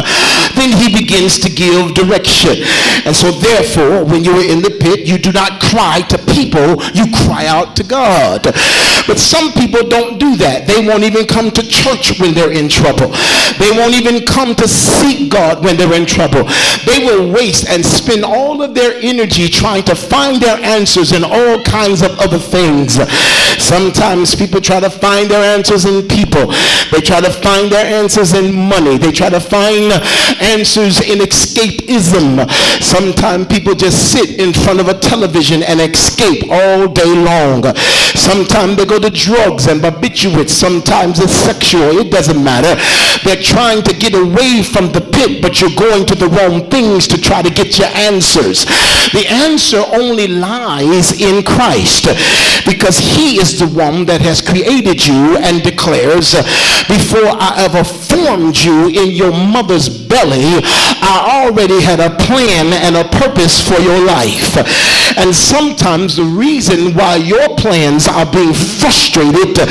then 0.55 0.75
he 0.75 0.91
begins 0.91 1.39
to 1.39 1.49
give 1.49 1.93
direction. 1.93 2.59
And 3.05 3.15
so 3.15 3.31
therefore, 3.31 4.03
when 4.03 4.23
you 4.23 4.31
are 4.33 4.43
in 4.43 4.61
the 4.61 4.77
pit, 4.81 5.07
you 5.07 5.17
do 5.17 5.31
not 5.31 5.61
cry 5.61 6.01
to 6.09 6.17
people, 6.33 6.83
you 6.93 7.07
cry 7.25 7.47
out 7.47 7.75
to 7.77 7.83
God. 7.83 8.43
But 9.07 9.17
some 9.17 9.53
people 9.53 9.87
don't 9.87 10.19
do 10.19 10.35
that. 10.37 10.67
They 10.67 10.85
won't 10.85 11.03
even 11.03 11.25
come 11.25 11.51
to 11.51 11.61
church 11.61 12.19
when 12.19 12.33
they're 12.33 12.51
in 12.51 12.67
trouble. 12.67 13.15
They 13.59 13.71
won't 13.71 13.93
even 13.93 14.25
come 14.25 14.55
to 14.55 14.67
seek 14.67 15.31
God 15.31 15.63
when 15.63 15.77
they're 15.77 15.93
in 15.93 16.05
trouble. 16.05 16.43
They 16.85 17.05
will 17.05 17.31
waste 17.31 17.69
and 17.69 17.85
spend 17.85 18.25
all 18.25 18.61
of 18.61 18.73
their 18.73 18.99
energy 19.01 19.47
trying 19.47 19.83
to 19.83 19.95
find 19.95 20.41
their 20.41 20.57
answers 20.57 21.13
in 21.13 21.23
all 21.23 21.63
kinds 21.63 22.01
of 22.01 22.17
other 22.19 22.39
things. 22.39 22.99
Sometimes 23.61 24.35
people 24.35 24.59
try 24.59 24.79
to 24.79 24.89
find 24.89 25.29
their 25.29 25.43
answers 25.55 25.85
in 25.85 26.07
people. 26.07 26.47
They 26.91 26.99
try 26.99 27.21
to 27.21 27.31
find 27.31 27.71
their 27.71 27.85
answers 27.85 28.33
in 28.33 28.64
money. 28.69 28.97
They 28.97 29.11
try 29.11 29.29
to 29.29 29.39
find 29.39 29.91
answers 30.41 31.01
in 31.01 31.19
escapism. 31.19 32.49
Sometimes 32.81 33.47
people 33.47 33.75
just 33.75 34.11
sit 34.11 34.39
in 34.39 34.53
front 34.53 34.79
of 34.79 34.87
a 34.87 34.97
television 34.99 35.63
and 35.63 35.79
escape 35.79 36.43
all 36.49 36.87
day 36.87 37.13
long. 37.15 37.63
Sometimes 38.15 38.77
they 38.77 38.85
go 38.85 38.99
to 38.99 39.09
drugs 39.09 39.67
and 39.67 39.81
barbiturates. 39.81 40.49
Sometimes 40.49 41.19
it's 41.19 41.33
sexual. 41.33 41.99
It 41.99 42.11
doesn't 42.11 42.43
matter. 42.43 42.73
They're 43.23 43.41
trying 43.41 43.83
to 43.83 43.93
get 43.93 44.13
away 44.13 44.63
from 44.63 44.91
the 44.91 45.01
pit, 45.15 45.41
but 45.41 45.61
you're 45.61 45.75
going 45.75 46.05
to 46.05 46.15
the 46.15 46.27
wrong 46.27 46.69
things 46.69 47.07
to 47.07 47.19
try 47.19 47.41
to 47.41 47.49
get 47.49 47.79
your 47.79 47.87
answers. 47.95 48.65
The 49.15 49.25
answer 49.27 49.81
only 49.95 50.27
lies 50.27 51.19
in 51.19 51.43
Christ 51.43 52.11
because 52.67 52.99
he 52.99 53.39
is 53.39 53.57
the 53.57 53.67
one 53.67 54.05
that 54.05 54.21
has 54.21 54.41
created 54.41 55.05
you 55.05 55.37
and 55.37 55.63
declares, 55.63 56.35
before 56.91 57.31
I 57.39 57.63
ever 57.63 57.83
formed 57.83 58.57
you 58.57 58.89
in 58.89 59.15
your 59.15 59.31
mother's 59.31 59.87
belly, 59.87 60.59
I 60.99 61.45
already 61.47 61.81
had 61.81 61.99
a 61.99 62.15
plan 62.17 62.73
and 62.73 62.95
a 62.97 63.07
purpose 63.07 63.61
for 63.61 63.79
your 63.79 64.03
life. 64.03 64.57
And 65.17 65.33
sometimes 65.33 66.17
the 66.17 66.27
reason 66.27 66.93
why 66.93 67.15
your 67.15 67.55
plans 67.55 68.07
are 68.07 68.29
being 68.29 68.53
frustrated 68.53 69.63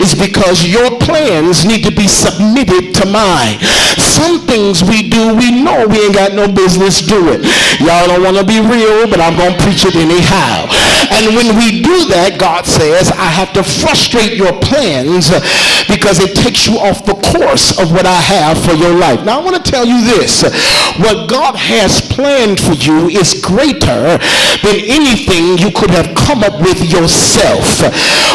is 0.00 0.14
because 0.14 0.66
your 0.66 0.98
plans 0.98 1.64
need 1.64 1.84
to 1.84 1.94
be 1.94 2.08
submitted 2.08 2.94
to 2.96 3.06
mine. 3.06 3.60
Some 3.96 4.40
things 4.46 4.82
we 4.88 5.08
do, 5.08 5.36
we 5.36 5.62
know 5.62 5.86
we 5.86 6.08
ain't 6.08 6.14
got 6.14 6.32
no 6.32 6.48
business 6.48 7.00
doing. 7.00 7.44
Y'all 7.78 8.08
don't 8.08 8.22
want 8.22 8.36
to 8.36 8.44
be 8.44 8.58
real, 8.58 9.06
but 9.06 9.20
I'm 9.20 9.36
going 9.36 9.54
to 9.54 9.60
preach 9.62 9.84
it 9.84 9.94
anyhow. 9.94 10.66
And 11.12 11.34
when 11.34 11.56
we 11.56 11.80
do 11.82 12.08
that, 12.12 12.36
God 12.38 12.66
says, 12.66 13.10
I 13.12 13.28
have 13.28 13.52
to 13.54 13.62
frustrate 13.62 14.34
your 14.34 14.52
plans 14.60 15.30
because 15.88 16.20
it 16.20 16.36
takes 16.36 16.66
you 16.66 16.78
off 16.78 17.04
the 17.04 17.16
course 17.34 17.78
of 17.78 17.92
what 17.92 18.06
I 18.06 18.20
have 18.20 18.60
for 18.60 18.72
your 18.72 18.94
life. 18.94 19.24
Now 19.24 19.40
I 19.40 19.44
want 19.44 19.56
to 19.56 19.64
tell 19.64 19.84
you 19.84 20.04
this. 20.04 20.42
What 21.00 21.28
God 21.28 21.56
has 21.56 22.00
planned 22.00 22.60
for 22.60 22.74
you 22.74 23.08
is 23.08 23.40
greater 23.40 24.18
than 24.62 24.76
anything 24.84 25.58
you 25.58 25.70
could 25.72 25.90
have 25.90 26.14
come 26.14 26.44
up 26.44 26.60
with 26.60 26.80
yourself. 26.86 27.80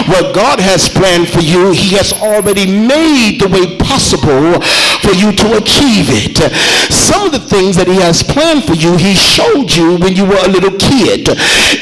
What 0.07 0.33
God 0.35 0.59
has 0.59 0.89
planned 0.89 1.29
for 1.29 1.41
you, 1.41 1.71
he 1.71 1.95
has 1.95 2.13
already 2.13 2.65
made 2.67 3.39
the 3.39 3.47
way 3.47 3.77
possible 3.77 4.59
for 5.03 5.11
you 5.11 5.35
to 5.35 5.59
achieve 5.59 6.07
it. 6.07 6.39
Some 6.87 7.27
of 7.27 7.31
the 7.35 7.43
things 7.43 7.75
that 7.75 7.91
he 7.91 7.99
has 7.99 8.23
planned 8.23 8.63
for 8.63 8.73
you, 8.73 8.95
he 8.95 9.11
showed 9.13 9.67
you 9.75 9.99
when 9.99 10.15
you 10.15 10.23
were 10.23 10.39
a 10.39 10.47
little 10.47 10.71
kid 10.79 11.27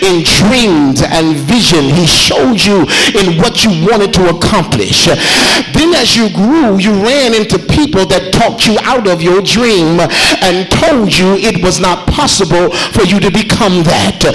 in 0.01 0.25
dreams 0.25 1.05
and 1.05 1.37
vision. 1.37 1.85
He 1.93 2.09
showed 2.09 2.57
you 2.57 2.89
in 3.13 3.37
what 3.37 3.61
you 3.61 3.69
wanted 3.85 4.11
to 4.17 4.33
accomplish. 4.33 5.05
Then 5.05 5.93
as 5.93 6.17
you 6.17 6.33
grew, 6.33 6.81
you 6.81 6.97
ran 7.05 7.37
into 7.37 7.61
people 7.61 8.09
that 8.09 8.33
talked 8.33 8.65
you 8.65 8.81
out 8.81 9.05
of 9.05 9.21
your 9.21 9.45
dream 9.45 10.01
and 10.41 10.65
told 10.81 11.13
you 11.13 11.37
it 11.37 11.61
was 11.61 11.77
not 11.79 12.09
possible 12.09 12.73
for 12.97 13.05
you 13.05 13.21
to 13.21 13.29
become 13.29 13.85
that. 13.85 14.25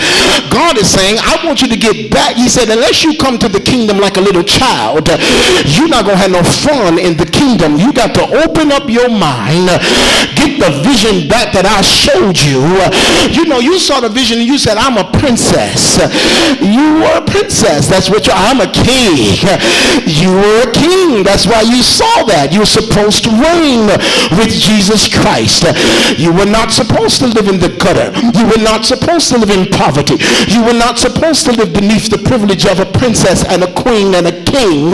God 0.55 0.79
is 0.79 0.87
saying, 0.87 1.19
I 1.19 1.43
want 1.43 1.61
you 1.61 1.69
to 1.69 1.77
get 1.77 2.11
back. 2.15 2.37
He 2.37 2.49
said, 2.49 2.71
unless 2.71 3.03
you 3.03 3.19
come 3.19 3.39
to 3.43 3.49
the 3.49 3.61
kingdom 3.61 3.99
like 3.99 4.17
a 4.17 4.23
little 4.23 4.45
child, 4.47 5.11
you're 5.67 5.91
not 5.91 6.07
going 6.07 6.15
to 6.15 6.23
have 6.23 6.31
no 6.31 6.45
fun 6.47 6.99
in 6.99 7.17
the 7.17 7.27
kingdom. 7.27 7.77
You 7.77 7.93
got 7.93 8.15
to 8.15 8.25
open 8.47 8.71
up 8.71 8.76
your 8.85 9.09
mind. 9.09 9.73
Get 10.37 10.61
the 10.61 10.71
vision 10.85 11.27
back 11.27 11.57
that 11.57 11.65
I 11.65 11.81
showed 11.81 12.37
you. 12.37 12.61
You 13.33 13.49
know, 13.49 13.59
you 13.59 13.81
saw 13.81 14.01
the 14.01 14.13
vision 14.13 14.39
and 14.39 14.47
you 14.47 14.59
said, 14.59 14.77
I'm 14.77 15.01
a 15.01 15.09
princess. 15.17 15.97
You 16.61 17.01
were 17.01 17.19
a 17.19 17.25
princess. 17.25 17.89
That's 17.89 18.13
what 18.13 18.29
you 18.29 18.37
I'm 18.37 18.61
a 18.61 18.69
king. 18.69 19.41
You 20.05 20.37
were 20.37 20.69
a 20.69 20.73
king. 20.73 21.25
That's 21.25 21.47
why 21.47 21.63
you 21.63 21.81
saw 21.83 22.29
that. 22.29 22.53
You 22.53 22.61
were 22.61 22.69
supposed 22.69 23.25
to 23.25 23.31
reign 23.33 23.89
with 24.37 24.53
Jesus 24.53 25.09
Christ. 25.09 25.65
You 26.21 26.33
were 26.33 26.47
not 26.47 26.71
supposed 26.71 27.25
to 27.25 27.27
live 27.27 27.49
in 27.49 27.59
the 27.59 27.73
gutter. 27.73 28.13
You 28.37 28.45
were 28.47 28.63
not 28.63 28.85
supposed 28.85 29.33
to 29.33 29.39
live 29.39 29.51
in 29.51 29.73
poverty. 29.73 30.21
You 30.53 30.63
were 30.63 30.77
not 30.77 30.99
supposed 30.99 31.47
to 31.47 31.53
live 31.53 31.73
beneath 31.73 32.11
the 32.11 32.19
privilege 32.19 32.67
of 32.67 32.79
a 32.79 32.87
princess 32.87 33.45
and 33.45 33.65
a 33.65 33.73
queen 33.73 34.15
and 34.15 34.27
a 34.27 34.37
king. 34.45 34.91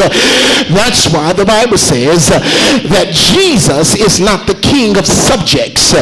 That's 0.70 1.10
why 1.12 1.32
the 1.32 1.44
Bible 1.44 1.78
says 1.78 2.28
that 2.28 3.10
Jesus 3.10 3.71
is 3.94 4.20
not 4.20 4.46
the 4.46 4.58
king 4.60 4.96
of 4.96 5.06
subjects 5.06 5.92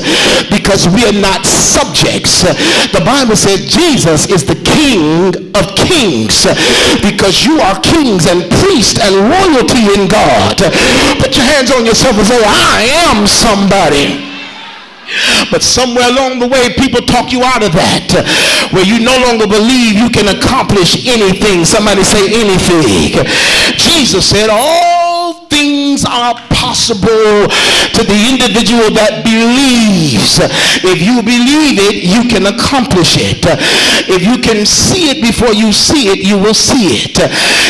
because 0.50 0.88
we 0.88 1.06
are 1.06 1.18
not 1.20 1.46
subjects. 1.46 2.42
The 2.92 3.02
Bible 3.04 3.36
says 3.36 3.66
Jesus 3.66 4.26
is 4.30 4.44
the 4.44 4.58
king 4.62 5.34
of 5.54 5.64
kings 5.76 6.46
because 7.02 7.44
you 7.46 7.60
are 7.60 7.78
kings 7.80 8.26
and 8.26 8.50
priests 8.62 8.98
and 8.98 9.14
royalty 9.30 9.86
in 9.94 10.08
God. 10.08 10.58
Put 11.22 11.36
your 11.36 11.46
hands 11.46 11.70
on 11.70 11.86
yourself 11.86 12.16
and 12.18 12.26
say, 12.26 12.40
I 12.42 12.86
am 13.08 13.26
somebody. 13.26 14.30
But 15.50 15.62
somewhere 15.62 16.06
along 16.06 16.38
the 16.38 16.46
way, 16.46 16.70
people 16.78 17.02
talk 17.02 17.32
you 17.32 17.42
out 17.42 17.66
of 17.66 17.74
that, 17.74 18.14
where 18.70 18.86
you 18.86 19.02
no 19.02 19.18
longer 19.26 19.50
believe 19.50 19.98
you 19.98 20.06
can 20.06 20.30
accomplish 20.30 21.02
anything. 21.02 21.66
Somebody 21.66 22.06
say 22.06 22.30
anything. 22.30 23.18
Jesus 23.74 24.30
said, 24.30 24.50
all 24.50 24.89
things 25.50 26.04
are 26.06 26.34
possible 26.48 27.50
to 27.92 28.00
the 28.06 28.18
individual 28.30 28.88
that 28.94 29.20
believes. 29.26 30.40
If 30.80 31.02
you 31.02 31.20
believe 31.20 31.76
it, 31.76 32.06
you 32.06 32.24
can 32.30 32.46
accomplish 32.46 33.18
it. 33.18 33.44
If 34.08 34.22
you 34.22 34.38
can 34.38 34.64
see 34.64 35.10
it 35.10 35.20
before 35.20 35.52
you 35.52 35.72
see 35.72 36.08
it, 36.08 36.24
you 36.24 36.38
will 36.38 36.54
see 36.54 37.04
it. 37.04 37.18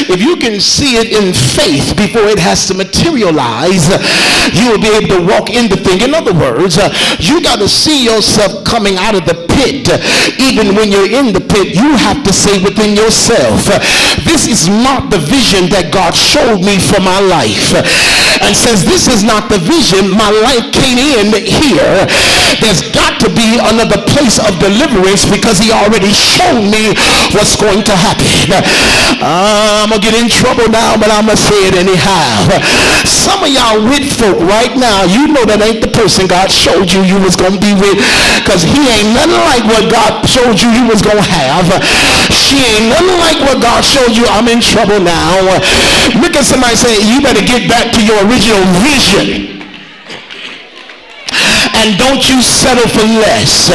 If 0.06 0.20
you 0.20 0.36
can 0.36 0.60
see 0.60 1.00
it 1.00 1.10
in 1.10 1.32
faith 1.34 1.96
before 1.96 2.28
it 2.28 2.38
has 2.38 2.68
to 2.68 2.74
materialize, 2.74 3.88
you 4.54 4.70
will 4.70 4.82
be 4.82 4.92
able 4.92 5.18
to 5.18 5.22
walk 5.26 5.50
in 5.50 5.68
the 5.68 5.76
thing. 5.76 6.02
In 6.02 6.14
other 6.14 6.34
words, 6.34 6.76
you 7.18 7.42
got 7.42 7.58
to 7.58 7.68
see 7.68 8.04
yourself 8.04 8.64
coming 8.64 8.96
out 8.96 9.14
of 9.14 9.24
the 9.26 9.49
pit. 9.60 9.84
Even 10.40 10.74
when 10.74 10.88
you're 10.88 11.10
in 11.12 11.32
the 11.36 11.40
pit, 11.40 11.76
you 11.76 11.92
have 12.00 12.24
to 12.24 12.32
say 12.32 12.56
within 12.64 12.96
yourself, 12.96 13.68
this 14.24 14.48
is 14.48 14.68
not 14.68 15.12
the 15.12 15.20
vision 15.20 15.68
that 15.68 15.92
God 15.92 16.16
showed 16.16 16.64
me 16.64 16.80
for 16.80 17.00
my 17.04 17.20
life. 17.20 17.76
And 18.40 18.56
since 18.56 18.82
this 18.82 19.04
is 19.06 19.20
not 19.22 19.52
the 19.52 19.60
vision, 19.60 20.08
my 20.16 20.32
life 20.32 20.72
came 20.72 20.96
in 20.96 21.28
here. 21.44 22.08
There's 22.60 22.82
got 22.92 23.20
to 23.20 23.29
be 23.40 23.56
another 23.56 23.96
place 24.12 24.36
of 24.36 24.52
deliverance 24.60 25.24
because 25.24 25.56
he 25.56 25.72
already 25.72 26.12
showed 26.12 26.60
me 26.60 26.92
what's 27.32 27.56
going 27.56 27.80
to 27.88 27.96
happen. 27.96 28.28
I'm 29.24 29.88
going 29.88 30.00
to 30.00 30.04
get 30.04 30.12
in 30.12 30.28
trouble 30.28 30.68
now, 30.68 31.00
but 31.00 31.08
I'm 31.08 31.24
going 31.24 31.40
to 31.40 31.40
say 31.40 31.72
it 31.72 31.74
anyhow. 31.80 32.52
Some 33.08 33.40
of 33.40 33.48
y'all 33.48 33.80
with 33.80 34.04
folk 34.12 34.36
right 34.44 34.76
now, 34.76 35.08
you 35.08 35.32
know 35.32 35.48
that 35.48 35.64
ain't 35.64 35.80
the 35.80 35.88
person 35.88 36.28
God 36.28 36.52
showed 36.52 36.92
you 36.92 37.00
you 37.00 37.16
was 37.24 37.32
going 37.32 37.56
to 37.56 37.62
be 37.62 37.72
with 37.72 37.96
because 38.44 38.60
he 38.60 38.84
ain't 38.92 39.16
nothing 39.16 39.40
like 39.48 39.64
what 39.64 39.88
God 39.88 40.20
showed 40.28 40.60
you 40.60 40.68
you 40.76 40.84
was 40.84 41.00
going 41.00 41.16
to 41.16 41.24
have. 41.24 41.64
She 42.28 42.60
ain't 42.60 42.92
nothing 42.92 43.16
like 43.24 43.40
what 43.40 43.64
God 43.64 43.80
showed 43.80 44.12
you. 44.12 44.28
I'm 44.28 44.48
in 44.52 44.60
trouble 44.60 45.00
now. 45.00 45.40
Look 46.20 46.36
at 46.36 46.44
somebody 46.44 46.76
say, 46.76 46.92
you 47.08 47.24
better 47.24 47.44
get 47.44 47.64
back 47.64 47.88
to 47.96 48.00
your 48.04 48.20
original 48.28 48.60
vision 48.84 49.59
and 51.80 51.96
don't 51.96 52.28
you 52.28 52.44
settle 52.44 52.86
for 52.86 53.04
less. 53.24 53.72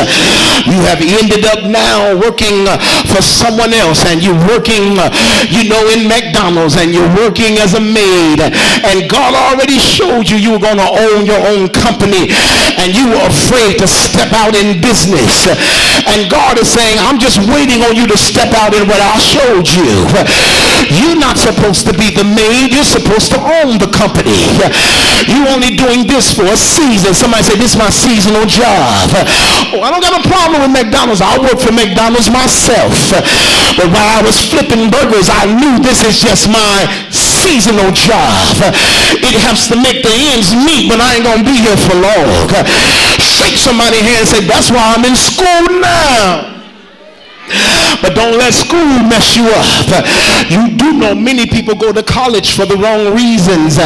You 0.70 0.78
have 0.86 1.02
ended 1.02 1.46
up 1.50 1.65
now 1.65 2.13
working 2.13 2.70
uh, 2.70 2.78
for 3.10 3.22
someone 3.22 3.74
else 3.74 4.06
and 4.06 4.22
you're 4.22 4.38
working, 4.46 4.98
uh, 4.98 5.10
you 5.50 5.65
know, 5.65 5.82
in 5.89 6.08
McDonald's 6.08 6.78
and 6.78 6.94
you're 6.94 7.10
working 7.18 7.58
as 7.58 7.74
a 7.74 7.82
maid 7.82 8.41
and 8.41 9.10
God 9.10 9.34
already 9.34 9.82
showed 9.82 10.30
you 10.30 10.38
you 10.38 10.54
were 10.54 10.62
going 10.62 10.78
to 10.78 10.89
own 10.89 11.26
your 11.26 11.41
own 11.50 11.70
company 11.70 12.30
and 12.78 12.94
you 12.94 13.10
were 13.10 13.26
afraid 13.26 13.82
to 13.82 13.88
step 13.89 14.32
out 14.38 14.54
in 14.54 14.82
business. 14.82 15.50
And 16.06 16.30
God 16.30 16.62
is 16.62 16.70
saying, 16.70 16.98
I'm 17.02 17.18
just 17.18 17.41
waiting 17.50 17.82
on 17.82 17.96
you 17.96 18.06
to 18.08 18.18
step 18.18 18.54
out 18.54 18.74
in 18.78 18.88
what 18.88 19.02
I 19.02 19.18
showed 19.18 19.65
you. 19.65 20.06
You're 20.92 21.18
not 21.18 21.38
supposed 21.38 21.88
to 21.88 21.94
be 21.94 22.12
the 22.12 22.24
maid. 22.24 22.74
You're 22.74 22.88
supposed 22.88 23.32
to 23.34 23.40
own 23.40 23.80
the 23.80 23.90
company. 23.90 24.36
You're 25.26 25.50
only 25.50 25.76
doing 25.76 26.06
this 26.06 26.34
for 26.34 26.46
a 26.46 26.58
season. 26.58 27.14
Somebody 27.14 27.44
say, 27.44 27.56
this 27.58 27.74
is 27.74 27.80
my 27.80 27.90
seasonal 27.90 28.46
job. 28.46 29.10
Oh, 29.74 29.82
I 29.82 29.90
don't 29.90 30.04
got 30.04 30.18
a 30.20 30.24
problem 30.28 30.62
with 30.62 30.74
McDonald's. 30.76 31.22
I 31.22 31.38
work 31.40 31.58
for 31.58 31.72
McDonald's 31.72 32.30
myself. 32.30 32.94
But 33.78 33.92
while 33.92 34.10
I 34.18 34.22
was 34.22 34.38
flipping 34.40 34.92
burgers, 34.92 35.28
I 35.32 35.48
knew 35.50 35.80
this 35.80 36.04
is 36.04 36.20
just 36.22 36.48
my 36.48 36.86
seasonal 37.12 37.92
job. 37.92 38.58
It 39.22 39.36
helps 39.42 39.68
to 39.70 39.76
make 39.78 40.02
the 40.02 40.14
ends 40.34 40.54
meet, 40.54 40.90
but 40.90 41.00
I 41.02 41.16
ain't 41.20 41.26
going 41.26 41.42
to 41.44 41.48
be 41.48 41.58
here 41.58 41.78
for 41.78 41.96
long. 41.98 42.50
Shake 43.22 43.58
somebody's 43.58 44.02
hand 44.02 44.26
and 44.26 44.30
say, 44.30 44.42
that's 44.46 44.70
why 44.72 44.96
I'm 44.96 45.04
in 45.06 45.16
school 45.16 45.80
now. 45.82 46.35
But 48.02 48.16
don't 48.16 48.38
let 48.38 48.54
school 48.54 49.00
mess 49.08 49.36
you 49.36 49.48
up. 49.48 49.68
You 50.50 50.76
do 50.76 50.94
know 50.94 51.16
many 51.16 51.46
people 51.46 51.76
go 51.76 51.92
to 51.92 52.04
college 52.04 52.56
for 52.56 52.66
the 52.66 52.76
wrong 52.78 53.16
reasons 53.16 53.78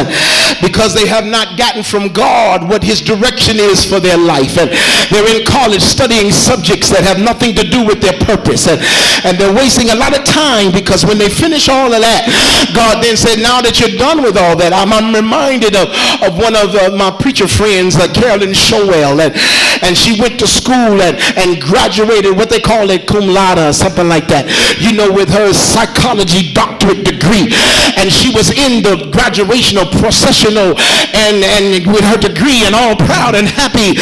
because 0.60 0.94
they 0.94 1.06
have 1.06 1.26
not 1.26 1.56
gotten 1.56 1.82
from 1.82 2.08
God 2.12 2.68
what 2.68 2.82
his 2.82 3.00
direction 3.00 3.56
is 3.58 3.84
for 3.84 4.00
their 4.00 4.18
life. 4.18 4.58
And 4.58 4.70
they're 5.10 5.28
in 5.28 5.46
college 5.46 5.82
studying 5.82 6.30
subjects 6.32 6.90
that 6.90 7.04
have 7.04 7.18
nothing 7.20 7.54
to 7.56 7.64
do 7.64 7.84
with 7.84 8.00
their 8.00 8.16
purpose. 8.24 8.68
And, 8.68 8.80
and 9.24 9.38
they're 9.38 9.54
wasting 9.54 9.90
a 9.90 9.96
lot 9.96 10.16
of 10.16 10.24
time 10.24 10.72
because 10.72 11.04
when 11.04 11.18
they 11.18 11.28
finish 11.28 11.68
all 11.68 11.92
of 11.92 12.00
that, 12.00 12.26
God 12.74 13.02
then 13.02 13.16
said, 13.16 13.40
now 13.40 13.60
that 13.60 13.80
you're 13.80 13.96
done 13.96 14.22
with 14.22 14.36
all 14.36 14.56
that, 14.56 14.72
I'm, 14.72 14.92
I'm 14.92 15.14
reminded 15.14 15.76
of, 15.76 15.88
of 16.22 16.36
one 16.36 16.56
of 16.56 16.74
uh, 16.74 16.96
my 16.96 17.10
preacher 17.10 17.48
friends, 17.48 17.96
like 17.96 18.14
Carolyn 18.14 18.52
Showell. 18.52 19.20
And, 19.20 19.34
and 19.82 19.96
she 19.96 20.20
went 20.20 20.38
to 20.40 20.46
school 20.46 21.00
and, 21.00 21.16
and 21.36 21.60
graduated 21.60 22.36
what 22.36 22.50
they 22.50 22.60
call 22.60 22.90
it 22.90 23.06
cum 23.06 23.26
laude 23.26 23.58
or 23.58 23.72
something 23.72 23.99
like 24.08 24.28
that, 24.28 24.48
you 24.78 24.96
know, 24.96 25.10
with 25.10 25.28
her 25.30 25.52
psychology 25.52 26.52
doctorate 26.52 27.04
degree. 27.04 27.52
And 27.98 28.12
she 28.12 28.30
was 28.32 28.54
in 28.54 28.80
the 28.80 29.10
graduational 29.12 29.90
processional 30.00 30.78
and, 31.12 31.42
and 31.42 31.84
with 31.90 32.04
her 32.06 32.16
degree 32.16 32.64
and 32.64 32.74
all 32.74 32.96
proud 32.96 33.34
and 33.34 33.48
happy. 33.48 33.98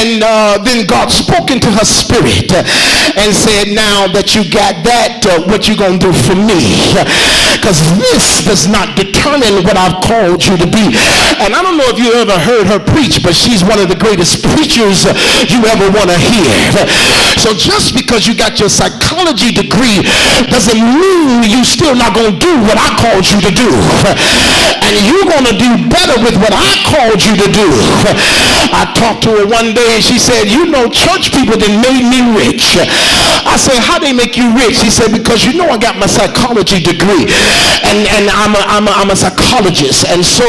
And 0.00 0.24
uh, 0.24 0.60
then 0.64 0.86
God 0.86 1.12
spoke 1.12 1.50
into 1.50 1.70
her 1.70 1.84
spirit 1.84 2.52
and 3.16 3.30
said, 3.32 3.72
now 3.72 4.08
that 4.10 4.34
you 4.34 4.44
got 4.48 4.80
that, 4.84 5.22
uh, 5.24 5.44
what 5.46 5.68
you 5.68 5.76
going 5.76 6.00
to 6.00 6.08
do 6.08 6.12
for 6.12 6.34
me? 6.34 6.60
Because 7.56 7.80
this 8.00 8.42
does 8.44 8.64
not 8.66 8.96
determine 8.96 9.62
what 9.62 9.76
I've 9.76 10.00
called 10.00 10.40
you 10.42 10.56
to 10.56 10.68
be. 10.68 10.96
And 11.40 11.52
I 11.52 11.60
don't 11.60 11.76
know 11.76 11.88
if 11.92 12.00
you 12.00 12.12
ever 12.16 12.36
heard 12.36 12.66
her 12.66 12.80
preach, 12.80 13.20
but 13.22 13.36
she's 13.36 13.60
one 13.62 13.78
of 13.78 13.88
the 13.88 13.96
greatest 13.96 14.42
preachers 14.56 15.04
you 15.48 15.60
ever 15.68 15.86
want 15.92 16.08
to 16.08 16.18
hear. 16.18 16.48
So 17.36 17.52
just 17.52 17.92
because 17.94 18.26
you 18.26 18.34
got 18.34 18.58
your 18.58 18.68
psychology 18.68 19.29
degree 19.38 20.02
doesn't 20.50 20.82
mean 20.82 21.46
you 21.46 21.62
still 21.62 21.94
not 21.94 22.14
going 22.14 22.34
to 22.34 22.38
do 22.38 22.50
what 22.66 22.74
I 22.74 22.90
called 22.98 23.22
you 23.30 23.38
to 23.46 23.52
do. 23.54 23.70
And 24.90 25.06
you're 25.06 25.22
going 25.22 25.46
to 25.46 25.54
do 25.54 25.70
better 25.86 26.18
with 26.18 26.34
what 26.42 26.50
I 26.50 26.66
called 26.90 27.22
you 27.22 27.38
to 27.38 27.48
do. 27.54 27.68
I 28.74 28.90
talked 28.98 29.22
to 29.28 29.30
her 29.38 29.46
one 29.46 29.70
day 29.70 29.94
and 29.94 30.02
she 30.02 30.18
said, 30.18 30.50
you 30.50 30.66
know, 30.66 30.90
church 30.90 31.30
people 31.30 31.54
that 31.54 31.70
made 31.78 32.02
me 32.02 32.26
rich. 32.34 32.74
I 33.46 33.54
said, 33.54 33.78
how 33.78 34.02
they 34.02 34.10
make 34.10 34.34
you 34.34 34.50
rich? 34.56 34.82
She 34.82 34.90
said, 34.90 35.14
because 35.14 35.46
you 35.46 35.54
know 35.54 35.70
I 35.70 35.78
got 35.78 35.94
my 35.94 36.10
psychology 36.10 36.82
degree 36.82 37.30
and, 37.86 38.02
and 38.18 38.24
I'm, 38.34 38.54
a, 38.58 38.62
I'm, 38.66 38.86
a, 38.90 38.92
I'm 38.94 39.10
a 39.14 39.18
psychologist. 39.18 40.06
And 40.10 40.26
so, 40.26 40.46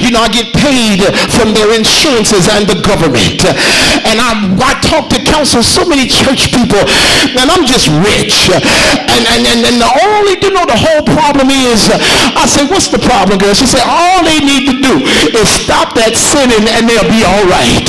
you 0.00 0.10
know, 0.10 0.24
I 0.24 0.32
get 0.32 0.54
paid 0.56 1.04
from 1.36 1.52
their 1.52 1.76
insurances 1.76 2.48
and 2.48 2.64
the 2.64 2.80
government. 2.80 3.44
And 4.08 4.16
I, 4.16 4.48
I 4.64 4.72
talk 4.80 5.12
to 5.12 5.20
counsel 5.28 5.60
so 5.62 5.84
many 5.84 6.08
church 6.08 6.52
people 6.52 6.80
and 7.36 7.50
I'm 7.50 7.66
just 7.66 7.88
rich. 8.00 8.13
And, 8.14 9.24
and, 9.26 9.42
and, 9.42 9.60
and 9.66 9.76
the 9.82 9.90
only, 10.06 10.38
you 10.38 10.52
know, 10.54 10.62
the 10.62 10.78
whole 10.78 11.02
problem 11.02 11.50
is, 11.50 11.90
I 11.90 12.46
say, 12.46 12.62
what's 12.70 12.88
the 12.88 13.02
problem, 13.02 13.38
girl? 13.42 13.54
She 13.54 13.66
said, 13.66 13.82
all 13.82 14.22
they 14.22 14.38
need 14.38 14.70
to 14.70 14.76
do 14.78 14.94
is 15.34 15.48
stop 15.50 15.98
that 15.98 16.14
sinning 16.14 16.66
and 16.70 16.86
they'll 16.86 17.10
be 17.10 17.26
all 17.26 17.44
right. 17.50 17.82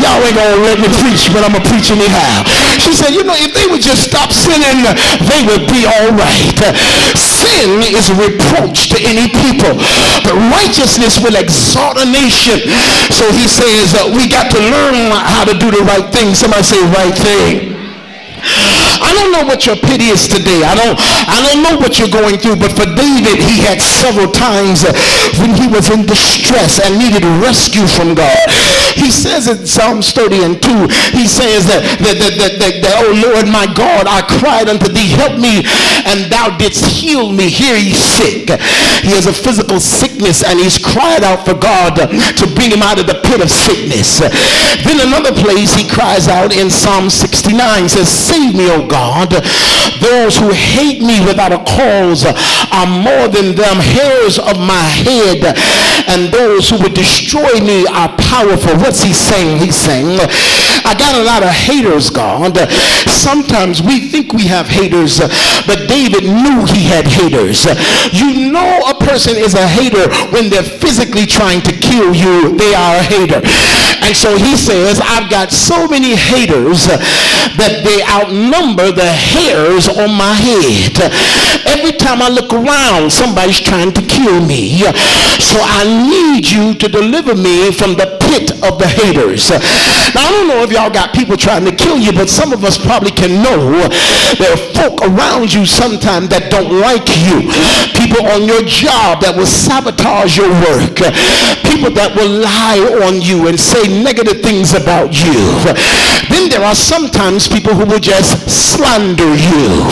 Y'all 0.00 0.20
ain't 0.24 0.36
gonna 0.36 0.64
let 0.64 0.80
me 0.80 0.88
preach, 1.04 1.28
but 1.32 1.44
I'm 1.44 1.52
gonna 1.52 1.68
preach 1.68 1.92
anyhow. 1.92 2.44
She 2.80 2.96
said, 2.96 3.12
you 3.12 3.24
know, 3.24 3.36
if 3.36 3.52
they 3.52 3.68
would 3.68 3.84
just 3.84 4.08
stop 4.08 4.32
sinning, 4.32 4.80
they 5.28 5.40
would 5.44 5.68
be 5.68 5.84
all 5.84 6.12
right. 6.16 6.56
Sin 7.16 7.84
is 7.84 8.08
a 8.08 8.16
reproach 8.16 8.88
to 8.92 8.98
any 9.04 9.28
people, 9.28 9.76
but 10.24 10.34
righteousness 10.56 11.20
will 11.20 11.36
exalt 11.36 12.00
a 12.00 12.06
nation. 12.08 12.64
So 13.12 13.28
he 13.36 13.44
says, 13.44 13.92
uh, 13.92 14.08
we 14.16 14.28
got 14.28 14.48
to 14.52 14.60
learn 14.60 15.12
how 15.12 15.44
to 15.44 15.54
do 15.56 15.68
the 15.68 15.84
right 15.84 16.08
thing. 16.08 16.32
Somebody 16.32 16.64
say 16.64 16.80
right 16.96 17.16
thing. 17.16 17.76
I 19.00 19.10
don't 19.16 19.32
know 19.32 19.44
what 19.44 19.66
your 19.66 19.76
pit 19.76 20.00
is 20.00 20.28
today. 20.28 20.62
I 20.62 20.74
don't, 20.76 20.96
I 21.26 21.38
don't 21.44 21.60
know 21.64 21.76
what 21.80 21.98
you're 21.98 22.12
going 22.12 22.38
through, 22.38 22.60
but 22.60 22.72
for 22.76 22.86
David, 22.86 23.40
he 23.40 23.64
had 23.64 23.80
several 23.80 24.30
times 24.30 24.84
when 25.40 25.56
he 25.56 25.66
was 25.66 25.88
in 25.90 26.06
distress 26.06 26.78
and 26.78 27.00
needed 27.00 27.24
rescue 27.40 27.86
from 27.86 28.14
God. 28.14 28.36
He 28.96 29.10
says 29.10 29.46
in 29.48 29.66
Psalms 29.66 30.12
30 30.12 30.44
and 30.44 30.54
2, 30.60 30.68
he 31.14 31.26
says 31.26 31.66
that, 31.70 31.82
that, 32.02 32.16
that, 32.18 32.34
that, 32.36 32.52
that, 32.58 32.74
that 32.82 32.94
oh 33.00 33.14
Lord 33.16 33.46
my 33.48 33.66
God, 33.70 34.10
I 34.10 34.20
cried 34.26 34.68
unto 34.68 34.90
thee, 34.90 35.14
help 35.14 35.38
me, 35.38 35.62
and 36.04 36.30
thou 36.30 36.56
didst 36.58 36.84
heal 36.84 37.30
me. 37.30 37.48
Here 37.48 37.76
he's 37.76 37.98
sick. 37.98 38.50
He 39.00 39.14
has 39.14 39.26
a 39.26 39.32
physical 39.32 39.80
sickness 39.80 40.42
and 40.42 40.58
he's 40.58 40.76
cried 40.76 41.22
out 41.22 41.46
for 41.46 41.54
God 41.54 41.96
to 41.96 42.44
bring 42.54 42.70
him 42.70 42.82
out 42.82 42.98
of 42.98 43.06
the 43.06 43.22
pit 43.24 43.40
of 43.40 43.50
sickness. 43.50 44.20
Then 44.20 45.00
another 45.00 45.32
place 45.32 45.74
he 45.74 45.88
cries 45.88 46.28
out 46.28 46.52
in 46.52 46.70
Psalm 46.70 47.08
69 47.08 47.88
says, 47.88 48.08
Save 48.08 48.54
me, 48.54 48.70
O 48.70 48.86
God. 48.90 49.30
Those 50.02 50.36
who 50.36 50.50
hate 50.50 51.00
me 51.00 51.22
without 51.24 51.52
a 51.54 51.62
cause 51.62 52.26
are 52.26 52.90
more 52.90 53.30
than 53.30 53.54
them 53.54 53.78
hairs 53.78 54.38
of 54.38 54.58
my 54.58 54.82
head. 55.06 55.54
And 56.10 56.32
those 56.34 56.68
who 56.68 56.82
would 56.82 56.94
destroy 56.94 57.60
me 57.62 57.86
are 57.86 58.10
powerful. 58.18 58.74
What's 58.82 59.02
he 59.02 59.12
saying? 59.12 59.58
He's 59.58 59.76
saying, 59.76 60.18
I 60.84 60.96
got 60.98 61.14
a 61.14 61.22
lot 61.22 61.42
of 61.42 61.50
haters, 61.50 62.10
God. 62.10 62.58
Sometimes 63.06 63.82
we 63.82 64.08
think 64.08 64.32
we 64.32 64.46
have 64.46 64.66
haters, 64.66 65.20
but 65.66 65.86
David 65.86 66.24
knew 66.24 66.66
he 66.66 66.82
had 66.90 67.06
haters. 67.06 67.64
You 68.12 68.50
know 68.50 68.80
a 68.88 68.94
person 68.94 69.36
is 69.36 69.54
a 69.54 69.66
hater 69.68 70.10
when 70.34 70.50
they're 70.50 70.66
physically 70.66 71.26
trying 71.26 71.62
to 71.62 71.72
kill 71.72 72.14
you. 72.14 72.56
They 72.56 72.74
are 72.74 72.96
a 72.96 73.02
hater. 73.02 73.40
And 74.02 74.16
so 74.16 74.36
he 74.36 74.56
says, 74.56 75.00
I've 75.02 75.30
got 75.30 75.52
so 75.52 75.86
many 75.86 76.16
haters 76.16 76.86
that 76.86 77.82
they 77.84 78.02
outnumber 78.04 78.92
the 78.92 79.10
hairs 79.10 79.88
on 79.88 80.10
my 80.14 80.34
head. 80.34 80.98
Every 81.66 81.92
time 81.92 82.22
I 82.22 82.28
look 82.28 82.52
around, 82.52 83.12
somebody's 83.12 83.60
trying 83.60 83.92
to 83.92 84.02
kill 84.02 84.40
me. 84.44 84.82
So 85.38 85.58
I 85.60 85.84
need 85.86 86.48
you 86.48 86.74
to 86.74 86.88
deliver 86.88 87.34
me 87.34 87.72
from 87.72 87.94
the 87.94 88.18
pit 88.30 88.54
of 88.62 88.78
the 88.78 88.86
haters. 88.86 89.50
Now, 90.14 90.22
I 90.22 90.30
don't 90.30 90.46
know 90.46 90.62
if 90.62 90.70
y'all 90.70 90.90
got 90.90 91.10
people 91.10 91.36
trying 91.36 91.66
to 91.66 91.74
kill 91.74 91.98
you, 91.98 92.14
but 92.14 92.30
some 92.30 92.54
of 92.54 92.62
us 92.62 92.78
probably 92.78 93.10
can 93.10 93.42
know 93.42 93.82
there 94.38 94.54
are 94.54 94.62
folk 94.78 95.02
around 95.02 95.50
you 95.50 95.66
sometimes 95.66 96.30
that 96.30 96.46
don't 96.54 96.70
like 96.70 97.10
you. 97.26 97.50
People 97.98 98.22
on 98.30 98.46
your 98.46 98.62
job 98.62 99.18
that 99.26 99.34
will 99.34 99.50
sabotage 99.50 100.38
your 100.38 100.50
work. 100.62 101.02
People 101.66 101.90
that 101.98 102.14
will 102.14 102.30
lie 102.30 102.82
on 103.02 103.18
you 103.18 103.50
and 103.50 103.58
say 103.58 103.82
negative 104.02 104.42
things 104.46 104.78
about 104.78 105.10
you. 105.10 105.34
Then 106.30 106.46
there 106.46 106.62
are 106.62 106.78
sometimes 106.78 107.50
people 107.50 107.74
who 107.74 107.82
will 107.82 108.02
just 108.02 108.46
slander 108.46 109.34
you. 109.34 109.90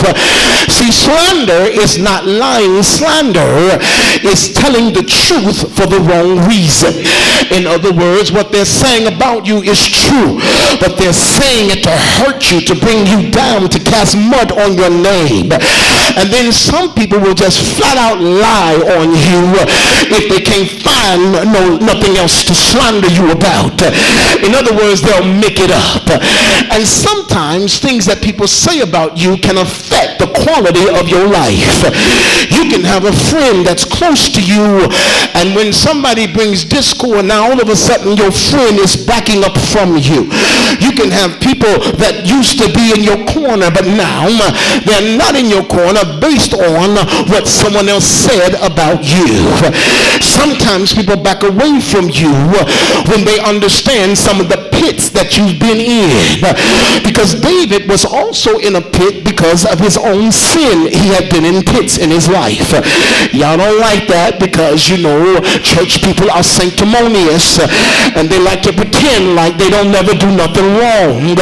See, 0.71 0.91
slander 0.91 1.67
is 1.67 1.99
not 1.99 2.23
lying. 2.23 2.83
Slander 2.83 3.79
is 4.23 4.55
telling 4.55 4.95
the 4.95 5.03
truth 5.03 5.67
for 5.75 5.87
the 5.87 5.99
wrong 5.99 6.39
reason. 6.47 6.95
In 7.51 7.67
other 7.67 7.91
words, 7.91 8.28
what 8.31 8.51
they're 8.51 8.65
saying 8.65 9.07
about 9.07 9.45
you 9.45 9.61
is 9.61 9.79
true, 9.79 10.39
but 10.79 10.97
they're 10.97 11.13
saying 11.13 11.71
it 11.71 11.83
to 11.83 11.93
hurt 12.21 12.51
you, 12.51 12.61
to 12.61 12.75
bring 12.75 13.05
you 13.07 13.31
down, 13.31 13.69
to 13.69 13.79
cast 13.79 14.17
mud 14.17 14.51
on 14.51 14.77
your 14.77 14.89
name. 14.89 15.51
And 16.17 16.27
then 16.29 16.51
some 16.51 16.93
people 16.93 17.19
will 17.19 17.35
just 17.35 17.61
flat 17.77 17.97
out 17.97 18.19
lie 18.19 18.79
on 18.97 19.11
you 19.13 19.41
if 20.11 20.29
they 20.29 20.41
can't 20.41 20.69
find 20.81 21.53
no 21.53 21.77
nothing 21.77 22.17
else 22.17 22.43
to 22.45 22.53
slander 22.55 23.09
you 23.09 23.31
about. 23.31 23.81
In 24.43 24.55
other 24.55 24.75
words, 24.75 25.01
they'll 25.01 25.25
make 25.25 25.59
it 25.59 25.71
up. 25.71 26.09
And 26.73 26.85
sometimes 26.85 27.79
things 27.79 28.05
that 28.05 28.21
people 28.21 28.47
say 28.47 28.81
about 28.81 29.17
you 29.17 29.37
can 29.37 29.57
affect 29.57 30.19
the 30.19 30.27
quality 30.43 30.89
of 30.89 31.07
your 31.07 31.27
life. 31.27 31.83
You 32.49 32.69
can 32.69 32.83
have 32.83 33.05
a 33.05 33.13
friend 33.29 33.65
that's 33.65 33.85
close 33.85 34.29
to 34.33 34.41
you 34.41 34.89
and 35.35 35.55
when 35.55 35.71
somebody 35.71 36.31
brings 36.31 36.63
discord 36.63 37.25
now 37.25 37.49
all 37.49 37.59
of 37.61 37.69
a 37.69 37.75
sudden 37.75 38.15
your 38.19 38.31
friend 38.31 38.75
is 38.77 38.99
backing 38.99 39.47
up 39.47 39.55
from 39.71 39.95
you. 39.95 40.27
You 40.83 40.91
can 40.91 41.07
have 41.09 41.39
people 41.39 41.71
that 42.03 42.27
used 42.27 42.59
to 42.59 42.67
be 42.75 42.91
in 42.91 43.01
your 43.01 43.23
corner 43.31 43.71
but 43.71 43.87
now 43.87 44.27
uh, 44.27 44.51
they're 44.83 45.17
not 45.17 45.35
in 45.39 45.47
your 45.47 45.63
corner 45.63 46.03
based 46.19 46.53
on 46.53 46.99
what 47.31 47.47
someone 47.47 47.87
else 47.87 48.05
said 48.05 48.59
about 48.59 49.07
you. 49.07 49.47
Sometimes 50.19 50.93
people 50.93 51.15
back 51.15 51.43
away 51.43 51.79
from 51.79 52.11
you 52.11 52.31
uh, 52.59 52.67
when 53.07 53.23
they 53.23 53.39
understand 53.39 54.17
some 54.17 54.39
of 54.39 54.49
the 54.49 54.67
pits 54.75 55.09
that 55.15 55.37
you've 55.39 55.59
been 55.59 55.79
in. 55.79 56.11
Because 57.03 57.39
David 57.39 57.87
was 57.87 58.03
also 58.03 58.59
in 58.59 58.75
a 58.75 58.81
pit 58.81 59.23
because 59.23 59.65
of 59.65 59.79
his 59.79 59.97
own 59.97 60.31
sin. 60.31 60.91
He 60.91 61.11
had 61.15 61.31
been 61.31 61.45
in 61.45 61.63
pits 61.63 61.97
in 61.97 62.09
his 62.09 62.27
life. 62.27 62.71
Y'all 63.33 63.57
don't 63.57 63.79
like 63.79 64.07
that 64.07 64.39
because, 64.39 64.89
you 64.89 65.01
know, 65.03 65.39
church 65.63 66.03
people 66.03 66.31
are 66.31 66.43
sanctimonious 66.43 67.59
and 68.15 68.29
they 68.29 68.39
like 68.39 68.61
to 68.63 68.73
pretend 68.73 69.35
like 69.35 69.57
they 69.57 69.69
don't 69.69 69.91
never 69.91 70.13
do 70.13 70.29
nothing 70.35 70.65
wrong. 70.77 71.35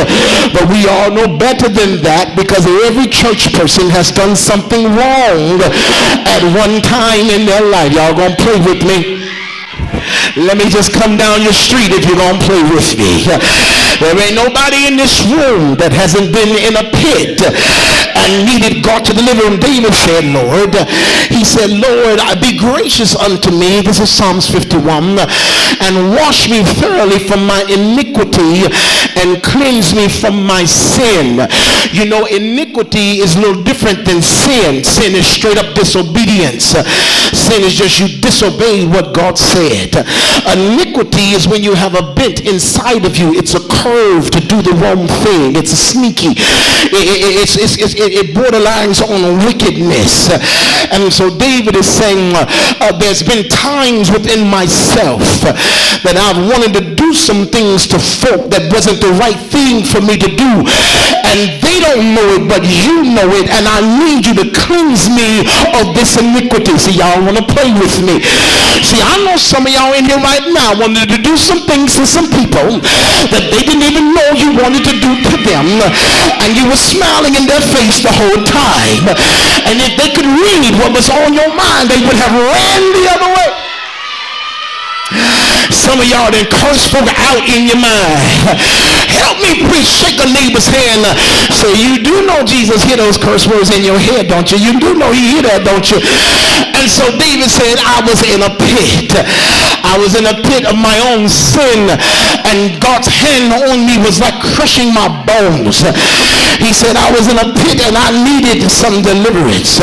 But 0.54 0.66
we 0.72 0.88
all 0.88 1.12
know 1.12 1.28
better 1.38 1.70
than 1.70 2.02
that 2.04 2.34
because 2.36 2.66
every 2.88 3.08
church 3.08 3.54
person 3.54 3.90
has 3.92 4.12
done 4.12 4.36
something 4.36 4.88
wrong 4.96 5.60
at 5.62 6.42
one 6.56 6.82
time 6.82 7.28
in 7.30 7.46
their 7.46 7.64
life. 7.68 7.92
Y'all 7.94 8.16
gonna 8.16 8.36
play 8.36 8.60
with 8.64 8.82
me? 8.88 9.27
Let 10.38 10.58
me 10.58 10.70
just 10.70 10.94
come 10.94 11.18
down 11.18 11.42
your 11.42 11.56
street 11.56 11.92
if 11.92 12.06
you're 12.06 12.20
going 12.20 12.40
to 12.40 12.46
play 12.46 12.64
with 12.70 12.94
me. 12.98 13.26
There 13.98 14.14
ain't 14.14 14.38
nobody 14.38 14.86
in 14.86 14.96
this 14.96 15.26
room 15.26 15.74
that 15.82 15.90
hasn't 15.90 16.30
been 16.30 16.54
in 16.54 16.78
a 16.78 16.86
pit 16.94 17.42
and 17.42 18.46
needed 18.46 18.84
God 18.86 19.02
to 19.10 19.14
deliver 19.14 19.50
him. 19.50 19.58
David 19.58 19.94
said, 19.94 20.30
Lord, 20.30 20.76
he 21.34 21.42
said, 21.42 21.74
Lord, 21.74 22.22
be 22.38 22.58
gracious 22.58 23.16
unto 23.16 23.50
me. 23.50 23.82
This 23.82 24.00
is 24.00 24.10
Psalms 24.14 24.46
51. 24.50 25.18
And 25.82 26.14
wash 26.14 26.50
me 26.50 26.62
thoroughly 26.78 27.20
from 27.20 27.48
my 27.48 27.66
iniquity 27.66 28.70
and 29.18 29.42
cleanse 29.42 29.96
me 29.96 30.10
from 30.10 30.46
my 30.46 30.66
sin. 30.66 31.50
You 31.92 32.06
know, 32.06 32.26
iniquity 32.30 33.26
is 33.26 33.38
little 33.38 33.64
different 33.64 34.06
than 34.06 34.22
sin. 34.22 34.84
Sin 34.84 35.16
is 35.16 35.26
straight 35.26 35.58
up 35.58 35.74
disobedience. 35.74 36.78
Sin 37.34 37.64
is 37.64 37.74
just 37.74 38.00
you 38.00 38.22
disobey 38.22 38.86
what 38.86 39.14
God 39.16 39.38
said. 39.38 39.97
Iniquity 40.54 41.34
is 41.34 41.48
when 41.48 41.64
you 41.64 41.74
have 41.74 41.96
a 41.96 42.14
bent 42.14 42.42
inside 42.46 43.06
of 43.06 43.18
you. 43.18 43.34
It's 43.34 43.56
a 43.56 43.64
curve 43.68 44.30
to 44.32 44.40
do 44.40 44.62
the 44.62 44.74
wrong 44.82 45.08
thing. 45.24 45.56
It's 45.56 45.72
a 45.72 45.80
sneaky. 45.80 46.34
It, 46.38 46.94
it, 46.94 47.34
it's, 47.42 47.78
it's, 47.78 47.94
it 47.98 48.36
borderlines 48.36 49.02
on 49.02 49.46
wickedness. 49.46 50.30
And 50.92 51.12
so 51.12 51.30
David 51.30 51.76
is 51.76 51.88
saying, 51.88 52.34
uh, 52.36 52.98
there's 53.00 53.24
been 53.24 53.48
times 53.50 54.12
within 54.12 54.48
myself 54.48 55.22
that 56.04 56.16
I've 56.16 56.40
wanted 56.48 56.74
to 56.80 56.96
do 56.96 57.14
some 57.14 57.48
things 57.48 57.88
to 57.92 58.00
folk 58.00 58.50
that 58.52 58.72
wasn't 58.72 59.02
the 59.02 59.12
right 59.18 59.38
thing 59.38 59.84
for 59.84 60.02
me 60.02 60.18
to 60.18 60.30
do. 60.30 60.52
And 61.28 61.60
they 61.60 61.78
don't 61.84 62.16
know 62.16 62.28
it, 62.40 62.44
but 62.48 62.64
you 62.64 63.04
know 63.04 63.28
it. 63.36 63.52
And 63.52 63.68
I 63.68 63.84
need 63.84 64.26
you 64.26 64.34
to 64.42 64.48
cleanse 64.54 65.12
me 65.12 65.44
of 65.76 65.92
this 65.94 66.16
iniquity. 66.16 66.78
See, 66.80 66.96
y'all 66.96 67.20
want 67.24 67.38
to 67.38 67.46
play 67.46 67.74
with 67.76 68.00
me. 68.04 68.24
See, 68.84 69.02
I 69.02 69.20
know 69.26 69.36
some 69.36 69.68
of 69.68 69.72
y'all 69.74 69.87
in 69.94 70.08
here 70.08 70.20
right 70.20 70.44
now 70.52 70.76
wanted 70.76 71.08
to 71.14 71.20
do 71.22 71.38
some 71.38 71.64
things 71.68 71.96
to 71.96 72.04
some 72.08 72.28
people 72.32 72.82
that 73.32 73.46
they 73.52 73.62
didn't 73.64 73.86
even 73.86 74.16
know 74.16 74.28
you 74.36 74.56
wanted 74.56 74.84
to 74.88 74.96
do 75.00 75.12
to 75.32 75.36
them. 75.44 75.68
And 76.44 76.56
you 76.56 76.68
were 76.68 76.80
smiling 76.80 77.36
in 77.36 77.46
their 77.46 77.62
face 77.62 78.04
the 78.04 78.12
whole 78.12 78.42
time. 78.44 79.06
And 79.68 79.80
if 79.84 79.96
they 80.00 80.12
could 80.16 80.28
read 80.28 80.76
what 80.80 80.96
was 80.96 81.12
on 81.12 81.32
your 81.32 81.52
mind, 81.54 81.92
they 81.92 82.02
would 82.04 82.18
have 82.20 82.34
ran 82.36 82.82
the 82.96 83.06
other 83.12 83.30
way. 83.32 83.52
Some 85.72 86.04
of 86.04 86.08
y'all 86.08 86.32
done 86.32 86.48
curse 86.52 86.84
folk 86.92 87.08
out 87.32 87.44
in 87.48 87.64
your 87.68 87.80
mind. 87.80 88.20
Help 89.08 89.40
me 89.40 89.64
preach. 89.72 89.88
Shake 89.88 90.20
a 90.20 90.28
neighbor's 90.28 90.68
hand. 90.68 91.08
So 91.56 91.72
you 91.72 92.04
do 92.04 92.28
know 92.28 92.44
Jesus 92.44 92.84
hear 92.84 92.98
those 92.98 93.16
curse 93.16 93.48
words 93.48 93.72
in 93.72 93.84
your 93.84 94.00
head, 94.00 94.28
don't 94.28 94.52
you? 94.52 94.60
You 94.60 94.80
do 94.80 94.96
know 95.00 95.12
he 95.12 95.40
hear 95.40 95.44
that, 95.48 95.64
don't 95.64 95.88
you? 95.88 96.00
And 96.76 96.88
so 96.92 97.08
David 97.16 97.48
said, 97.48 97.80
I 97.80 98.04
was 98.04 98.20
in 98.28 98.44
a 98.44 98.52
pit. 98.52 99.16
I 99.88 99.96
was 99.96 100.20
in 100.20 100.28
a 100.28 100.36
pit 100.44 100.68
of 100.68 100.76
my 100.76 101.00
own 101.16 101.32
sin. 101.32 101.88
And 102.44 102.76
God's 102.84 103.08
hand 103.08 103.56
on 103.56 103.88
me 103.88 103.96
was 104.04 104.20
like 104.20 104.36
crushing 104.56 104.92
my 104.92 105.08
bones. 105.24 105.84
He 106.60 106.74
said, 106.74 106.98
I 106.98 107.14
was 107.14 107.30
in 107.30 107.38
a 107.38 107.54
pit 107.54 107.80
and 107.86 107.96
I 107.96 108.10
needed 108.12 108.66
some 108.68 109.06
deliverance. 109.06 109.80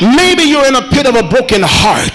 Maybe 0.00 0.46
you're 0.46 0.64
in 0.64 0.78
a 0.78 0.86
pit 0.86 1.04
of 1.10 1.18
a 1.18 1.24
broken 1.26 1.60
heart. 1.66 2.14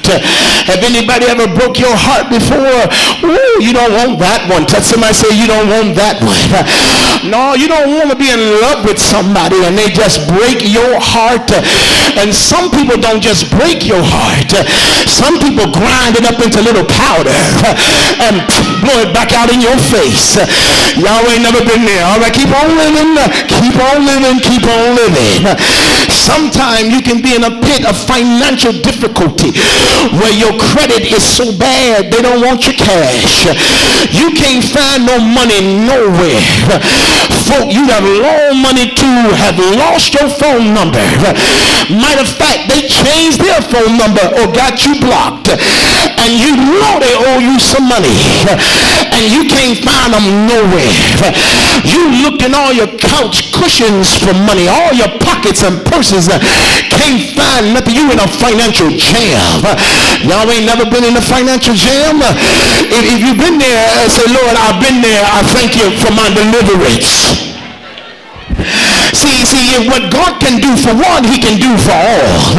Have 0.65 0.79
anybody 0.79 1.27
ever 1.27 1.45
broke 1.45 1.77
your 1.77 1.93
heart 1.93 2.31
before? 2.31 2.87
Ooh, 3.27 3.57
you 3.59 3.75
don't 3.75 3.91
want 3.93 4.19
that 4.23 4.47
one. 4.47 4.63
Touch 4.65 4.87
somebody 4.87 5.13
say 5.13 5.29
you 5.35 5.45
don't 5.45 5.67
want 5.67 5.93
that 5.99 6.23
one. 6.23 6.39
No, 7.27 7.57
you 7.57 7.67
don't 7.67 7.91
want 7.97 8.13
to 8.13 8.17
be 8.17 8.29
in 8.29 8.39
love 8.63 8.85
with 8.85 9.01
somebody 9.01 9.59
and 9.65 9.75
they 9.75 9.89
just 9.91 10.23
break 10.31 10.63
your 10.63 11.01
heart. 11.01 11.51
And 12.15 12.31
some 12.31 12.71
people 12.71 12.95
don't 12.95 13.19
just 13.19 13.51
break 13.51 13.83
your 13.83 14.01
heart. 14.01 14.55
Some 15.09 15.41
people 15.43 15.67
grind 15.67 16.15
it 16.15 16.23
up 16.23 16.39
into 16.39 16.63
little 16.63 16.87
powder 16.87 17.26
water 17.27 17.71
and 18.25 18.35
blow 18.81 19.03
it 19.03 19.11
back 19.13 19.35
out 19.35 19.51
in 19.51 19.59
your 19.59 19.75
face. 19.91 20.39
Y'all 20.95 21.23
ain't 21.29 21.43
never 21.43 21.61
been 21.63 21.83
there. 21.83 22.03
All 22.07 22.19
right, 22.19 22.33
keep 22.33 22.49
on 22.49 22.69
living, 22.75 23.19
keep 23.51 23.75
on 23.75 24.07
living, 24.07 24.37
keep 24.39 24.63
on 24.63 24.95
living. 24.95 25.43
Sometimes 26.09 26.91
you 26.91 27.01
can 27.01 27.21
be 27.21 27.35
in 27.35 27.43
a 27.43 27.53
pit 27.63 27.87
of 27.87 27.95
financial 27.95 28.71
difficulty 28.71 29.55
where 30.19 30.33
your 30.35 30.55
credit 30.59 31.07
is 31.11 31.23
so 31.23 31.55
bad 31.55 32.11
they 32.11 32.21
don't 32.21 32.41
want 32.43 32.67
your 32.67 32.75
cash. 32.75 33.47
You 34.11 34.31
can't 34.35 34.63
find 34.63 35.05
no 35.05 35.19
money 35.19 35.87
nowhere. 35.87 36.41
Folk 37.47 37.71
you 37.71 37.87
have 37.87 38.03
loaned 38.03 38.59
money 38.59 38.91
to 38.91 39.09
have 39.39 39.57
lost 39.79 40.13
your 40.13 40.27
phone 40.27 40.73
number. 40.73 41.03
Matter 41.87 42.21
of 42.21 42.31
fact, 42.35 42.67
they 42.67 42.87
changed 42.87 43.39
their 43.39 43.61
phone 43.63 43.95
number 43.97 44.23
or 44.39 44.51
got 44.51 44.83
you 44.83 44.99
blocked. 44.99 45.47
And 45.47 46.31
you 46.35 46.59
know 46.59 46.99
they 46.99 47.15
owe 47.17 47.39
you 47.41 47.57
some 47.59 47.89
money. 47.89 48.13
And 49.17 49.25
you 49.33 49.49
can't 49.49 49.77
find 49.81 50.13
them 50.13 50.45
nowhere. 50.45 50.91
You 51.83 52.23
looked 52.23 52.43
in 52.45 52.53
all 52.53 52.71
your 52.73 52.87
couch 52.97 53.51
cushions 53.53 54.17
for 54.17 54.33
money, 54.45 54.67
all 54.69 54.93
your 54.93 55.09
pockets 55.19 55.63
and 55.63 55.81
purses. 55.85 56.29
Can't 56.93 57.23
find 57.33 57.73
nothing. 57.73 57.95
You 57.97 58.11
in 58.11 58.19
a 58.19 58.27
financial 58.27 58.89
jam. 58.93 59.63
Y'all 60.25 60.49
ain't 60.49 60.65
never 60.65 60.85
been 60.85 61.03
in 61.03 61.17
a 61.17 61.21
financial 61.21 61.73
jam. 61.73 62.21
If, 62.21 63.03
if 63.13 63.19
you've 63.25 63.41
been 63.41 63.57
there, 63.57 63.85
uh, 63.97 64.09
say, 64.09 64.25
Lord, 64.29 64.55
I've 64.57 64.81
been 64.81 65.01
there. 65.01 65.23
I 65.23 65.41
thank 65.53 65.75
you 65.75 65.89
for 65.97 66.11
my 66.13 66.29
deliverance. 66.33 67.47
See, 69.13 69.45
see, 69.45 69.87
what 69.87 70.11
God 70.11 70.39
can 70.41 70.59
do 70.59 70.75
for 70.75 70.93
one, 70.95 71.23
he 71.23 71.39
can 71.39 71.59
do 71.59 71.71
for 71.77 71.95
all. 71.95 72.57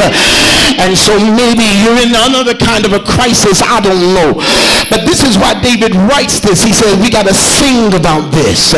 And 0.79 0.95
so 0.95 1.17
maybe 1.17 1.65
you're 1.83 1.99
in 1.99 2.15
another 2.15 2.55
kind 2.55 2.85
of 2.85 2.93
a 2.93 3.03
crisis. 3.03 3.61
I 3.61 3.81
don't 3.81 4.13
know. 4.15 4.39
But 4.87 5.03
this 5.03 5.23
is 5.27 5.37
why 5.37 5.59
David 5.59 5.95
writes 5.95 6.39
this. 6.39 6.63
He 6.63 6.71
says 6.71 6.95
we 6.97 7.09
got 7.11 7.27
to 7.27 7.33
sing 7.33 7.93
about 7.93 8.31
this. 8.31 8.73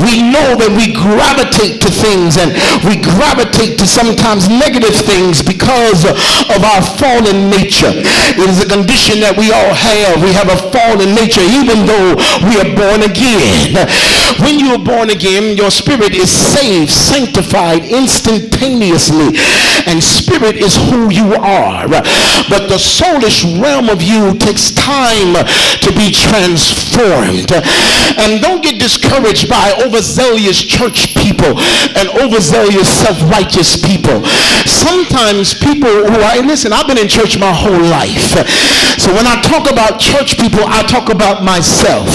We 0.00 0.24
know 0.24 0.56
that 0.56 0.72
we 0.72 0.94
gravitate 0.94 1.84
to 1.84 1.90
things 1.90 2.40
and 2.40 2.54
we 2.86 2.96
gravitate 3.02 3.76
to 3.82 3.86
sometimes 3.86 4.48
negative 4.48 4.94
things 4.94 5.42
because 5.42 6.06
of 6.06 6.60
our 6.64 6.82
fallen 6.96 7.50
nature. 7.50 7.92
It 7.92 8.48
is 8.48 8.64
a 8.64 8.68
condition 8.68 9.20
that 9.20 9.36
we 9.36 9.52
all 9.52 9.74
have. 9.74 10.22
We 10.22 10.32
have 10.32 10.48
a 10.48 10.58
fallen 10.72 11.12
nature 11.12 11.44
even 11.44 11.84
though 11.84 12.16
we 12.46 12.56
are 12.56 12.70
born 12.72 13.04
again. 13.04 13.76
When 14.40 14.58
you 14.58 14.72
are 14.74 14.82
born 14.82 15.10
again, 15.10 15.56
your 15.56 15.70
spirit 15.70 16.14
is 16.14 16.30
saved, 16.30 16.87
sanctified 16.88 17.84
instantaneously. 17.84 19.38
And 19.86 20.02
spirit 20.02 20.56
is 20.56 20.76
who 20.76 21.10
you 21.12 21.34
are. 21.34 21.88
But 22.48 22.68
the 22.68 22.80
soulish 22.80 23.44
realm 23.62 23.88
of 23.88 24.02
you 24.02 24.36
takes 24.38 24.70
time 24.72 25.34
to 25.80 25.90
be 25.94 26.10
transformed. 26.10 27.52
And 28.18 28.42
don't 28.42 28.62
get 28.62 28.80
discouraged 28.80 29.48
by 29.48 29.72
overzealous 29.84 30.60
church 30.60 31.14
people 31.14 31.58
and 31.96 32.08
overzealous 32.20 32.88
self-righteous 32.88 33.84
people. 33.84 34.24
Sometimes 34.66 35.54
people 35.54 36.08
who 36.08 36.20
are, 36.20 36.42
listen, 36.42 36.72
I've 36.72 36.86
been 36.86 36.98
in 36.98 37.08
church 37.08 37.38
my 37.38 37.52
whole 37.52 37.80
life. 37.88 38.34
So 38.98 39.14
when 39.14 39.26
I 39.26 39.40
talk 39.42 39.70
about 39.70 40.00
church 40.00 40.38
people, 40.38 40.60
I 40.66 40.82
talk 40.82 41.08
about 41.08 41.44
myself. 41.44 42.08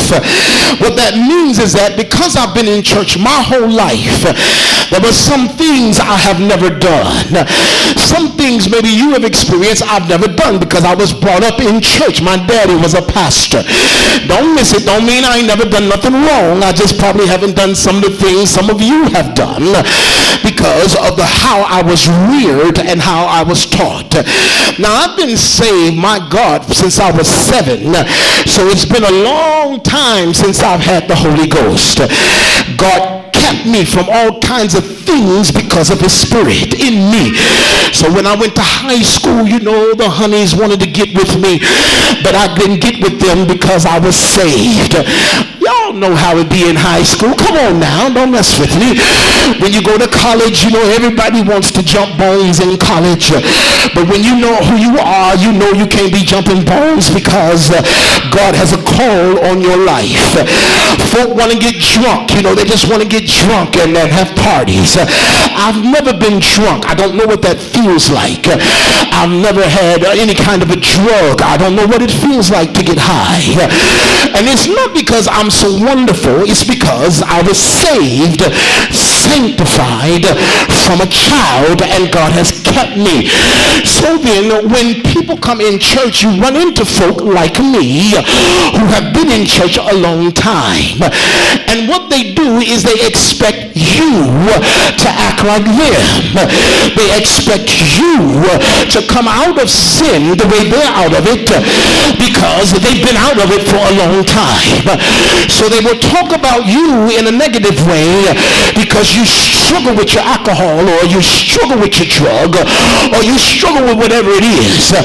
What 0.79 0.95
that 0.97 1.15
means 1.15 1.59
is 1.59 1.73
that 1.73 1.95
because 1.95 2.35
I've 2.35 2.53
been 2.53 2.67
in 2.67 2.83
church 2.83 3.17
my 3.17 3.41
whole 3.41 3.69
life, 3.69 4.25
there 4.89 5.01
were 5.01 5.11
some 5.11 5.49
things 5.49 5.99
I 5.99 6.15
have 6.17 6.39
never 6.39 6.69
done. 6.69 7.47
Some 7.97 8.37
things 8.37 8.69
maybe 8.69 8.89
you 8.89 9.11
have 9.11 9.23
experienced 9.23 9.83
I've 9.83 10.07
never 10.07 10.27
done 10.27 10.59
because 10.59 10.83
I 10.85 10.93
was 10.93 11.13
brought 11.13 11.43
up 11.43 11.59
in 11.59 11.81
church. 11.81 12.21
My 12.21 12.37
daddy 12.37 12.75
was 12.75 12.93
a 12.93 13.01
pastor. 13.01 13.63
Don't 14.27 14.55
miss 14.55 14.73
it. 14.73 14.85
Don't 14.85 15.05
mean 15.05 15.23
I 15.23 15.37
ain't 15.37 15.47
never 15.47 15.65
done 15.65 15.89
nothing 15.89 16.13
wrong. 16.13 16.61
I 16.63 16.71
just 16.73 16.99
probably 16.99 17.27
haven't 17.27 17.55
done 17.55 17.75
some 17.75 17.97
of 17.97 18.03
the 18.03 18.13
things 18.13 18.49
some 18.49 18.69
of 18.69 18.81
you 18.81 19.05
have 19.09 19.33
done 19.35 19.65
because 20.43 20.95
of 20.95 21.17
the 21.17 21.25
how 21.25 21.61
I 21.63 21.81
was 21.81 22.07
reared 22.29 22.79
and 22.79 23.01
how 23.01 23.25
I 23.25 23.43
was 23.43 23.65
taught. 23.65 24.13
Now 24.79 24.93
I've 24.93 25.17
been 25.17 25.37
saved, 25.37 25.97
my 25.97 26.19
God, 26.29 26.63
since 26.65 26.99
I 26.99 27.11
was 27.11 27.27
seven. 27.27 27.93
So 28.45 28.67
it's 28.67 28.85
been 28.85 29.03
a 29.03 29.23
long 29.23 29.81
time 29.81 30.33
since 30.33 30.61
I've 30.61 30.81
had 30.81 31.07
the 31.07 31.15
Holy 31.15 31.47
Ghost. 31.47 31.97
God 32.77 33.22
kept 33.33 33.65
me 33.65 33.83
from 33.83 34.05
all 34.09 34.39
kinds 34.39 34.75
of 34.75 34.85
things 34.85 35.51
because 35.51 35.89
of 35.89 35.99
his 35.99 36.13
spirit 36.13 36.73
in 36.79 37.11
me. 37.11 37.35
So 37.91 38.11
when 38.13 38.25
I 38.25 38.35
went 38.35 38.55
to 38.55 38.63
high 38.63 39.01
school, 39.01 39.45
you 39.45 39.59
know, 39.59 39.93
the 39.93 40.09
honeys 40.09 40.55
wanted 40.55 40.79
to 40.79 40.89
get 40.89 41.13
with 41.17 41.35
me, 41.41 41.59
but 42.23 42.35
I 42.35 42.53
didn't 42.55 42.79
get 42.79 43.01
with 43.03 43.19
them 43.19 43.47
because 43.47 43.85
I 43.85 43.99
was 43.99 44.15
saved. 44.15 44.93
Y'all 45.83 45.91
know 45.91 46.15
how 46.15 46.37
it 46.39 46.47
be 46.47 46.63
in 46.71 46.79
high 46.79 47.03
school. 47.03 47.35
Come 47.35 47.59
on 47.59 47.75
now, 47.75 48.07
don't 48.07 48.31
mess 48.31 48.55
with 48.55 48.71
me. 48.79 48.95
When 49.59 49.75
you 49.75 49.83
go 49.83 49.99
to 49.99 50.07
college, 50.07 50.63
you 50.63 50.71
know, 50.71 50.79
everybody 50.95 51.43
wants 51.43 51.75
to 51.75 51.83
jump 51.83 52.15
bones 52.15 52.63
in 52.63 52.79
college. 52.79 53.35
But 53.91 54.07
when 54.07 54.23
you 54.23 54.39
know 54.39 54.55
who 54.63 54.79
you 54.79 54.95
are, 54.95 55.35
you 55.35 55.51
know 55.51 55.75
you 55.75 55.83
can't 55.83 56.15
be 56.15 56.23
jumping 56.23 56.63
bones 56.63 57.11
because 57.11 57.67
uh, 57.67 57.83
God 58.31 58.55
has 58.55 58.71
a 58.71 58.79
call 58.79 59.43
on 59.43 59.59
your 59.59 59.75
life. 59.75 60.39
Folk 61.11 61.35
want 61.35 61.51
to 61.51 61.59
get 61.59 61.75
drunk. 61.75 62.31
You 62.31 62.47
know, 62.47 62.55
they 62.55 62.63
just 62.63 62.87
want 62.87 63.03
to 63.03 63.07
get 63.07 63.27
drunk 63.27 63.75
and, 63.75 63.91
then 63.91 64.07
have 64.07 64.31
parties. 64.39 64.95
I've 64.95 65.83
never 65.83 66.15
been 66.15 66.39
drunk. 66.39 66.87
I 66.87 66.95
don't 66.95 67.19
know 67.19 67.27
what 67.27 67.43
that 67.43 67.59
feels 67.59 68.07
like. 68.07 68.47
I've 68.47 69.35
never 69.35 69.67
had 69.67 70.07
any 70.15 70.33
kind 70.33 70.63
of 70.63 70.71
a 70.71 70.79
drug. 70.79 71.43
I 71.43 71.59
don't 71.59 71.75
know 71.75 71.85
what 71.85 72.01
it 72.01 72.09
feels 72.09 72.49
like 72.49 72.71
to 72.79 72.83
get 72.87 72.97
high. 72.97 73.43
And 74.33 74.47
it's 74.47 74.65
not 74.65 74.95
because 74.95 75.27
I'm 75.27 75.51
so 75.51 75.72
wonderful. 75.73 76.43
It's 76.43 76.63
because 76.63 77.21
I 77.21 77.41
was 77.41 77.57
saved, 77.57 78.41
sanctified 78.93 80.25
from 80.85 81.01
a 81.01 81.09
child 81.09 81.81
and 81.81 82.11
God 82.11 82.31
has 82.33 82.62
kept 82.73 82.97
me. 82.97 83.29
So 83.85 84.17
then 84.17 84.69
when 84.69 85.01
people 85.05 85.37
come 85.37 85.61
in 85.61 85.77
church, 85.79 86.23
you 86.23 86.33
run 86.41 86.57
into 86.57 86.83
folk 86.85 87.21
like 87.21 87.61
me 87.61 88.17
who 88.73 88.85
have 88.89 89.13
been 89.13 89.29
in 89.29 89.45
church 89.45 89.77
a 89.77 89.93
long 89.93 90.33
time. 90.33 90.97
And 91.69 91.87
what 91.87 92.09
they 92.09 92.33
do 92.33 92.57
is 92.59 92.83
they 92.83 92.97
expect 93.05 93.77
you 93.77 94.25
to 94.97 95.07
act 95.09 95.45
like 95.45 95.65
them. 95.65 96.49
They 96.97 97.09
expect 97.13 97.69
you 97.97 98.41
to 98.89 98.99
come 99.07 99.27
out 99.29 99.61
of 99.61 99.69
sin 99.69 100.37
the 100.37 100.47
way 100.49 100.69
they're 100.69 100.93
out 100.97 101.13
of 101.13 101.29
it 101.29 101.45
because 102.17 102.73
they've 102.81 103.03
been 103.05 103.17
out 103.17 103.37
of 103.37 103.53
it 103.53 103.63
for 103.69 103.77
a 103.77 103.93
long 104.01 104.25
time. 104.25 104.85
So 105.49 105.69
they 105.69 105.79
will 105.79 105.99
talk 105.99 106.33
about 106.33 106.65
you 106.65 107.09
in 107.13 107.27
a 107.27 107.33
negative 107.33 107.77
way 107.85 108.33
because 108.73 109.15
you 109.15 109.25
struggle 109.25 109.95
with 109.95 110.13
your 110.13 110.23
alcohol 110.23 110.81
or 110.81 111.05
you 111.05 111.21
struggle 111.21 111.77
with 111.79 111.97
your 111.99 112.09
drug 112.09 112.55
or 113.13 113.21
you 113.21 113.35
struggle 113.37 113.83
with 113.83 113.97
whatever 113.99 114.31
it 114.33 114.45
is. 114.45 114.95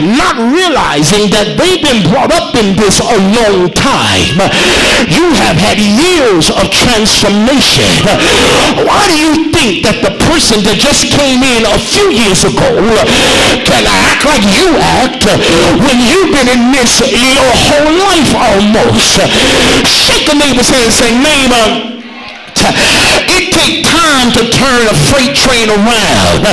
Not 0.00 0.36
realizing 0.52 1.32
that 1.32 1.56
they've 1.56 1.82
been 1.82 2.04
brought 2.10 2.32
up 2.32 2.54
in 2.54 2.76
this 2.76 3.00
a 3.00 3.18
long 3.32 3.72
time. 3.72 4.38
You 5.08 5.32
have 5.42 5.56
had 5.56 5.78
years 5.80 6.52
of 6.52 6.68
transformation. 6.70 7.88
Why 8.84 9.02
do 9.08 9.16
you 9.16 9.32
think 9.50 9.82
that 9.88 10.04
the 10.04 10.14
person 10.28 10.62
that 10.66 10.78
just 10.78 11.08
came 11.10 11.42
in 11.42 11.64
a 11.64 11.78
few 11.80 12.12
years 12.12 12.44
ago 12.44 12.70
can 13.64 13.82
act 13.86 14.22
like 14.28 14.44
you 14.56 14.76
act 15.00 15.24
when 15.80 15.96
you've 16.00 16.32
been 16.32 16.48
in 16.50 16.70
this 16.72 17.00
your 17.00 17.52
whole 17.66 17.92
life 18.10 18.32
almost? 18.36 19.18
Shake 19.86 20.28
a 20.28 20.36
neighbor's 20.36 20.68
hand 20.68 20.86
and 20.86 20.94
say, 20.94 21.10
neighbor, 21.14 21.95
it 22.62 23.52
takes 23.52 23.88
time 23.88 24.32
to 24.32 24.42
turn 24.52 24.82
a 24.88 24.96
freight 25.10 25.36
train 25.36 25.68
around. 25.68 26.44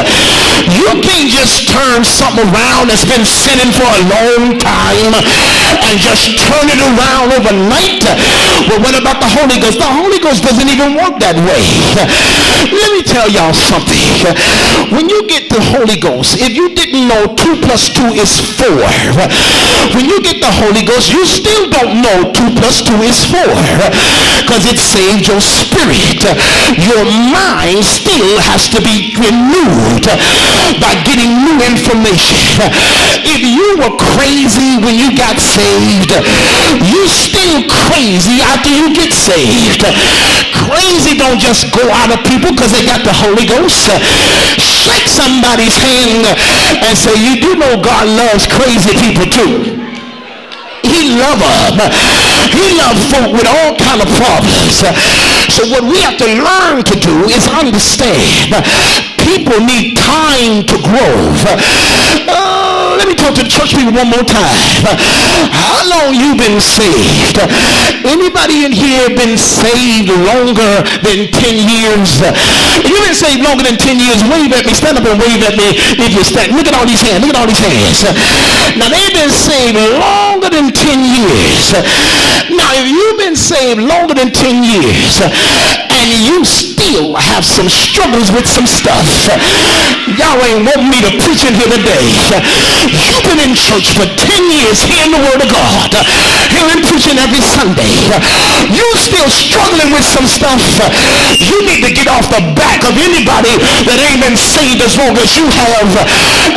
You 0.71 0.87
can't 1.03 1.29
just 1.29 1.67
turn 1.69 2.03
something 2.03 2.47
around 2.47 2.89
that's 2.89 3.05
been 3.05 3.25
sitting 3.25 3.71
for 3.73 3.87
a 3.87 4.01
long 4.07 4.57
time 4.59 5.13
and 5.13 5.95
just 5.99 6.39
turn 6.39 6.65
it 6.71 6.79
around 6.79 7.35
overnight. 7.35 8.03
Well, 8.69 8.79
what 8.79 8.95
about 8.95 9.19
the 9.19 9.27
Holy 9.27 9.59
Ghost? 9.59 9.79
The 9.79 9.91
Holy 9.91 10.19
Ghost 10.19 10.43
doesn't 10.43 10.69
even 10.69 10.95
work 10.95 11.19
that 11.19 11.35
way. 11.35 11.63
Let 12.63 12.89
me 12.95 13.03
tell 13.03 13.27
y'all 13.27 13.53
something. 13.53 13.99
When 14.95 15.09
you 15.09 15.27
get 15.27 15.51
the 15.51 15.59
Holy 15.75 15.99
Ghost, 15.99 16.39
if 16.39 16.55
you 16.55 16.71
didn't 16.73 17.07
know 17.11 17.35
2 17.35 17.59
plus 17.67 17.91
2 17.91 18.15
is 18.15 18.39
4, 18.55 18.71
when 19.97 20.07
you 20.07 20.23
get 20.23 20.39
the 20.39 20.51
Holy 20.63 20.85
Ghost, 20.87 21.11
you 21.11 21.25
still 21.27 21.69
don't 21.69 21.99
know 21.99 22.31
2 22.31 22.55
plus 22.55 22.81
2 22.87 23.03
is 23.03 23.19
4 23.27 23.43
because 24.47 24.63
it 24.63 24.79
saved 24.79 25.27
your 25.27 25.41
spirit 25.43 25.92
your 26.79 27.03
mind 27.29 27.83
still 27.85 28.39
has 28.49 28.69
to 28.71 28.79
be 28.81 29.13
renewed 29.17 30.07
by 30.79 30.93
getting 31.05 31.31
new 31.45 31.59
information. 31.61 32.37
If 33.23 33.41
you 33.43 33.77
were 33.81 33.95
crazy 34.15 34.79
when 34.81 34.97
you 34.97 35.13
got 35.15 35.37
saved, 35.37 36.13
you 36.81 37.01
still 37.07 37.65
crazy 37.69 38.41
after 38.41 38.71
you 38.71 38.93
get 38.93 39.13
saved. 39.13 39.83
Crazy 40.69 41.17
don't 41.17 41.39
just 41.39 41.73
go 41.75 41.83
out 41.91 42.09
of 42.13 42.23
people 42.25 42.51
because 42.55 42.71
they 42.71 42.85
got 42.85 43.03
the 43.03 43.13
Holy 43.13 43.45
Ghost. 43.45 43.91
Shake 44.57 45.07
somebody's 45.07 45.75
hand 45.75 46.25
and 46.83 46.97
say, 46.97 47.13
you 47.19 47.41
do 47.41 47.55
know 47.55 47.81
God 47.81 48.07
loves 48.07 48.47
crazy 48.47 48.95
people 48.97 49.27
too. 49.27 49.82
He 50.93 51.17
love 51.17 51.41
them. 51.41 51.89
He 52.53 52.77
love 52.77 52.97
folk 53.09 53.33
with 53.33 53.49
all 53.49 53.73
kind 53.81 53.97
of 53.97 54.09
problems. 54.13 54.85
So 55.49 55.65
what 55.73 55.83
we 55.89 55.97
have 56.05 56.17
to 56.21 56.29
learn 56.29 56.83
to 56.85 56.95
do 57.01 57.25
is 57.25 57.49
understand 57.49 58.53
people 59.17 59.57
need 59.65 59.97
time 59.97 60.61
to 60.69 60.77
grow. 60.85 61.17
Uh, 62.29 62.62
let 62.97 63.07
me 63.07 63.15
talk 63.15 63.33
to 63.35 63.45
church 63.47 63.73
people 63.75 63.93
one 63.93 64.09
more 64.09 64.25
time. 64.25 64.57
How 65.49 65.81
long 65.87 66.13
you 66.13 66.35
been 66.37 66.59
saved? 66.61 67.39
Anybody 68.05 68.65
in 68.65 68.73
here 68.73 69.09
been 69.13 69.37
saved 69.37 70.11
longer 70.11 70.83
than 71.01 71.31
10 71.31 71.55
years? 71.57 72.21
You've 72.85 73.05
been 73.05 73.17
saved 73.17 73.41
longer 73.41 73.63
than 73.63 73.77
10 73.77 73.99
years, 73.99 74.19
wave 74.29 74.51
at 74.53 74.65
me. 74.65 74.73
Stand 74.73 74.97
up 74.99 75.05
and 75.07 75.17
wave 75.19 75.41
at 75.43 75.55
me 75.57 75.75
if 75.97 76.11
you 76.13 76.23
stand. 76.23 76.55
Look 76.55 76.67
at 76.67 76.75
all 76.75 76.85
these 76.85 77.01
hands. 77.01 77.23
Look 77.23 77.33
at 77.33 77.39
all 77.39 77.47
these 77.47 77.63
hands. 77.63 78.03
Now 78.77 78.89
they've 78.89 79.15
been 79.15 79.31
saved 79.31 79.77
longer 79.77 80.49
than 80.49 80.73
10 80.73 81.03
years. 81.07 81.73
Now 82.53 82.69
if 82.75 82.85
you've 82.89 83.19
been 83.19 83.35
saved 83.35 83.81
longer 83.81 84.13
than 84.13 84.31
10 84.31 84.63
years 84.63 85.21
and 86.03 86.11
you 86.27 86.43
still 86.43 87.15
have 87.15 87.47
some 87.47 87.71
struggles 87.71 88.27
with 88.35 88.43
some 88.43 88.67
stuff, 88.67 89.07
y'all 90.19 90.35
ain't 90.43 90.67
want 90.67 90.83
me 90.91 90.99
to 90.99 91.11
preach 91.23 91.47
in 91.47 91.55
here 91.55 91.71
today. 91.71 92.03
You've 92.91 93.23
been 93.23 93.39
in 93.39 93.55
church 93.55 93.95
for 93.95 94.03
10 94.03 94.19
years 94.51 94.83
hearing 94.83 95.15
the 95.15 95.23
word 95.23 95.39
of 95.39 95.47
God, 95.47 95.95
hearing 96.51 96.83
preaching 96.83 97.15
every 97.15 97.39
Sunday. 97.39 97.87
You 98.67 98.83
still 98.99 99.31
struggling 99.31 99.95
with 99.95 100.03
some 100.03 100.27
stuff. 100.27 100.59
You 101.39 101.63
need 101.63 101.87
to 101.87 101.91
get 101.95 102.11
off 102.11 102.27
the 102.27 102.43
back 102.51 102.83
of 102.83 102.99
anybody 102.99 103.55
that 103.87 103.97
ain't 104.03 104.19
been 104.19 104.35
saved 104.35 104.83
as 104.83 104.99
long 104.99 105.15
as 105.15 105.31
you 105.39 105.47
have 105.47 105.87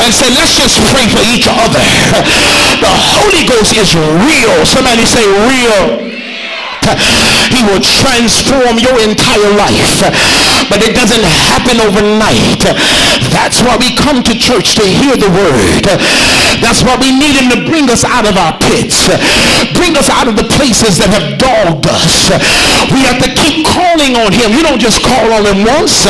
and 0.03 0.11
say, 0.11 0.27
let's 0.35 0.59
just 0.59 0.83
pray 0.91 1.07
for 1.07 1.23
each 1.31 1.47
other. 1.47 1.83
The 2.83 2.93
Holy 3.15 3.47
Ghost 3.47 3.79
is 3.79 3.95
real. 3.95 4.55
Somebody 4.67 5.07
say 5.07 5.23
real. 5.23 6.06
He 7.51 7.63
will 7.65 7.81
transform 7.81 8.79
your 8.79 8.97
entire 9.01 9.53
life. 9.55 10.03
But 10.69 10.83
it 10.83 10.99
doesn't 10.99 11.23
happen 11.23 11.79
overnight. 11.81 12.63
That's 13.31 13.63
why 13.63 13.79
we 13.79 13.95
come 13.95 14.23
to 14.23 14.35
church 14.35 14.75
to 14.77 14.85
hear 14.85 15.15
the 15.15 15.31
word. 15.31 15.87
That's 16.59 16.83
why 16.83 16.97
we 16.99 17.13
need 17.13 17.37
him 17.37 17.53
to 17.53 17.61
bring 17.69 17.89
us 17.91 18.03
out 18.03 18.27
of 18.27 18.35
our 18.37 18.57
pits. 18.59 19.07
Bring 19.77 19.95
us 19.97 20.09
out 20.11 20.27
of 20.27 20.35
the 20.35 20.49
places 20.57 20.99
that 20.99 21.13
have 21.13 21.39
dogged 21.39 21.87
us. 21.87 22.33
We 22.91 23.05
have 23.07 23.21
to 23.23 23.31
keep 23.37 23.69
calling 23.69 24.17
on 24.17 24.33
him. 24.33 24.57
You 24.57 24.65
don't 24.65 24.81
just 24.81 25.05
call 25.05 25.31
on 25.37 25.45
him 25.45 25.69
once. 25.69 26.09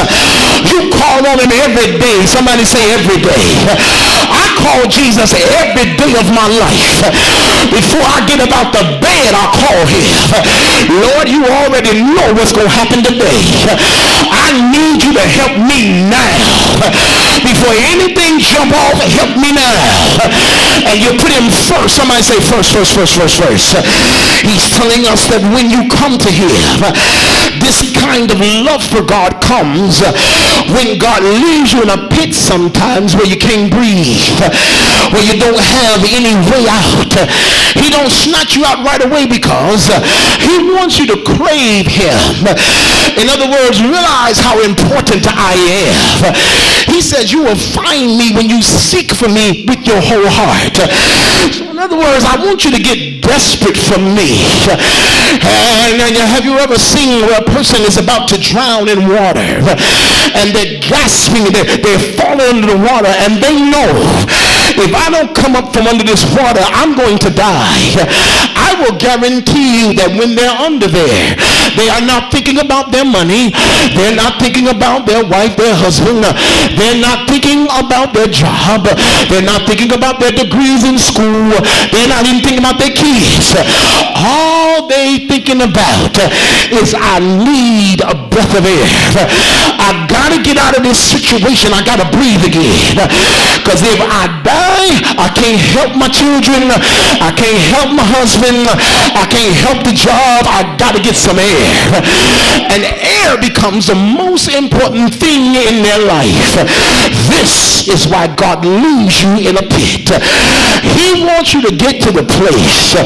You 0.71 0.89
call 0.95 1.21
on 1.27 1.37
him 1.43 1.53
every 1.53 1.99
day. 1.99 2.25
Somebody 2.25 2.65
say 2.65 2.81
every 2.95 3.21
day. 3.21 3.45
I 4.31 4.46
call 4.57 4.89
Jesus 4.89 5.37
every 5.37 5.95
day 5.95 6.13
of 6.17 6.27
my 6.33 6.49
life. 6.49 7.05
Before 7.71 8.05
I 8.05 8.25
get 8.25 8.41
about 8.41 8.73
the 8.73 8.85
bed, 8.99 9.31
I 9.37 9.45
call 9.53 9.81
him. 9.87 10.09
Lord, 11.03 11.27
you 11.29 11.45
already 11.45 12.01
know 12.01 12.33
what's 12.35 12.53
going 12.53 12.69
to 12.69 12.75
happen 12.75 13.05
today. 13.05 13.41
I 14.31 14.55
need 14.73 15.03
you 15.03 15.13
to 15.13 15.25
help 15.43 15.55
me 15.61 16.09
now. 16.09 16.37
Before 17.43 17.75
anything 17.93 18.41
jump 18.41 18.73
off, 18.73 18.97
help 18.99 19.37
me 19.39 19.53
now. 19.53 19.77
And 20.89 20.97
you 21.03 21.13
put 21.19 21.33
him 21.33 21.51
first. 21.51 21.97
Somebody 21.97 22.23
say 22.23 22.39
first, 22.41 22.73
first, 22.73 22.95
first, 22.95 23.15
first, 23.19 23.37
first. 23.37 23.71
He's 24.45 24.69
telling 24.77 25.05
us 25.09 25.27
that 25.33 25.43
when 25.53 25.73
you 25.73 25.89
come 25.91 26.19
to 26.21 26.31
him, 26.31 26.53
this 27.59 27.83
kind 27.97 28.31
of 28.31 28.39
love 28.63 28.85
for 28.85 29.03
God 29.03 29.41
comes 29.43 30.01
when 30.71 30.99
God 30.99 31.23
leaves 31.23 31.73
you 31.73 31.83
in 31.83 31.91
a 31.91 32.09
pit 32.09 32.35
sometimes 32.35 33.15
where 33.17 33.27
you 33.27 33.37
can't 33.37 33.71
breathe, 33.73 34.21
where 35.13 35.23
you 35.23 35.39
don't 35.39 35.59
have 35.59 36.03
any 36.03 36.35
way 36.51 36.65
out. 36.67 37.13
He 37.79 37.91
don't 37.93 38.11
snatch 38.11 38.57
you 38.57 38.65
out 38.65 38.83
right 38.83 39.03
away 39.05 39.27
because 39.27 39.89
he 40.41 40.57
wants 40.75 40.99
you 40.99 41.07
to 41.13 41.19
crave 41.23 41.87
him. 41.87 42.19
In 43.17 43.29
other 43.31 43.49
words, 43.49 43.81
realize 43.83 44.39
how 44.39 44.61
important 44.63 45.27
I 45.29 45.55
am. 45.55 46.35
He 46.91 47.03
says 47.03 47.33
you 47.33 47.43
will 47.43 47.59
find 47.59 48.17
me 48.19 48.35
when 48.35 48.49
you 48.49 48.63
seek 48.63 49.13
for 49.13 49.29
me 49.29 49.65
with 49.69 49.87
your 49.87 50.01
whole 50.01 50.27
heart. 50.27 50.77
So 51.53 51.71
in 51.71 51.79
other 51.79 51.97
words, 51.97 52.25
I 52.25 52.37
want 52.39 52.65
you 52.65 52.71
to 52.73 52.83
get 52.83 53.23
desperate 53.23 53.77
for 53.77 53.99
me. 53.99 54.43
And, 55.43 56.01
and 56.01 56.17
have 56.17 56.45
you 56.45 56.59
ever 56.59 56.79
seen 56.79 57.27
where 57.27 57.41
a 57.41 57.45
person 57.45 57.83
is 57.83 57.99
about 57.99 58.29
to 58.31 58.39
drown 58.41 58.89
in 58.89 59.09
water 59.09 59.61
and 60.37 60.55
they're 60.55 60.81
gasping, 60.81 61.53
they're, 61.53 61.77
they're 61.79 62.05
falling 62.17 62.57
into 62.57 62.69
the 62.75 62.81
water 62.81 63.11
and 63.27 63.43
they 63.43 63.59
know 63.59 63.91
if 64.75 64.91
I 64.91 65.11
don't 65.11 65.31
come 65.35 65.55
up 65.55 65.73
from 65.73 65.87
under 65.87 66.03
this 66.03 66.27
water, 66.35 66.63
I'm 66.75 66.99
going 66.99 67.19
to 67.23 67.31
die. 67.31 67.95
I 68.59 68.75
will 68.83 68.99
guarantee 68.99 69.87
you 69.87 69.87
that 70.03 70.11
when 70.19 70.35
they're 70.35 70.51
under 70.51 70.91
there, 70.91 71.39
they 71.79 71.87
are 71.93 72.03
not 72.03 72.33
thinking 72.35 72.59
about 72.59 72.91
their 72.91 73.05
money. 73.07 73.55
They're 73.95 74.17
not 74.17 74.43
thinking 74.43 74.69
about 74.69 75.07
their 75.07 75.23
wife, 75.23 75.55
their 75.57 75.75
husband. 75.77 76.25
They're 76.75 76.99
not 76.99 77.29
thinking 77.29 77.69
about 77.71 78.17
their 78.17 78.27
job. 78.27 78.89
They're 79.31 79.45
not 79.47 79.69
thinking 79.69 79.93
about 79.93 80.19
their 80.19 80.33
degrees 80.33 80.83
in 80.83 80.99
school. 80.99 81.53
They're 81.93 82.11
not 82.11 82.27
even 82.27 82.43
thinking 82.43 82.65
about 82.65 82.81
their 82.83 82.93
kids. 82.95 83.55
All 84.17 84.89
they 84.89 85.27
thinking 85.29 85.63
about 85.63 86.17
is 86.73 86.95
I 86.97 87.21
need 87.21 88.03
a 88.03 88.15
breath 88.29 88.55
of 88.57 88.65
air. 88.65 88.87
I 89.79 90.07
gotta 90.27 90.43
get 90.43 90.59
out 90.59 90.75
of 90.75 90.83
this 90.83 90.99
situation. 90.99 91.71
I 91.71 91.87
gotta 91.87 92.11
breathe 92.11 92.43
again. 92.43 92.99
Because 93.63 93.87
if 93.87 94.03
I 94.03 94.27
die, 94.43 94.99
I 95.23 95.31
can't 95.31 95.63
help 95.71 95.95
my 95.95 96.11
children. 96.11 96.67
I 97.23 97.31
can't 97.31 97.63
help 97.71 97.95
my 97.95 98.03
husband. 98.03 98.67
I 98.67 99.23
can't 99.31 99.55
help 99.55 99.87
the 99.87 99.95
job. 99.95 100.51
I 100.51 100.67
gotta 100.83 100.99
get 100.99 101.15
some 101.15 101.39
air. 101.39 102.03
And 102.75 102.83
air 103.23 103.39
becomes 103.39 103.87
the 103.87 103.95
most 103.95 104.51
important 104.51 105.15
thing 105.15 105.55
in 105.55 105.87
their 105.87 106.03
life. 106.03 106.59
This 107.31 107.87
is 107.87 108.11
why 108.11 108.27
God 108.27 108.67
leaves 108.67 109.23
you 109.23 109.47
in 109.47 109.55
a 109.55 109.63
pit. 109.63 110.11
He 110.99 111.23
wants 111.23 111.55
you 111.55 111.63
to 111.63 111.71
get 111.71 112.03
to 112.03 112.11
the 112.11 112.27
place 112.27 112.99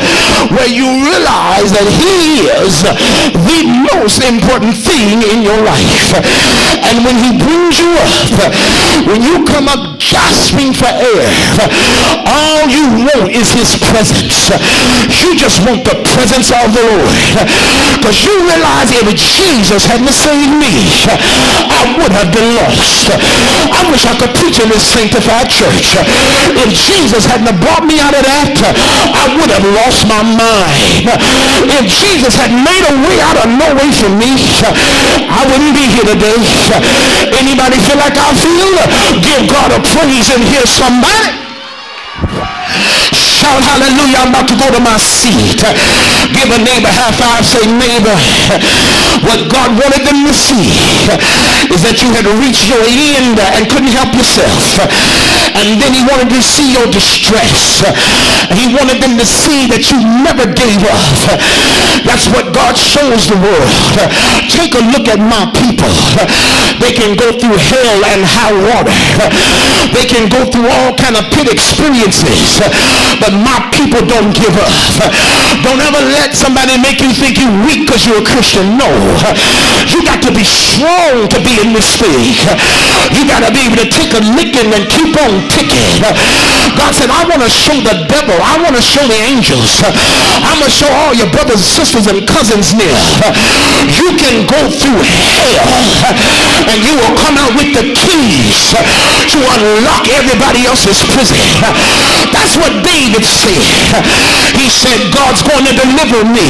where 0.49 0.69
you 0.69 0.89
realize 1.05 1.69
that 1.77 1.85
he 1.85 2.49
is 2.65 2.81
the 2.81 3.61
most 3.93 4.25
important 4.25 4.73
thing 4.73 5.21
in 5.21 5.45
your 5.45 5.61
life. 5.61 6.17
And 6.81 7.05
when 7.11 7.19
he 7.27 7.43
brings 7.43 7.75
you 7.83 7.91
up, 7.99 8.55
when 9.03 9.19
you 9.19 9.43
come 9.43 9.67
up 9.67 9.99
gasping 9.99 10.71
for 10.71 10.87
air, 10.87 11.27
all 12.23 12.71
you 12.71 12.87
want 13.03 13.35
is 13.35 13.51
his 13.51 13.75
presence. 13.91 14.47
You 15.19 15.35
just 15.35 15.59
want 15.67 15.83
the 15.83 15.99
presence 16.07 16.55
of 16.55 16.71
the 16.71 16.87
Lord. 16.87 17.11
Because 17.99 18.23
you 18.23 18.31
realize 18.47 18.95
if 18.95 19.11
Jesus 19.19 19.91
hadn't 19.91 20.15
saved 20.15 20.55
me, 20.55 20.71
I 21.11 21.99
would 21.99 22.15
have 22.15 22.31
been 22.31 22.55
lost. 22.63 23.11
I 23.11 23.83
wish 23.91 24.07
I 24.07 24.15
could 24.15 24.31
preach 24.39 24.63
in 24.63 24.71
this 24.71 24.87
sanctified 24.87 25.51
church. 25.51 25.99
If 26.63 26.71
Jesus 26.71 27.27
hadn't 27.27 27.59
brought 27.59 27.91
me 27.91 27.99
out 27.99 28.15
of 28.15 28.23
that, 28.23 28.55
I 29.19 29.35
would 29.35 29.51
have 29.51 29.67
lost 29.83 30.07
my 30.07 30.23
mind. 30.23 31.11
If 31.75 31.91
Jesus 31.91 32.39
had 32.39 32.55
made 32.55 32.87
a 32.87 32.95
way 33.03 33.19
out 33.19 33.35
of 33.43 33.51
no 33.51 33.67
way 33.75 33.91
for 33.99 34.15
me, 34.15 34.31
I 35.27 35.43
wouldn't 35.51 35.75
be 35.75 35.91
here 35.91 36.07
today. 36.07 36.39
Anybody 37.37 37.79
feel 37.87 37.99
like 37.99 38.17
I 38.17 38.31
feel? 38.37 38.77
Give 39.25 39.43
God 39.51 39.73
a 39.73 39.81
praise 39.83 40.31
and 40.33 40.43
hear 40.45 40.67
somebody. 40.67 41.50
Hallelujah. 43.59 44.23
I'm 44.23 44.31
about 44.31 44.47
to 44.47 44.57
go 44.57 44.71
to 44.71 44.81
my 44.81 44.97
seat. 45.01 45.59
Give 46.31 46.51
a 46.51 46.61
neighbor 46.63 46.91
high 46.91 47.15
five. 47.19 47.43
Say 47.43 47.67
neighbor. 47.67 48.15
What 49.27 49.51
God 49.51 49.75
wanted 49.77 50.07
them 50.07 50.23
to 50.25 50.33
see 50.33 50.71
is 51.69 51.83
that 51.85 52.01
you 52.01 52.09
had 52.15 52.25
reached 52.41 52.71
your 52.71 52.81
end 52.87 53.37
and 53.37 53.67
couldn't 53.69 53.93
help 53.93 54.15
yourself. 54.15 54.81
And 55.61 55.77
then 55.77 55.93
he 55.93 56.03
wanted 56.07 56.31
to 56.33 56.41
see 56.41 56.73
your 56.73 56.87
distress. 56.89 57.85
He 58.55 58.71
wanted 58.73 59.03
them 59.03 59.19
to 59.19 59.27
see 59.27 59.67
that 59.69 59.91
you 59.93 59.99
never 60.25 60.47
gave 60.49 60.81
up. 60.87 61.03
That's 62.07 62.31
what 62.33 62.55
God 62.57 62.79
shows 62.79 63.29
the 63.29 63.37
world. 63.37 63.69
Take 64.49 64.73
a 64.79 64.83
look 64.95 65.11
at 65.11 65.21
my 65.21 65.51
people. 65.53 65.91
They 66.81 66.97
can 66.97 67.13
go 67.19 67.35
through 67.35 67.61
hell 67.61 67.99
and 68.15 68.25
high 68.25 68.57
water. 68.57 68.95
They 69.93 70.07
can 70.07 70.31
go 70.33 70.49
through 70.49 70.71
all 70.71 70.97
kind 70.97 71.19
of 71.19 71.29
pit 71.35 71.51
experiences. 71.51 72.63
But 73.21 73.37
my 73.41 73.59
people 73.73 74.05
don't 74.05 74.33
give 74.37 74.53
up. 74.57 74.73
Don't 75.65 75.81
ever 75.81 76.03
let 76.17 76.33
somebody 76.37 76.77
make 76.81 77.01
you 77.01 77.13
think 77.13 77.41
you're 77.41 77.53
weak 77.65 77.89
because 77.89 78.07
you're 78.07 78.21
a 78.21 78.27
Christian. 78.27 78.77
No. 78.77 78.89
You 79.91 80.05
got 80.05 80.23
to 80.25 80.33
be 80.33 80.45
strong 80.45 81.29
to 81.29 81.39
be 81.41 81.61
in 81.61 81.73
this 81.73 81.97
thing. 81.97 82.37
You 83.17 83.27
got 83.27 83.45
to 83.45 83.51
be 83.53 83.67
able 83.67 83.81
to 83.81 83.89
take 83.89 84.13
a 84.17 84.23
licking 84.37 84.73
and 84.73 84.85
keep 84.89 85.13
on 85.21 85.49
ticking. 85.53 86.05
God 86.79 86.95
said, 86.95 87.11
I 87.11 87.27
want 87.27 87.43
to 87.43 87.51
show 87.51 87.77
the 87.81 88.07
devil. 88.07 88.37
I 88.41 88.61
want 88.63 88.77
to 88.77 88.85
show 88.85 89.03
the 89.05 89.19
angels. 89.27 89.83
I'm 90.45 90.57
going 90.61 90.71
to 90.71 90.77
show 90.77 90.89
all 90.89 91.13
your 91.13 91.29
brothers, 91.35 91.61
sisters, 91.61 92.07
and 92.07 92.25
cousins 92.25 92.73
near. 92.73 92.95
You 94.01 94.17
can 94.17 94.47
go 94.47 94.61
through 94.71 95.03
hell 95.03 95.69
and 96.71 96.79
you 96.85 96.95
will 96.97 97.17
come 97.19 97.37
out 97.41 97.53
with 97.57 97.73
the 97.75 97.85
keys 97.97 98.73
to 99.33 99.39
unlock 99.41 100.07
everybody 100.13 100.65
else's 100.65 101.03
prison. 101.11 101.41
That's 102.31 102.57
what 102.57 102.85
David 102.85 103.20
He 104.57 104.69
said, 104.69 105.13
God's 105.13 105.43
going 105.45 105.65
to 105.69 105.75
deliver 105.77 106.25
me. 106.25 106.49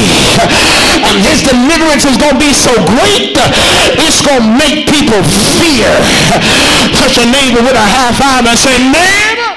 And 1.03 1.18
his 1.27 1.43
deliverance 1.43 2.07
is 2.07 2.16
going 2.16 2.39
to 2.39 2.43
be 2.43 2.55
so 2.55 2.73
great, 2.87 3.35
it's 3.99 4.23
going 4.23 4.43
to 4.43 4.53
make 4.55 4.87
people 4.87 5.21
fear. 5.59 5.91
Touch 6.97 7.18
a 7.18 7.27
neighbor 7.27 7.62
with 7.62 7.75
a 7.75 7.87
half 7.87 8.16
five 8.18 8.47
and 8.47 8.59
say, 8.59 8.75
neighbor, 8.79 9.50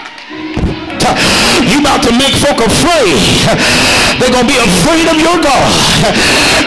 you 1.68 1.80
about 1.84 2.04
to 2.08 2.14
make 2.16 2.36
folk 2.40 2.60
afraid. 2.64 3.20
They're 4.20 4.32
going 4.32 4.48
to 4.48 4.54
be 4.54 4.62
afraid 4.62 5.06
of 5.10 5.18
your 5.20 5.38
God. 5.42 5.72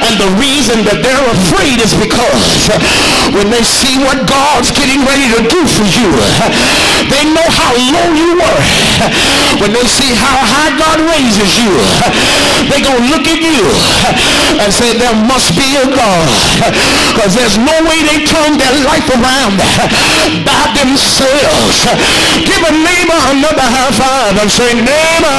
And 0.03 0.15
the 0.21 0.31
reason 0.37 0.85
that 0.87 1.01
they're 1.01 1.29
afraid 1.31 1.81
is 1.81 1.95
because 1.97 2.69
when 3.33 3.49
they 3.49 3.63
see 3.65 3.97
what 4.03 4.27
God's 4.29 4.71
getting 4.75 5.03
ready 5.07 5.27
to 5.37 5.41
do 5.47 5.61
for 5.65 5.87
you, 5.87 6.11
they 7.09 7.23
know 7.33 7.47
how 7.49 7.73
low 7.95 8.09
you 8.13 8.37
were. 8.37 8.61
When 9.63 9.73
they 9.73 9.87
see 9.87 10.13
how 10.17 10.37
high 10.37 10.75
God 10.77 11.01
raises 11.07 11.57
you, 11.57 11.73
they're 12.69 12.83
going 12.83 12.99
to 12.99 13.09
look 13.13 13.25
at 13.25 13.41
you 13.41 13.65
and 14.61 14.69
say, 14.73 14.97
there 14.99 15.17
must 15.27 15.55
be 15.55 15.79
a 15.79 15.87
God. 15.89 16.29
Because 17.15 17.33
there's 17.39 17.57
no 17.57 17.75
way 17.87 18.03
they 18.05 18.27
turn 18.27 18.59
their 18.59 18.75
life 18.85 19.07
around 19.13 19.61
by 20.43 20.63
themselves. 20.75 21.87
Give 22.43 22.63
a 22.67 22.75
neighbor 22.75 23.21
another 23.33 23.65
high 23.65 23.95
five 23.95 24.26
God 24.27 24.43
and 24.43 24.51
say, 24.51 24.75
neighbor, 24.75 25.39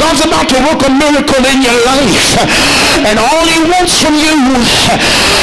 God's 0.00 0.24
about 0.24 0.48
to 0.48 0.56
work 0.72 0.80
a 0.88 0.92
miracle 0.92 1.44
in 1.52 1.60
your 1.60 1.76
life. 1.84 2.32
And 3.04 3.20
all 3.20 3.44
he 3.44 3.60
wants 3.68 4.00
from 4.00 4.16
you, 4.16 4.32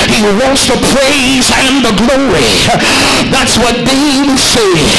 he 0.09 0.25
wants 0.41 0.65
the 0.65 0.73
praise 0.89 1.53
and 1.53 1.85
the 1.85 1.93
glory. 1.93 2.49
That's 3.29 3.61
what 3.61 3.77
David 3.85 4.41
said. 4.41 4.89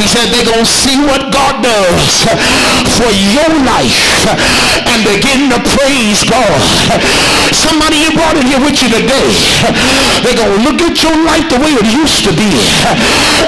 He 0.00 0.08
said 0.08 0.32
they're 0.32 0.48
going 0.48 0.64
to 0.64 0.72
see 0.72 0.96
what 1.04 1.28
God 1.28 1.60
does 1.60 2.24
for 2.96 3.12
your 3.12 3.52
life 3.68 4.24
and 4.88 5.04
begin 5.04 5.52
to 5.52 5.60
praise 5.76 6.24
God. 6.24 6.64
Somebody 7.52 8.08
you 8.08 8.16
brought 8.16 8.40
in 8.40 8.48
here 8.48 8.62
with 8.64 8.80
you 8.80 8.88
today, 8.88 9.28
they're 10.24 10.38
going 10.38 10.54
to 10.56 10.62
look 10.64 10.80
at 10.80 10.96
your 10.96 11.16
life 11.28 11.44
the 11.52 11.60
way 11.60 11.76
it 11.76 11.88
used 11.92 12.24
to 12.24 12.32
be 12.32 12.48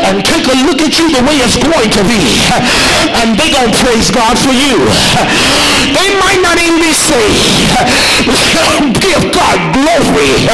and 0.04 0.20
take 0.20 0.44
a 0.52 0.56
look 0.68 0.84
at 0.84 1.00
you 1.00 1.08
the 1.08 1.24
way 1.24 1.40
it's 1.40 1.56
going 1.56 1.88
to 1.88 2.02
be 2.04 2.20
and 3.22 3.36
they 3.38 3.50
gonna 3.50 3.72
praise 3.82 4.10
God 4.10 4.38
for 4.38 4.54
you. 4.54 4.78
They 5.92 6.08
might 6.20 6.40
not 6.42 6.56
even 6.60 6.78
be 6.80 6.92
saved. 6.92 7.42
Give 9.04 9.22
God 9.32 9.58
glory. 9.74 10.46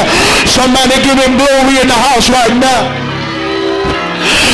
Somebody 0.47 0.97
give 1.03 1.19
him 1.19 1.37
glory 1.37 1.83
in 1.83 1.89
the 1.89 1.99
house 1.99 2.31
right 2.31 2.55
now. 2.57 2.89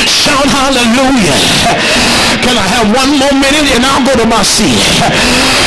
Shout 0.08 0.48
hallelujah. 0.48 1.36
Can 2.42 2.56
I 2.58 2.66
have 2.74 2.86
one 2.90 3.18
more 3.18 3.34
minute 3.38 3.68
and 3.74 3.84
I'll 3.86 4.04
go 4.04 4.14
to 4.18 4.26
my 4.26 4.42
seat. 4.42 4.74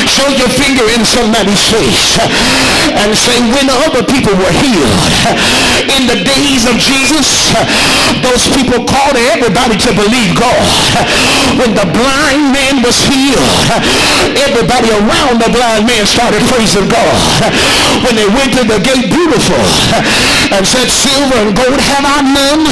Show 0.06 0.30
your 0.38 0.49
finger 0.53 0.86
in 0.93 1.03
somebody's 1.03 1.66
face 1.68 2.18
and 2.95 3.12
say 3.18 3.36
when 3.51 3.68
other 3.68 4.06
people 4.06 4.32
were 4.38 4.53
healed. 4.62 5.01
In 5.91 6.08
the 6.08 6.22
days 6.24 6.64
of 6.70 6.78
Jesus, 6.80 7.51
those 8.22 8.47
people 8.56 8.86
called 8.86 9.18
everybody 9.34 9.76
to 9.76 9.91
believe 9.91 10.32
God. 10.38 10.66
When 11.60 11.74
the 11.76 11.88
blind 11.89 12.53
man 12.53 12.82
was 12.86 13.01
healed, 13.01 13.43
everybody 14.39 14.89
around 14.93 15.41
the 15.41 15.51
blind 15.51 15.89
man 15.89 16.06
started 16.06 16.41
praising 16.47 16.88
God. 16.88 17.18
When 18.06 18.16
they 18.16 18.30
went 18.30 18.53
to 18.56 18.64
the 18.64 18.80
gate 18.80 19.12
beautiful 19.12 19.60
and 20.53 20.64
said 20.64 20.88
silver 20.88 21.38
and 21.43 21.51
gold 21.58 21.80
have 21.80 22.06
I 22.06 22.22
none 22.24 22.64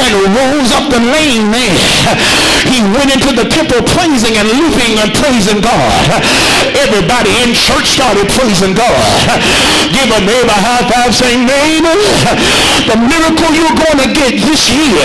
and 0.00 0.12
rose 0.32 0.70
up 0.72 0.88
the 0.90 1.02
lame 1.02 1.50
man. 1.50 1.76
He 2.70 2.80
went 2.94 3.12
into 3.12 3.34
the 3.36 3.46
temple 3.50 3.82
praising 3.94 4.36
and 4.38 4.48
leaping 4.48 4.98
and 5.02 5.10
praising 5.12 5.60
God. 5.60 6.22
Everybody 6.74 7.32
in 7.44 7.54
church 7.54 7.96
started 7.96 8.28
praising 8.34 8.74
God. 8.74 8.94
Give 9.90 10.10
a 10.10 10.20
neighbor 10.20 10.52
a 10.52 10.58
high 10.58 10.84
five 10.90 11.14
saying, 11.14 11.46
neighbor, 11.46 11.96
the 12.88 12.96
miracle 12.98 13.50
you're 13.54 13.78
going 13.78 14.00
to 14.04 14.10
get 14.12 14.36
this 14.44 14.68
year 14.70 15.04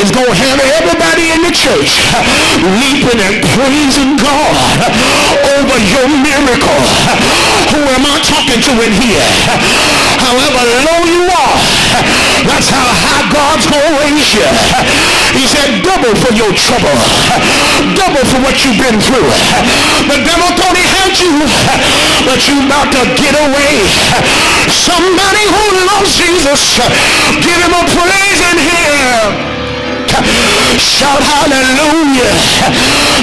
is 0.00 0.10
going 0.12 0.28
to 0.28 0.36
have 0.36 0.60
everybody 0.80 1.32
in 1.32 1.40
the 1.42 1.54
church 1.54 2.02
leaping 2.82 3.20
and 3.20 3.40
praising 3.56 4.16
God 4.20 4.54
over 5.56 5.76
your 5.80 6.06
miracle. 6.20 6.82
Who 7.72 7.80
am 7.96 8.04
I 8.06 8.16
talking 8.24 8.60
to 8.60 8.72
in 8.84 8.92
here? 9.00 9.24
However 10.16 10.62
low 10.82 11.00
you 11.06 11.22
are, 11.28 11.58
that's 12.48 12.68
how 12.72 12.88
high 12.88 13.26
God's 13.30 13.66
going 13.68 13.84
to 13.84 13.94
raise 14.02 14.34
you. 14.34 14.46
He 15.36 15.44
said, 15.46 15.84
double 15.84 16.14
for 16.18 16.32
your 16.32 16.50
trouble. 16.56 16.96
Double 17.94 18.24
for 18.24 18.40
what 18.42 18.56
you've 18.64 18.80
been 18.80 18.98
through. 18.98 19.28
The 20.08 20.18
devil 20.26 20.50
thought 20.58 20.74
he 20.74 20.82
had 20.82 21.14
you, 21.22 21.32
but 22.26 22.38
you 22.50 22.58
about 22.66 22.90
to 22.90 23.02
get 23.14 23.34
away. 23.38 23.74
Somebody 24.66 25.44
who 25.46 25.64
loves 25.86 26.18
Jesus, 26.18 26.82
give 27.38 27.58
him 27.62 27.72
a 27.72 27.84
praise 27.94 28.40
in 28.50 28.56
here. 28.58 29.55
Shout 30.78 31.22
hallelujah. 31.22 32.30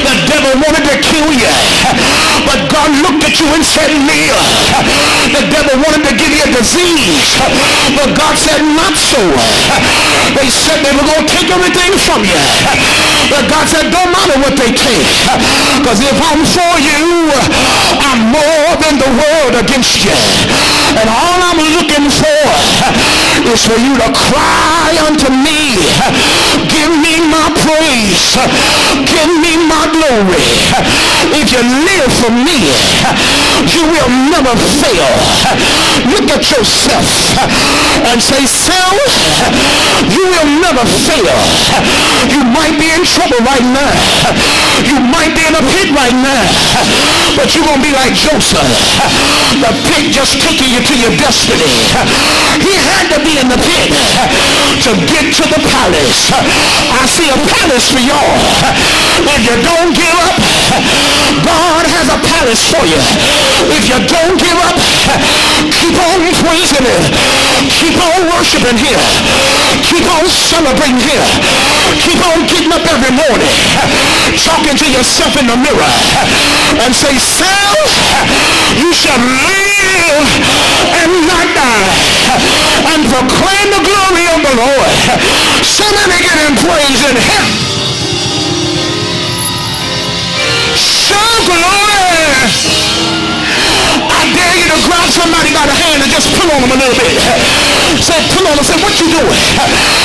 The 0.03 0.15
devil 0.27 0.53
wanted 0.61 0.83
to 0.89 0.95
kill 0.99 1.29
you. 1.31 1.51
But 2.43 2.59
God 2.69 2.89
looked 3.05 3.23
at 3.23 3.39
you 3.39 3.47
and 3.53 3.63
said, 3.63 3.89
Neil. 3.93 4.39
The 5.31 5.43
devil 5.47 5.79
wanted 5.79 6.03
to 6.09 6.13
give 6.17 6.31
you 6.33 6.43
a 6.43 6.51
disease. 6.51 7.39
But 7.95 8.17
God 8.17 8.35
said, 8.35 8.61
not 8.75 8.93
so. 8.97 9.21
They 10.35 10.49
said 10.49 10.83
they 10.83 10.93
were 10.97 11.07
going 11.07 11.23
to 11.23 11.29
take 11.29 11.49
everything 11.53 11.93
from 12.03 12.25
you. 12.25 12.39
But 13.31 13.47
God 13.47 13.65
said, 13.69 13.89
don't 13.89 14.11
matter 14.11 14.37
what 14.43 14.57
they 14.59 14.75
take. 14.75 15.07
Because 15.79 16.03
if 16.03 16.17
I'm 16.19 16.43
for 16.43 16.73
you, 16.83 17.31
I'm 18.03 18.33
more 18.33 18.71
than 18.83 18.99
the 18.99 19.11
world 19.13 19.53
against 19.63 20.03
you. 20.03 20.13
And 20.99 21.07
all 21.07 21.39
I'm 21.47 21.61
looking 21.79 22.11
for 22.11 22.43
is 23.49 23.61
for 23.65 23.77
you 23.79 23.95
to 23.97 24.09
cry 24.29 24.91
unto 25.07 25.29
me. 25.31 25.79
Give 26.69 26.82
me 26.89 27.23
my 27.29 27.47
praise. 27.63 28.35
Give 29.07 29.31
me 29.39 29.55
my 29.69 29.85
glory. 29.93 30.47
If 31.33 31.51
you 31.53 31.61
live 31.61 32.11
for 32.19 32.31
me, 32.31 32.59
you 33.71 33.83
will 33.87 34.11
never 34.33 34.53
fail. 34.81 35.09
Look 36.13 36.27
at 36.33 36.43
yourself 36.49 37.07
and 38.09 38.17
say, 38.19 38.43
self, 38.45 38.99
you 40.09 40.23
will 40.27 40.49
never 40.59 40.83
fail. 40.83 41.37
You 42.29 42.41
might 42.51 42.75
be 42.79 42.91
in 42.91 43.03
trouble 43.05 43.39
right 43.45 43.63
now. 43.63 43.93
You 44.83 44.99
might 44.99 45.31
be 45.35 45.43
in 45.45 45.55
a 45.55 45.63
pit 45.73 45.89
right 45.95 46.15
now. 46.15 46.43
But 47.37 47.55
you're 47.55 47.65
going 47.65 47.81
to 47.81 47.85
be 47.85 47.93
like 47.93 48.13
Joseph. 48.13 48.67
The 49.57 49.71
pit 49.89 50.11
just 50.11 50.41
taking 50.41 50.69
you 50.73 50.81
to 50.81 50.95
your 50.97 51.13
destiny. 51.17 51.69
He 52.61 52.73
had 52.77 53.09
to 53.13 53.19
be 53.25 53.37
in 53.39 53.47
the 53.49 53.57
pit 53.57 53.89
to 54.85 54.91
get 55.09 55.33
to 55.33 55.43
the 55.49 55.61
palace. 55.71 56.29
I 56.73 57.05
see 57.05 57.29
a 57.29 57.37
promise 57.37 57.85
for 57.91 58.01
y'all. 58.01 58.37
If 59.29 59.41
you 59.45 59.55
don't 59.61 59.93
give 59.93 60.17
up, 60.25 60.32
a 62.43 62.51
palace 62.51 62.67
for 62.67 62.83
you. 62.83 62.99
If 63.71 63.87
you 63.87 63.99
don't 64.03 64.35
give 64.35 64.59
up, 64.67 64.75
keep 65.79 65.95
on 65.95 66.19
praising 66.43 66.83
him. 66.83 67.03
Keep 67.71 67.95
on 68.03 68.19
worshiping 68.35 68.77
him. 68.83 68.99
Keep 69.87 70.05
on 70.11 70.27
celebrating 70.27 70.99
him. 70.99 71.23
Keep 72.03 72.19
on 72.19 72.43
getting 72.47 72.71
up 72.73 72.83
every 72.83 73.15
morning, 73.15 73.53
talking 74.43 74.75
to 74.75 74.87
yourself 74.91 75.39
in 75.39 75.47
the 75.47 75.55
mirror 75.55 75.93
and 76.83 76.91
say, 76.91 77.15
self, 77.15 77.87
you 78.75 78.91
shall 78.91 79.19
live 79.19 80.27
and 80.99 81.11
not 81.27 81.47
die 81.55 81.91
and 82.91 83.01
proclaim 83.07 83.67
the 83.71 83.83
glory 83.87 84.25
of 84.35 84.39
the 84.43 84.53
Lord. 84.59 84.91
Somebody 85.63 86.19
get 86.19 86.37
in 86.43 86.55
praise 86.59 87.03
in 87.07 87.15
him. 87.15 87.92
Show 90.75 91.45
glory. 91.45 92.53
I 94.09 94.21
dare 94.31 94.55
you 94.59 94.67
to 94.71 94.79
Grab 94.83 95.07
somebody 95.07 95.47
by 95.55 95.63
the 95.63 95.75
hand 95.79 96.03
and 96.03 96.11
just 96.11 96.27
pull 96.35 96.49
on 96.51 96.59
them 96.59 96.75
a 96.75 96.79
little 96.83 96.97
bit. 96.99 97.15
Say, 98.03 98.19
pull 98.35 98.43
on 98.51 98.59
them. 98.59 98.65
Say, 98.67 98.75
what 98.83 98.91
you 98.99 99.07
doing? 99.07 99.39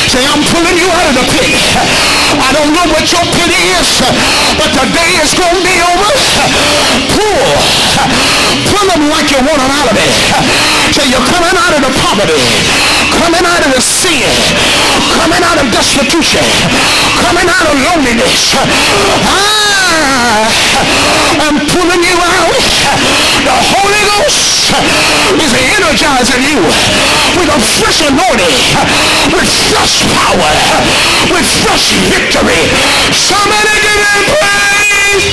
Say, 0.06 0.22
I'm 0.22 0.38
pulling 0.54 0.78
you 0.78 0.86
out 0.86 1.06
of 1.10 1.14
the 1.18 1.26
pit. 1.34 1.50
I 2.38 2.54
don't 2.54 2.70
know 2.70 2.86
what 2.94 3.02
your 3.10 3.26
pit 3.34 3.50
is, 3.50 3.88
but 4.54 4.70
the 4.70 4.86
day 4.94 5.10
is 5.18 5.34
going 5.34 5.50
to 5.58 5.64
be 5.66 5.76
over. 5.82 6.10
Pull. 7.10 7.42
Pull 8.70 8.86
them 8.86 9.02
like 9.10 9.26
you 9.34 9.42
want 9.42 9.58
them 9.58 9.72
out 9.82 9.88
of 9.90 9.96
it. 9.98 10.14
Say, 10.94 11.10
you're 11.10 11.26
coming 11.26 11.58
out 11.58 11.74
of 11.74 11.80
the 11.82 11.92
poverty. 11.98 12.38
Coming 13.18 13.42
out 13.42 13.62
of 13.66 13.70
the 13.74 13.82
sin. 13.82 14.30
Coming 15.18 15.42
out 15.42 15.58
of 15.58 15.66
destitution. 15.74 16.44
Coming 17.18 17.50
out 17.50 17.66
of 17.66 17.74
loneliness. 17.82 18.54
Ah, 19.26 20.46
I 21.34 21.50
am 21.50 21.66
pulling 21.66 22.02
you 22.06 22.14
out. 22.14 22.62
The 23.38 23.54
Holy 23.68 24.02
Ghost 24.08 24.72
is 25.36 25.52
energizing 25.76 26.42
you 26.48 26.60
with 27.36 27.48
a 27.52 27.60
fresh 27.76 28.00
anointing, 28.08 28.56
with 29.36 29.48
fresh 29.68 30.08
power, 30.16 30.52
with 31.28 31.46
fresh 31.62 31.92
victory. 32.08 32.64
Somebody 33.12 33.74
give 33.84 34.00
him 34.08 34.24
praise. 34.32 35.24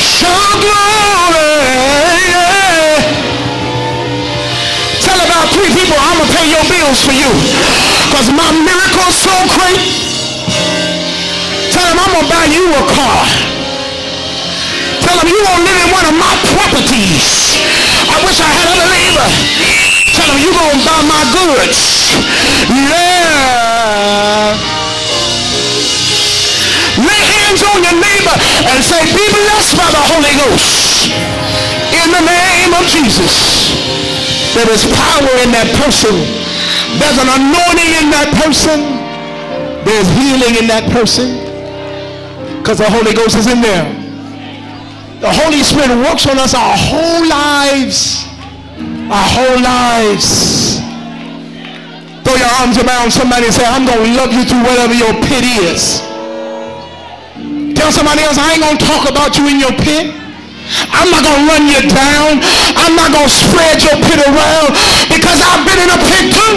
Show 0.00 0.40
glory. 0.64 1.52
Tell 5.04 5.20
about 5.20 5.46
three 5.52 5.70
people, 5.76 5.96
I'm 6.00 6.16
going 6.16 6.28
to 6.28 6.34
pay 6.34 6.46
your 6.48 6.64
bills 6.64 7.00
for 7.04 7.12
you. 7.12 7.28
Because 8.08 8.32
my 8.32 8.50
miracle's 8.64 9.16
so 9.20 9.36
great. 9.52 9.84
Tell 11.70 11.84
them 11.84 11.98
I'm 12.00 12.10
going 12.10 12.24
to 12.24 12.32
buy 12.32 12.44
you 12.48 12.64
a 12.72 12.82
car. 12.88 13.45
Tell 15.16 15.24
them 15.24 15.32
you 15.32 15.40
won't 15.48 15.64
live 15.64 15.80
in 15.80 15.88
one 15.96 16.04
of 16.12 16.16
my 16.20 16.28
properties. 16.52 17.56
I 18.04 18.20
wish 18.20 18.36
I 18.36 18.52
had 18.52 18.68
a 18.68 18.76
believer. 18.84 19.24
Tell 20.12 20.28
him 20.28 20.44
you 20.44 20.52
to 20.52 20.76
buy 20.84 21.00
my 21.08 21.24
goods. 21.32 22.12
Yeah. 22.68 24.52
Lay 27.00 27.22
hands 27.32 27.64
on 27.64 27.80
your 27.80 27.96
neighbor 27.96 28.36
and 28.68 28.76
say, 28.84 29.00
be 29.16 29.24
blessed 29.32 29.80
by 29.80 29.88
the 29.88 30.04
Holy 30.04 30.36
Ghost. 30.36 31.08
In 31.96 32.12
the 32.12 32.20
name 32.20 32.76
of 32.76 32.84
Jesus. 32.84 33.72
There 34.52 34.68
is 34.68 34.84
power 35.00 35.32
in 35.40 35.48
that 35.56 35.72
person. 35.80 36.12
There's 37.00 37.16
an 37.16 37.32
anointing 37.32 38.04
in 38.04 38.12
that 38.12 38.36
person. 38.36 38.84
There's 39.80 40.12
healing 40.20 40.60
in 40.60 40.68
that 40.68 40.84
person. 40.92 41.40
Because 42.60 42.84
the 42.84 42.90
Holy 42.92 43.16
Ghost 43.16 43.32
is 43.40 43.48
in 43.48 43.64
there. 43.64 43.95
The 45.26 45.34
Holy 45.42 45.58
Spirit 45.66 45.90
works 46.06 46.22
on 46.30 46.38
us 46.38 46.54
our 46.54 46.78
whole 46.78 47.26
lives. 47.26 48.30
Our 49.10 49.26
whole 49.34 49.58
lives. 49.58 50.78
Throw 52.22 52.38
your 52.38 52.52
arms 52.62 52.78
around 52.78 53.10
somebody 53.10 53.50
and 53.50 53.54
say, 53.54 53.66
I'm 53.66 53.82
going 53.82 54.06
to 54.06 54.10
love 54.14 54.30
you 54.30 54.46
through 54.46 54.62
whatever 54.62 54.94
your 54.94 55.10
pit 55.26 55.42
is. 55.42 55.98
Tell 57.74 57.90
somebody 57.90 58.22
else, 58.22 58.38
I 58.38 58.54
ain't 58.54 58.62
going 58.62 58.78
to 58.78 58.86
talk 58.86 59.10
about 59.10 59.34
you 59.34 59.50
in 59.50 59.58
your 59.58 59.74
pit. 59.74 60.14
I'm 60.94 61.10
not 61.10 61.26
going 61.26 61.42
to 61.42 61.46
run 61.50 61.74
you 61.74 61.82
down. 61.90 62.38
I'm 62.78 62.94
not 62.94 63.10
going 63.10 63.26
to 63.26 63.34
spread 63.34 63.82
your 63.82 63.98
pit 63.98 64.22
around 64.30 64.78
because 65.10 65.42
I've 65.42 65.66
been 65.66 65.80
in 65.82 65.90
a 65.90 66.00
pit 66.06 66.26
too. 66.30 66.54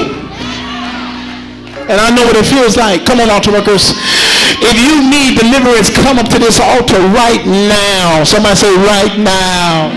And 1.90 1.98
I 1.98 2.14
know 2.14 2.22
what 2.22 2.38
it 2.38 2.46
feels 2.46 2.78
like. 2.78 3.02
Come 3.02 3.18
on, 3.18 3.34
altar 3.34 3.50
workers. 3.50 3.98
If 4.58 4.76
you 4.82 5.06
need 5.06 5.38
deliverance, 5.38 5.94
come 5.94 6.18
up 6.18 6.28
to 6.30 6.40
this 6.40 6.60
altar 6.60 7.00
right 7.14 7.46
now. 7.46 8.24
Somebody 8.24 8.56
say 8.56 8.74
right 8.76 9.18
now. 9.18 9.92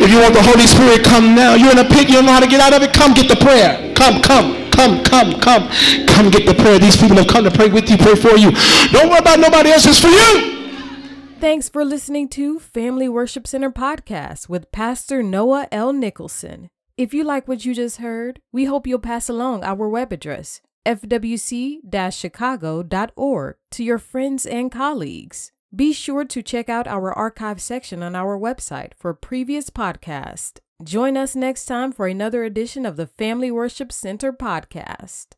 If 0.00 0.10
you 0.10 0.20
want 0.20 0.34
the 0.34 0.42
Holy 0.42 0.66
Spirit, 0.66 1.04
come 1.04 1.34
now. 1.34 1.54
You're 1.54 1.72
in 1.72 1.78
a 1.78 1.84
pit, 1.84 2.08
you 2.08 2.14
don't 2.16 2.26
know 2.26 2.32
how 2.32 2.40
to 2.40 2.46
get 2.46 2.60
out 2.60 2.72
of 2.72 2.82
it. 2.82 2.92
Come 2.92 3.14
get 3.14 3.28
the 3.28 3.36
prayer. 3.36 3.92
Come, 3.94 4.22
come, 4.22 4.70
come, 4.70 5.02
come, 5.02 5.40
come. 5.40 5.68
Come 6.06 6.30
get 6.30 6.46
the 6.46 6.54
prayer. 6.54 6.78
These 6.78 6.96
people 6.96 7.16
have 7.16 7.26
come 7.26 7.44
to 7.44 7.50
pray 7.50 7.68
with 7.68 7.90
you, 7.90 7.98
pray 7.98 8.14
for 8.14 8.36
you. 8.36 8.52
Don't 8.92 9.10
worry 9.10 9.18
about 9.18 9.40
nobody 9.40 9.70
else. 9.70 9.86
It's 9.86 9.98
for 9.98 10.08
you. 10.08 10.58
Thanks 11.40 11.68
for 11.68 11.84
listening 11.84 12.28
to 12.30 12.58
Family 12.58 13.08
Worship 13.08 13.46
Center 13.46 13.70
podcast 13.70 14.48
with 14.48 14.72
Pastor 14.72 15.22
Noah 15.22 15.68
L. 15.70 15.92
Nicholson. 15.92 16.68
If 16.96 17.14
you 17.14 17.22
like 17.22 17.46
what 17.46 17.64
you 17.64 17.74
just 17.74 17.98
heard, 17.98 18.40
we 18.50 18.64
hope 18.64 18.86
you'll 18.86 18.98
pass 18.98 19.28
along 19.28 19.62
our 19.62 19.88
web 19.88 20.12
address, 20.12 20.60
fwc-chicago.org, 20.88 23.56
to 23.70 23.84
your 23.84 23.98
friends 23.98 24.46
and 24.46 24.72
colleagues. 24.72 25.52
Be 25.74 25.92
sure 25.92 26.24
to 26.24 26.42
check 26.42 26.70
out 26.70 26.88
our 26.88 27.12
archive 27.12 27.60
section 27.60 28.02
on 28.02 28.16
our 28.16 28.38
website 28.38 28.92
for 28.96 29.12
previous 29.12 29.68
podcasts. 29.68 30.60
Join 30.82 31.14
us 31.16 31.36
next 31.36 31.66
time 31.66 31.92
for 31.92 32.06
another 32.06 32.42
edition 32.42 32.86
of 32.86 32.96
the 32.96 33.06
Family 33.06 33.50
Worship 33.50 33.92
Center 33.92 34.32
podcast. 34.32 35.34